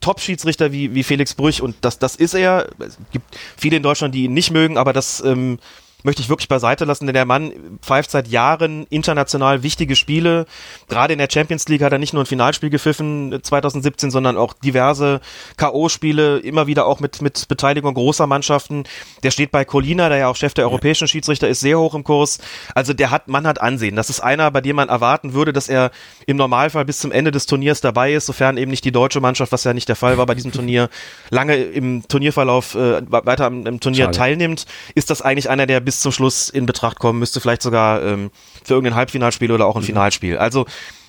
[0.00, 2.68] Top-Schiedsrichter wie, wie Felix Brüch und das, das ist er.
[2.78, 5.58] Es gibt viele in Deutschland, die ihn nicht mögen, aber das ähm,
[6.04, 10.46] möchte ich wirklich beiseite lassen, denn der Mann pfeift seit Jahren international wichtige Spiele.
[10.88, 14.36] Gerade in der Champions League hat er nicht nur ein Finalspiel gepfiffen äh, 2017, sondern
[14.36, 15.20] auch diverse
[15.56, 18.84] K.O.-Spiele, immer wieder auch mit, mit Beteiligung großer Mannschaften.
[19.22, 22.04] Der steht bei Colina, der ja auch Chef der europäischen Schiedsrichter ist, sehr hoch im
[22.04, 22.38] Kurs.
[22.74, 23.96] Also der hat, Mann hat Ansehen.
[23.96, 25.90] Das ist einer, bei dem man erwarten würde, dass er
[26.26, 29.52] im Normalfall bis zum Ende des Turniers dabei ist, sofern eben nicht die deutsche Mannschaft,
[29.52, 30.88] was ja nicht der Fall war bei diesem Turnier,
[31.30, 34.18] lange im Turnierverlauf äh, weiter am, im Turnier Schade.
[34.18, 38.00] teilnimmt, ist das eigentlich einer, der bis zum Schluss in Betracht kommen müsste, vielleicht sogar
[38.00, 38.30] ähm,
[38.62, 40.38] für irgendein Halbfinalspiel oder auch ein Finalspiel.
[40.38, 40.66] Also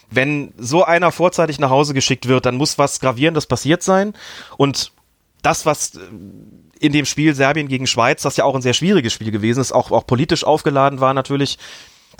[0.10, 4.14] wenn so einer vorzeitig nach Hause geschickt wird, dann muss was Gravierendes passiert sein.
[4.58, 4.92] Und
[5.44, 6.00] das, was äh,
[6.80, 9.72] in dem Spiel Serbien gegen Schweiz, das ja auch ein sehr schwieriges Spiel gewesen ist,
[9.72, 11.60] auch, auch politisch aufgeladen war natürlich,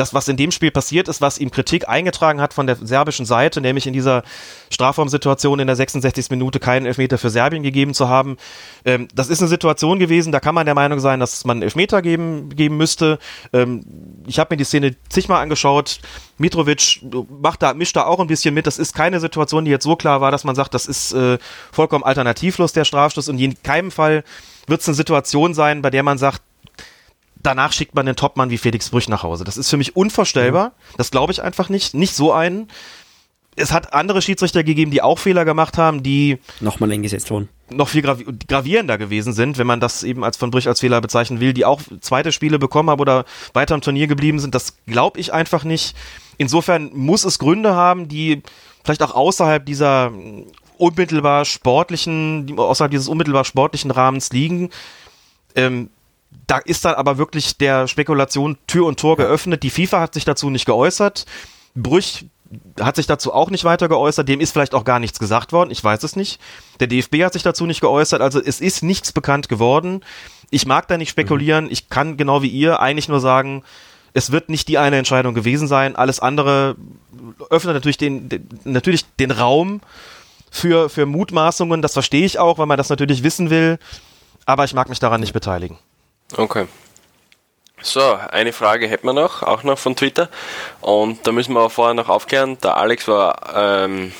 [0.02, 3.26] das, was in dem Spiel passiert ist, was ihm Kritik eingetragen hat von der serbischen
[3.26, 4.24] Seite, nämlich in dieser
[4.72, 6.30] Strafraumsituation in der 66.
[6.32, 8.38] Minute keinen Elfmeter für Serbien gegeben zu haben.
[8.84, 12.02] Ähm, das ist eine Situation gewesen, da kann man der Meinung sein, dass man Elfmeter
[12.02, 13.20] geben, geben müsste.
[13.54, 13.86] Ähm,
[14.26, 16.00] ich habe mir die Szene zigmal angeschaut.
[16.38, 18.66] Mitrovic macht da, mischt da auch ein bisschen mit.
[18.66, 21.38] Das ist keine Situation, die jetzt so klar war, dass man sagt, das ist äh,
[21.72, 23.30] vollkommen alternativlos, der Strafstoß.
[23.30, 24.24] Und in keinem Fall
[24.68, 26.42] wird es eine Situation sein, bei der man sagt,
[27.44, 29.44] danach schickt man den Topmann wie Felix Brüch nach Hause.
[29.44, 30.74] Das ist für mich unvorstellbar.
[30.98, 31.94] Das glaube ich einfach nicht.
[31.94, 32.68] Nicht so einen.
[33.58, 37.50] Es hat andere Schiedsrichter gegeben, die auch Fehler gemacht haben, die Nochmal eingesetzt worden.
[37.70, 41.02] noch viel gravi gravierender gewesen sind, wenn man das eben als von Brüch als Fehler
[41.02, 44.56] bezeichnen will, die auch zweite Spiele bekommen haben oder weiter im Turnier geblieben sind.
[44.56, 45.98] Das glaube ich einfach nicht.
[46.38, 48.42] Insofern muss es Gründe haben, die
[48.86, 50.12] vielleicht auch außerhalb dieser
[50.78, 54.70] unmittelbar sportlichen, außerhalb dieses unmittelbar sportlichen Rahmens liegen.
[55.56, 55.90] Ähm,
[56.48, 59.64] da ist dann aber wirklich der Spekulation Tür und Tor geöffnet.
[59.64, 61.26] Die FIFA hat sich dazu nicht geäußert.
[61.76, 62.26] Brüch
[62.80, 64.28] hat sich dazu auch nicht weiter geäußert.
[64.28, 65.72] Dem ist vielleicht auch gar nichts gesagt worden.
[65.72, 66.42] Ich weiß es nicht.
[66.80, 68.22] Der DFB hat sich dazu nicht geäußert.
[68.22, 70.04] Also es ist nichts bekannt geworden.
[70.50, 71.72] Ich mag da nicht spekulieren.
[71.72, 73.64] Ich kann genau wie ihr eigentlich nur sagen,
[74.14, 75.96] es wird nicht die eine Entscheidung gewesen sein.
[75.96, 76.76] Alles andere
[77.50, 79.80] öffnet natürlich den, den natürlich den Raum
[80.50, 81.82] für, für Mutmaßungen.
[81.82, 83.80] Das verstehe ich auch, weil man das natürlich wissen will.
[84.46, 85.78] Aber ich mag mich daran nicht beteiligen.
[86.38, 86.68] Okay.
[87.84, 90.30] So, eine Frage hätten wir noch, auch noch von Twitter.
[90.82, 92.60] Und da müssen wir auch vorher noch aufklären.
[92.62, 94.14] Der Alex war ähm,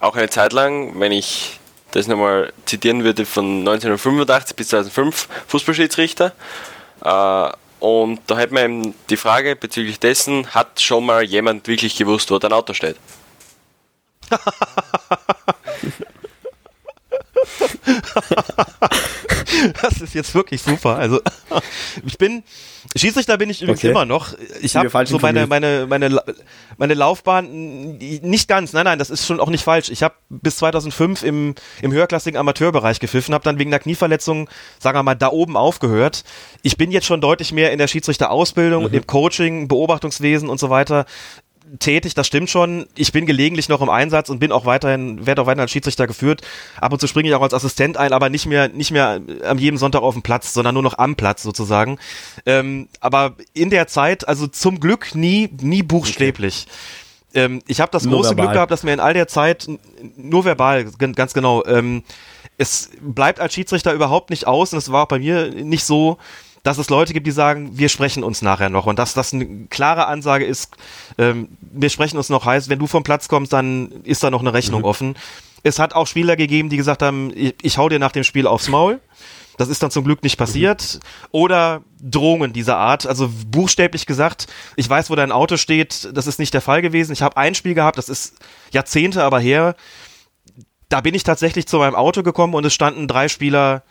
[0.00, 1.58] auch eine Zeit lang, wenn ich
[1.92, 6.32] das nochmal zitieren würde, von 1985 bis 2005 Fußballschiedsrichter.
[7.02, 7.50] Äh,
[7.80, 12.30] und da hätten wir eben die Frage bezüglich dessen, hat schon mal jemand wirklich gewusst,
[12.30, 12.96] wo dein Auto steht?
[19.82, 20.96] Das ist jetzt wirklich super.
[20.96, 21.20] Also
[22.06, 22.42] ich bin
[22.96, 23.90] Schiedsrichter bin ich übrigens okay.
[23.90, 24.34] immer noch.
[24.60, 26.22] Ich habe so meine meine meine
[26.76, 28.72] meine Laufbahn nicht ganz.
[28.72, 29.90] Nein, nein, das ist schon auch nicht falsch.
[29.90, 34.98] Ich habe bis 2005 im im höherklassigen Amateurbereich gepfiffen, habe dann wegen einer Knieverletzung, sagen
[34.98, 36.24] wir mal, da oben aufgehört.
[36.62, 38.94] Ich bin jetzt schon deutlich mehr in der Schiedsrichterausbildung, mhm.
[38.94, 41.06] im Coaching, Beobachtungswesen und so weiter
[41.78, 42.86] tätig, das stimmt schon.
[42.96, 46.06] Ich bin gelegentlich noch im Einsatz und bin auch weiterhin, werde auch weiterhin als Schiedsrichter
[46.06, 46.42] geführt.
[46.80, 49.58] Ab und zu springe ich auch als Assistent ein, aber nicht mehr, nicht mehr am
[49.58, 51.98] jedem Sonntag auf dem Platz, sondern nur noch am Platz sozusagen.
[52.46, 56.66] Ähm, aber in der Zeit, also zum Glück nie, nie buchstäblich.
[56.68, 57.44] Okay.
[57.44, 58.46] Ähm, ich habe das nur große verbal.
[58.46, 59.68] Glück gehabt, dass mir in all der Zeit,
[60.16, 62.02] nur verbal, ganz genau, ähm,
[62.56, 66.18] es bleibt als Schiedsrichter überhaupt nicht aus und es war auch bei mir nicht so,
[66.62, 69.66] dass es Leute gibt, die sagen, wir sprechen uns nachher noch und dass das eine
[69.70, 70.76] klare Ansage ist,
[71.16, 74.40] ähm, wir sprechen uns noch heißt, wenn du vom Platz kommst, dann ist da noch
[74.40, 74.86] eine Rechnung mhm.
[74.86, 75.14] offen.
[75.62, 78.46] Es hat auch Spieler gegeben, die gesagt haben, ich, ich hau dir nach dem Spiel
[78.46, 79.00] aufs Maul.
[79.58, 80.94] Das ist dann zum Glück nicht passiert.
[80.94, 81.28] Mhm.
[81.32, 83.06] Oder Drohungen dieser Art.
[83.06, 84.46] Also buchstäblich gesagt,
[84.76, 86.08] ich weiß, wo dein Auto steht.
[86.14, 87.12] Das ist nicht der Fall gewesen.
[87.12, 88.36] Ich habe ein Spiel gehabt, das ist
[88.72, 89.74] Jahrzehnte aber her.
[90.88, 93.82] Da bin ich tatsächlich zu meinem Auto gekommen und es standen drei Spieler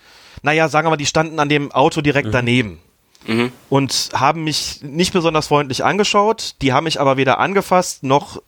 [0.47, 2.31] naja, sagen wir mal, die standen an dem Auto direkt mhm.
[2.31, 2.79] daneben.
[3.27, 3.51] Mhm.
[3.69, 6.55] Und haben mich nicht besonders freundlich angeschaut.
[6.61, 8.41] Die haben mich aber weder angefasst noch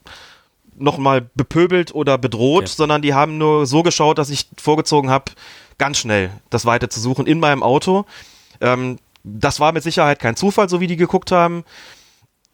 [0.77, 2.73] noch mal bepöbelt oder bedroht, okay.
[2.73, 5.33] sondern die haben nur so geschaut, dass ich vorgezogen habe,
[5.77, 8.05] ganz schnell das Weite zu suchen in meinem Auto.
[8.61, 11.65] Ähm, das war mit Sicherheit kein Zufall, so wie die geguckt haben.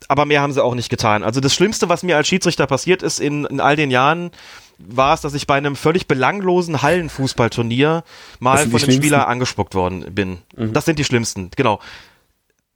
[0.07, 1.23] Aber mehr haben sie auch nicht getan.
[1.23, 4.31] Also das Schlimmste, was mir als Schiedsrichter passiert ist in, in all den Jahren,
[4.77, 8.03] war es, dass ich bei einem völlig belanglosen Hallenfußballturnier
[8.39, 10.39] mal von einem Spieler angespuckt worden bin.
[10.55, 10.73] Mhm.
[10.73, 11.79] Das sind die schlimmsten, genau.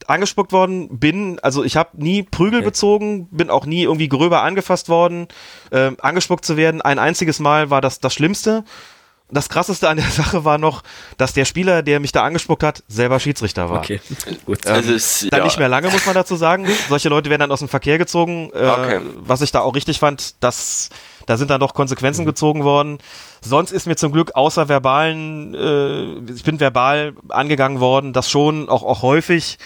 [0.08, 2.70] Angespuckt worden bin, also ich habe nie Prügel okay.
[2.70, 5.28] bezogen, bin auch nie irgendwie gröber angefasst worden.
[5.72, 8.64] Äh, angespuckt zu werden, ein einziges Mal war das das Schlimmste.
[9.32, 10.84] Das krasseste an der Sache war noch,
[11.18, 13.80] dass der Spieler, der mich da angespuckt hat, selber Schiedsrichter war.
[13.80, 14.02] Okay,
[14.46, 14.66] gut.
[14.66, 15.46] Ähm, also ist, dann ja.
[15.46, 16.68] nicht mehr lange, muss man dazu sagen.
[16.90, 18.52] Solche Leute werden dann aus dem Verkehr gezogen.
[18.54, 19.02] Äh, okay.
[19.16, 20.90] Was ich da auch richtig fand, dass
[21.30, 22.30] da sind dann doch Konsequenzen mhm.
[22.30, 22.98] gezogen worden.
[23.42, 28.68] Sonst ist mir zum Glück außer verbalen, äh, ich bin verbal angegangen worden, das schon
[28.68, 29.60] auch, auch häufig.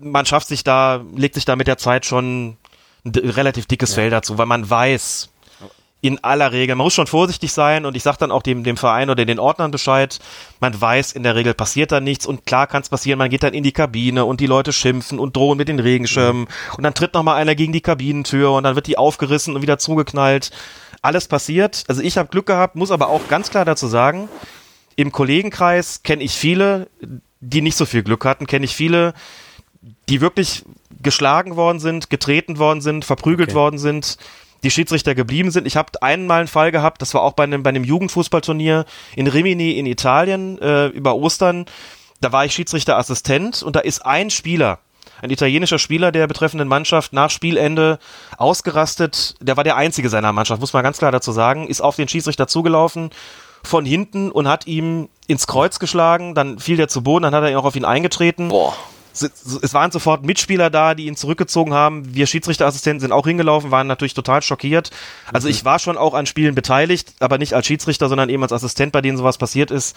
[0.00, 2.56] Man schafft sich da, legt sich da mit der Zeit schon
[3.04, 3.96] ein relativ dickes ja.
[3.96, 5.28] Fell dazu, weil man weiß,
[6.00, 8.76] in aller Regel, man muss schon vorsichtig sein und ich sage dann auch dem, dem
[8.76, 10.20] Verein oder den Ordnern Bescheid,
[10.60, 13.42] man weiß, in der Regel passiert da nichts und klar kann es passieren, man geht
[13.42, 16.76] dann in die Kabine und die Leute schimpfen und drohen mit den Regenschirmen mhm.
[16.76, 19.78] und dann tritt nochmal einer gegen die Kabinentür und dann wird die aufgerissen und wieder
[19.78, 20.52] zugeknallt.
[21.02, 21.84] Alles passiert.
[21.88, 24.28] Also ich habe Glück gehabt, muss aber auch ganz klar dazu sagen,
[24.94, 26.88] im Kollegenkreis kenne ich viele,
[27.40, 29.14] die nicht so viel Glück hatten, kenne ich viele,
[30.08, 30.64] die wirklich
[31.02, 33.58] geschlagen worden sind, getreten worden sind, verprügelt okay.
[33.58, 34.18] worden sind
[34.62, 35.66] die Schiedsrichter geblieben sind.
[35.66, 38.84] Ich habe einmal einen Fall gehabt, das war auch bei einem, bei einem Jugendfußballturnier
[39.14, 41.66] in Rimini in Italien äh, über Ostern.
[42.20, 44.80] Da war ich Schiedsrichterassistent und da ist ein Spieler,
[45.22, 47.98] ein italienischer Spieler der betreffenden Mannschaft nach Spielende
[48.36, 49.36] ausgerastet.
[49.40, 52.08] Der war der einzige seiner Mannschaft, muss man ganz klar dazu sagen, ist auf den
[52.08, 53.10] Schiedsrichter zugelaufen
[53.62, 57.44] von hinten und hat ihm ins Kreuz geschlagen, dann fiel der zu Boden, dann hat
[57.44, 58.48] er auch auf ihn eingetreten.
[58.48, 58.74] Boah
[59.22, 62.14] es waren sofort Mitspieler da, die ihn zurückgezogen haben.
[62.14, 64.90] Wir Schiedsrichterassistenten sind auch hingelaufen, waren natürlich total schockiert.
[65.32, 65.52] Also mhm.
[65.52, 68.92] ich war schon auch an Spielen beteiligt, aber nicht als Schiedsrichter, sondern eben als Assistent,
[68.92, 69.96] bei denen sowas passiert ist.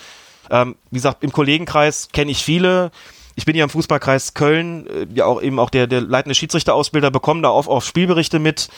[0.50, 2.92] Ähm, wie gesagt, im Kollegenkreis kenne ich viele.
[3.36, 7.12] Ich bin hier im Fußballkreis Köln, äh, ja auch eben auch der, der leitende Schiedsrichterausbilder,
[7.12, 8.70] bekommen da oft auch Spielberichte mit,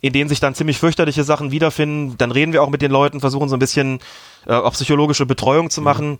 [0.00, 2.16] in denen sich dann ziemlich fürchterliche Sachen wiederfinden.
[2.18, 4.00] Dann reden wir auch mit den Leuten, versuchen so ein bisschen
[4.46, 5.84] äh, auch psychologische Betreuung zu mhm.
[5.84, 6.10] machen.
[6.10, 6.18] Mhm.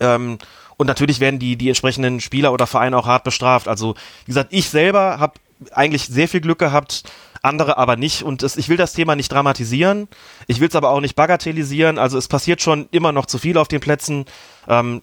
[0.00, 0.38] Ähm,
[0.76, 3.68] und natürlich werden die, die entsprechenden Spieler oder Vereine auch hart bestraft.
[3.68, 3.94] Also,
[4.24, 5.34] wie gesagt, ich selber habe
[5.70, 7.04] eigentlich sehr viel Glück gehabt,
[7.42, 8.22] andere aber nicht.
[8.22, 10.08] Und es, ich will das Thema nicht dramatisieren.
[10.46, 11.98] Ich will es aber auch nicht bagatellisieren.
[11.98, 14.26] Also es passiert schon immer noch zu viel auf den Plätzen.
[14.68, 15.02] Ähm,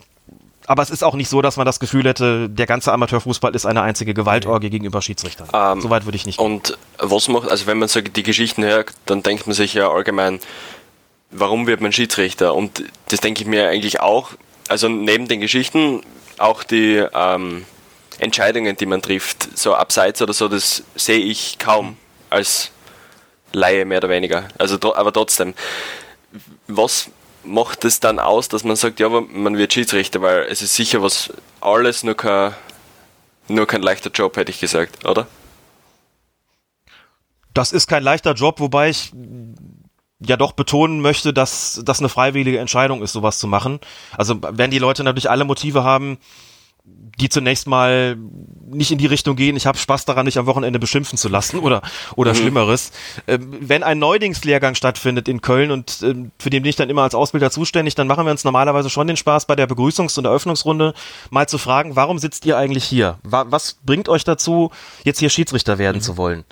[0.65, 3.65] aber es ist auch nicht so, dass man das Gefühl hätte, der ganze Amateurfußball ist
[3.65, 5.47] eine einzige Gewaltorgie gegenüber Schiedsrichtern.
[5.51, 6.37] Ähm, Soweit würde ich nicht.
[6.37, 6.45] Gehen.
[6.45, 9.89] Und was macht, also wenn man so die Geschichten hört, dann denkt man sich ja
[9.89, 10.39] allgemein,
[11.31, 12.53] warum wird man Schiedsrichter?
[12.53, 14.31] Und das denke ich mir eigentlich auch,
[14.69, 16.01] also neben den Geschichten
[16.37, 17.65] auch die ähm,
[18.19, 21.97] Entscheidungen, die man trifft, so abseits oder so, das sehe ich kaum
[22.29, 22.71] als
[23.51, 24.47] Laie mehr oder weniger.
[24.57, 25.53] Also, aber trotzdem,
[26.67, 27.09] was
[27.43, 31.01] macht es dann aus, dass man sagt, ja, man wird Schiedsrichter, weil es ist sicher
[31.01, 32.53] was alles nur kein,
[33.47, 35.27] nur kein leichter Job, hätte ich gesagt, oder?
[37.53, 39.11] Das ist kein leichter Job, wobei ich
[40.19, 43.79] ja doch betonen möchte, dass das eine freiwillige Entscheidung ist, sowas zu machen.
[44.17, 46.17] Also wenn die Leute natürlich alle Motive haben,
[47.19, 48.17] die zunächst mal
[48.65, 51.59] nicht in die Richtung gehen, ich habe Spaß daran, mich am Wochenende beschimpfen zu lassen
[51.59, 51.81] oder,
[52.15, 52.37] oder mhm.
[52.37, 52.91] Schlimmeres.
[53.27, 57.03] Ähm, wenn ein Neudingslehrgang stattfindet in Köln und ähm, für den bin ich dann immer
[57.03, 60.25] als Ausbilder zuständig, dann machen wir uns normalerweise schon den Spaß bei der Begrüßungs- und
[60.25, 60.93] Eröffnungsrunde
[61.29, 63.19] mal zu fragen, warum sitzt ihr eigentlich hier?
[63.23, 64.71] Was bringt euch dazu,
[65.03, 66.01] jetzt hier Schiedsrichter werden mhm.
[66.01, 66.45] zu wollen?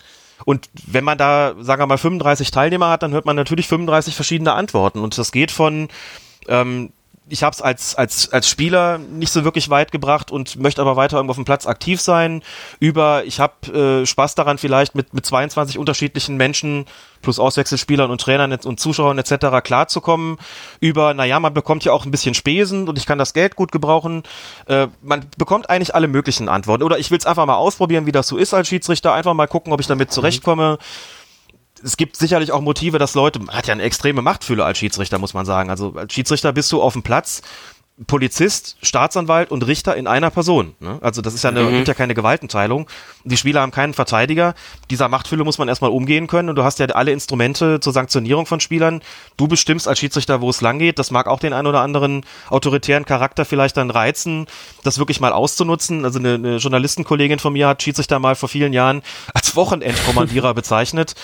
[0.46, 4.16] Und wenn man da, sagen wir mal, 35 Teilnehmer hat, dann hört man natürlich 35
[4.16, 5.00] verschiedene Antworten.
[5.00, 5.88] Und das geht von,
[6.48, 6.92] ähm,
[7.30, 10.96] ich habe es als, als, als Spieler nicht so wirklich weit gebracht und möchte aber
[10.96, 12.42] weiter irgendwo auf dem Platz aktiv sein.
[12.80, 16.86] Über, ich habe äh, Spaß daran, vielleicht mit, mit 22 unterschiedlichen Menschen
[17.22, 19.62] plus Auswechselspielern und Trainern und Zuschauern etc.
[19.64, 20.38] klarzukommen.
[20.80, 23.72] Über, naja, man bekommt ja auch ein bisschen Spesen und ich kann das Geld gut
[23.72, 24.24] gebrauchen.
[24.68, 26.84] Äh, man bekommt eigentlich alle möglichen Antworten.
[26.84, 29.14] Oder ich will es einfach mal ausprobieren, wie das so ist als Schiedsrichter.
[29.14, 30.78] Einfach mal gucken, ob ich damit zurechtkomme.
[30.80, 31.17] Mhm
[31.88, 35.20] es gibt sicherlich auch Motive, dass Leute, man hat ja eine extreme Machtfülle als Schiedsrichter,
[35.20, 35.70] muss man sagen.
[35.70, 37.42] Also als Schiedsrichter bist du auf dem Platz,
[38.06, 40.76] Polizist, Staatsanwalt und Richter in einer Person.
[40.80, 41.00] Ne?
[41.02, 41.72] Also das ist ja, eine, mhm.
[41.72, 42.88] gibt ja keine Gewaltenteilung.
[43.24, 44.54] Die Spieler haben keinen Verteidiger.
[44.92, 48.46] Dieser Machtfülle muss man erstmal umgehen können und du hast ja alle Instrumente zur Sanktionierung
[48.46, 49.02] von Spielern.
[49.36, 51.00] Du bestimmst als Schiedsrichter, wo es lang geht.
[51.00, 54.46] Das mag auch den einen oder anderen autoritären Charakter vielleicht dann reizen,
[54.84, 56.06] das wirklich mal auszunutzen.
[56.06, 59.02] Also eine, eine Journalistenkollegin von mir hat Schiedsrichter mal vor vielen Jahren
[59.34, 61.16] als Wochenendkommandierer bezeichnet.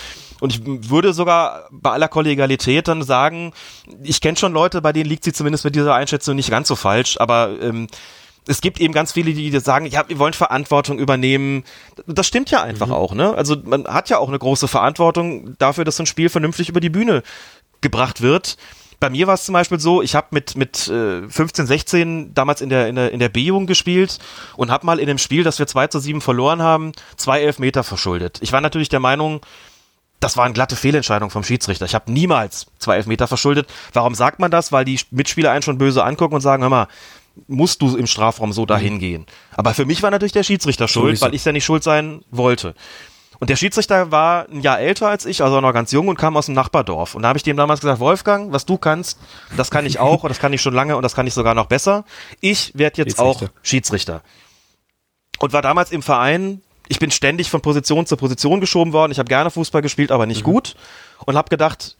[0.43, 3.53] Und ich würde sogar bei aller Kollegialität dann sagen,
[4.03, 6.75] ich kenne schon Leute, bei denen liegt sie zumindest mit dieser Einschätzung nicht ganz so
[6.75, 7.87] falsch, aber ähm,
[8.45, 11.63] es gibt eben ganz viele, die sagen, ja, wir wollen Verantwortung übernehmen.
[12.07, 12.93] Das stimmt ja einfach mhm.
[12.93, 13.33] auch, ne?
[13.33, 16.81] Also man hat ja auch eine große Verantwortung dafür, dass so ein Spiel vernünftig über
[16.81, 17.23] die Bühne
[17.79, 18.57] gebracht wird.
[18.99, 22.59] Bei mir war es zum Beispiel so, ich habe mit, mit äh, 15, 16 damals
[22.59, 24.19] in der, in der, in der B-Jugend gespielt
[24.57, 27.85] und habe mal in dem Spiel, das wir 2 zu 7 verloren haben, zwei Elfmeter
[27.85, 28.39] verschuldet.
[28.41, 29.39] Ich war natürlich der Meinung,
[30.23, 31.85] das war eine glatte Fehlentscheidung vom Schiedsrichter.
[31.85, 33.67] Ich habe niemals zwei Elfmeter verschuldet.
[33.91, 34.71] Warum sagt man das?
[34.71, 36.87] Weil die Mitspieler einen schon böse angucken und sagen, hör mal,
[37.47, 38.99] musst du im Strafraum so dahin mhm.
[38.99, 39.25] gehen.
[39.51, 42.73] Aber für mich war natürlich der Schiedsrichter schuld, weil ich ja nicht schuld sein wollte.
[43.39, 46.37] Und der Schiedsrichter war ein Jahr älter als ich, also noch ganz jung und kam
[46.37, 47.15] aus dem Nachbardorf.
[47.15, 49.19] Und da habe ich dem damals gesagt, Wolfgang, was du kannst,
[49.57, 51.53] das kann ich auch und das kann ich schon lange und das kann ich sogar
[51.53, 52.05] noch besser.
[52.39, 53.47] Ich werde jetzt Schiedsrichter.
[53.47, 54.21] auch Schiedsrichter.
[55.39, 56.61] Und war damals im Verein
[56.93, 59.11] ich bin ständig von Position zu Position geschoben worden.
[59.11, 60.51] Ich habe gerne Fußball gespielt, aber nicht mhm.
[60.51, 60.75] gut.
[61.25, 61.97] Und habe gedacht,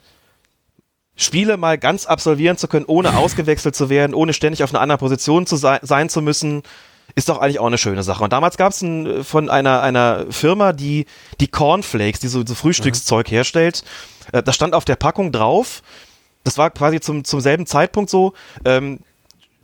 [1.15, 4.99] Spiele mal ganz absolvieren zu können, ohne ausgewechselt zu werden, ohne ständig auf einer anderen
[4.99, 6.61] Position zu sein, sein zu müssen,
[7.15, 8.23] ist doch eigentlich auch eine schöne Sache.
[8.23, 11.07] Und damals gab es ein, von einer, einer Firma, die
[11.39, 13.35] die Cornflakes, die so, so Frühstückszeug mhm.
[13.35, 13.83] herstellt,
[14.31, 15.81] äh, das stand auf der Packung drauf.
[16.43, 18.33] Das war quasi zum, zum selben Zeitpunkt so.
[18.63, 18.99] Ähm,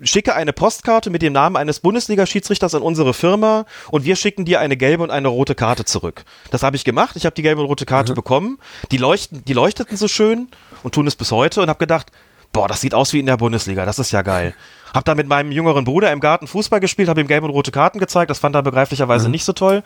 [0.01, 4.59] schicke eine Postkarte mit dem Namen eines Bundesliga-Schiedsrichters an unsere Firma und wir schicken dir
[4.59, 6.23] eine gelbe und eine rote Karte zurück.
[6.51, 7.15] Das habe ich gemacht.
[7.15, 8.15] Ich habe die gelbe und rote Karte mhm.
[8.15, 8.59] bekommen.
[8.91, 10.47] Die, leuchten, die leuchteten so schön
[10.83, 12.11] und tun es bis heute und habe gedacht,
[12.51, 13.85] boah, das sieht aus wie in der Bundesliga.
[13.85, 14.55] Das ist ja geil.
[14.93, 17.71] Hab da mit meinem jüngeren Bruder im Garten Fußball gespielt, habe ihm gelbe und rote
[17.71, 18.29] Karten gezeigt.
[18.29, 19.31] Das fand er begreiflicherweise mhm.
[19.31, 19.83] nicht so toll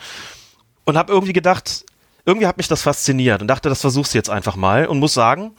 [0.85, 1.85] und habe irgendwie gedacht,
[2.25, 5.13] irgendwie hat mich das fasziniert und dachte, das versuchst du jetzt einfach mal und muss
[5.13, 5.51] sagen,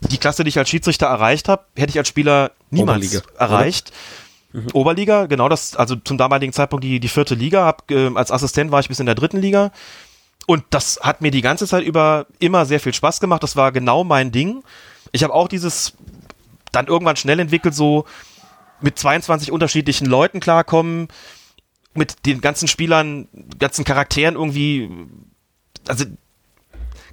[0.00, 3.92] die Klasse, die ich als Schiedsrichter erreicht habe, hätte ich als Spieler niemals Oberliga, erreicht.
[4.52, 4.68] Mhm.
[4.72, 7.64] Oberliga, genau das, also zum damaligen Zeitpunkt die, die vierte Liga.
[7.64, 9.72] Hab, äh, als Assistent war ich bis in der dritten Liga.
[10.46, 13.42] Und das hat mir die ganze Zeit über immer sehr viel Spaß gemacht.
[13.42, 14.62] Das war genau mein Ding.
[15.12, 15.94] Ich habe auch dieses
[16.72, 18.04] dann irgendwann schnell entwickelt, so
[18.80, 21.08] mit 22 unterschiedlichen Leuten klarkommen,
[21.94, 24.90] mit den ganzen Spielern, ganzen Charakteren irgendwie,
[25.86, 26.04] also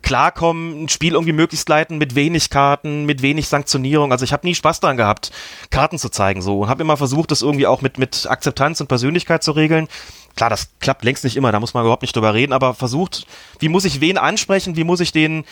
[0.01, 4.11] klarkommen, ein Spiel irgendwie möglichst leiten mit wenig Karten, mit wenig Sanktionierung.
[4.11, 5.31] Also ich habe nie Spaß daran gehabt,
[5.69, 8.87] Karten zu zeigen so und habe immer versucht, das irgendwie auch mit mit Akzeptanz und
[8.87, 9.87] Persönlichkeit zu regeln.
[10.35, 13.25] Klar, das klappt längst nicht immer, da muss man überhaupt nicht drüber reden, aber versucht,
[13.59, 15.43] wie muss ich wen ansprechen, wie muss ich den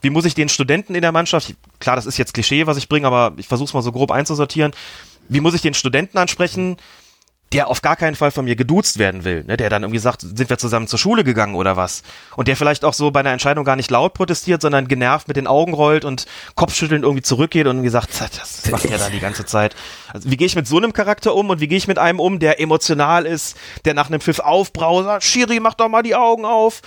[0.00, 2.88] wie muss ich den Studenten in der Mannschaft, klar, das ist jetzt Klischee, was ich
[2.88, 4.72] bringe, aber ich versuche es mal so grob einzusortieren.
[5.28, 6.76] Wie muss ich den Studenten ansprechen?
[7.52, 10.20] Der auf gar keinen Fall von mir geduzt werden will, ne, der dann irgendwie sagt,
[10.20, 12.02] sind wir zusammen zur Schule gegangen oder was?
[12.36, 15.36] Und der vielleicht auch so bei einer Entscheidung gar nicht laut protestiert, sondern genervt mit
[15.36, 16.26] den Augen rollt und
[16.56, 19.74] Kopfschütteln irgendwie zurückgeht und irgendwie sagt, das macht er da die ganze Zeit.
[20.12, 22.20] Also wie gehe ich mit so einem Charakter um und wie gehe ich mit einem
[22.20, 23.56] um, der emotional ist,
[23.86, 26.82] der nach einem Pfiff aufbrausert, Schiri, mach doch mal die Augen auf.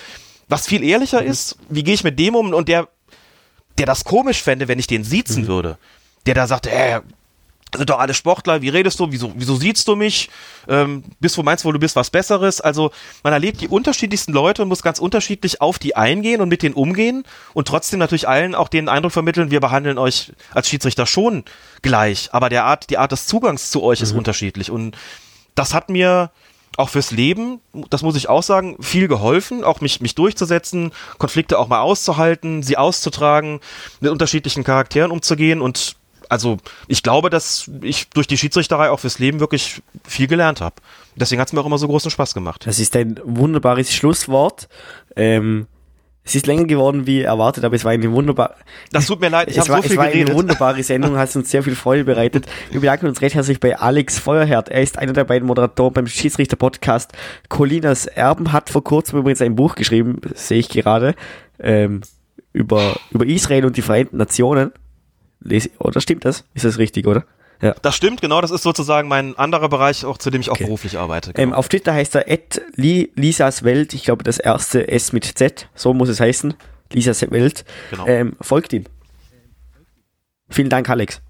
[0.47, 1.29] Was viel ehrlicher mhm.
[1.29, 2.87] ist, wie gehe ich mit dem um und der,
[3.77, 5.47] der das komisch fände, wenn ich den siezen mhm.
[5.47, 5.77] würde
[6.25, 7.01] der da sagt, äh,
[7.75, 10.29] sind doch alle Sportler, wie redest du, wieso, wieso siehst du mich,
[10.67, 12.91] ähm, bist du meinst wohl, du bist was Besseres, also
[13.23, 16.75] man erlebt die unterschiedlichsten Leute und muss ganz unterschiedlich auf die eingehen und mit denen
[16.75, 17.23] umgehen
[17.53, 21.43] und trotzdem natürlich allen auch den Eindruck vermitteln, wir behandeln euch als Schiedsrichter schon
[21.81, 24.03] gleich, aber der Art, die Art des Zugangs zu euch mhm.
[24.03, 24.71] ist unterschiedlich.
[24.71, 24.97] Und
[25.55, 26.31] das hat mir
[26.77, 31.59] auch fürs Leben, das muss ich auch sagen, viel geholfen, auch mich, mich durchzusetzen, Konflikte
[31.59, 33.59] auch mal auszuhalten, sie auszutragen,
[33.99, 35.97] mit unterschiedlichen Charakteren umzugehen und
[36.31, 40.75] also ich glaube, dass ich durch die Schiedsrichterei auch fürs Leben wirklich viel gelernt habe.
[41.17, 42.65] Deswegen hat es mir auch immer so großen Spaß gemacht.
[42.65, 44.69] Das ist ein wunderbares Schlusswort.
[45.17, 45.67] Ähm,
[46.23, 48.55] es ist länger geworden wie erwartet, aber es war eine wunderbare.
[48.93, 50.29] Das tut mir leid, ich habe so viel es war geredet.
[50.29, 52.45] eine wunderbare Sendung, hat uns sehr viel Freude bereitet.
[52.69, 54.69] Wir bedanken uns recht herzlich bei Alex Feuerherd.
[54.69, 57.11] Er ist einer der beiden Moderatoren beim Schiedsrichter-Podcast.
[57.49, 61.13] Colinas Erben hat vor kurzem übrigens ein Buch geschrieben, sehe ich gerade,
[61.59, 62.01] ähm,
[62.53, 64.71] über, über Israel und die Vereinten Nationen.
[65.43, 66.43] Lese, oder stimmt das?
[66.53, 67.25] Ist das richtig, oder?
[67.61, 67.75] Ja.
[67.83, 68.41] Das stimmt, genau.
[68.41, 70.63] Das ist sozusagen mein anderer Bereich, auch zu dem ich auch Okay.
[70.65, 71.29] beruflich arbeite.
[71.31, 71.57] Ähm, Genau.
[71.57, 73.93] auf Twitter heißt er at Li Lisas Welt.
[73.93, 75.67] Ich glaube, das erste S mit Z.
[75.75, 76.55] So muss es heißen.
[76.91, 77.63] Lisas Welt.
[77.91, 78.07] Genau.
[78.07, 78.85] Ähm, folgt ihm.
[80.49, 81.21] Vielen Dank, Alex.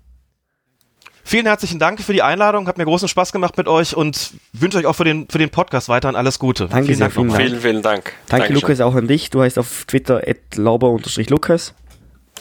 [1.23, 2.65] Vielen herzlichen Dank für die Einladung.
[2.67, 5.49] Hat mir großen Spaß gemacht mit euch und wünsche euch auch für den, für den
[5.49, 6.67] Podcast weiterhin alles Gute.
[6.67, 7.27] Danke vielen sehr, Dank vielen.
[7.29, 7.41] Dank.
[7.41, 8.03] Vielen, vielen Dank.
[8.05, 8.55] Danke, Dankeschön.
[8.55, 9.29] Lukas, auch an dich.
[9.29, 11.73] Du heißt auf Twitter at lauber-lukas.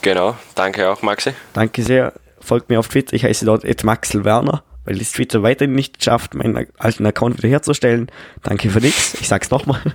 [0.01, 1.33] Genau, danke auch, Maxi.
[1.53, 2.13] Danke sehr.
[2.39, 3.13] Folgt mir auf Twitter.
[3.13, 7.37] Ich heiße dort at Maxel Werner, weil es Twitter weiterhin nicht schafft, meinen alten Account
[7.37, 8.11] wiederherzustellen.
[8.41, 9.15] Danke für nichts.
[9.21, 9.81] Ich sag's nochmal.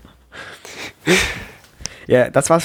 [2.09, 2.65] Ja, das war's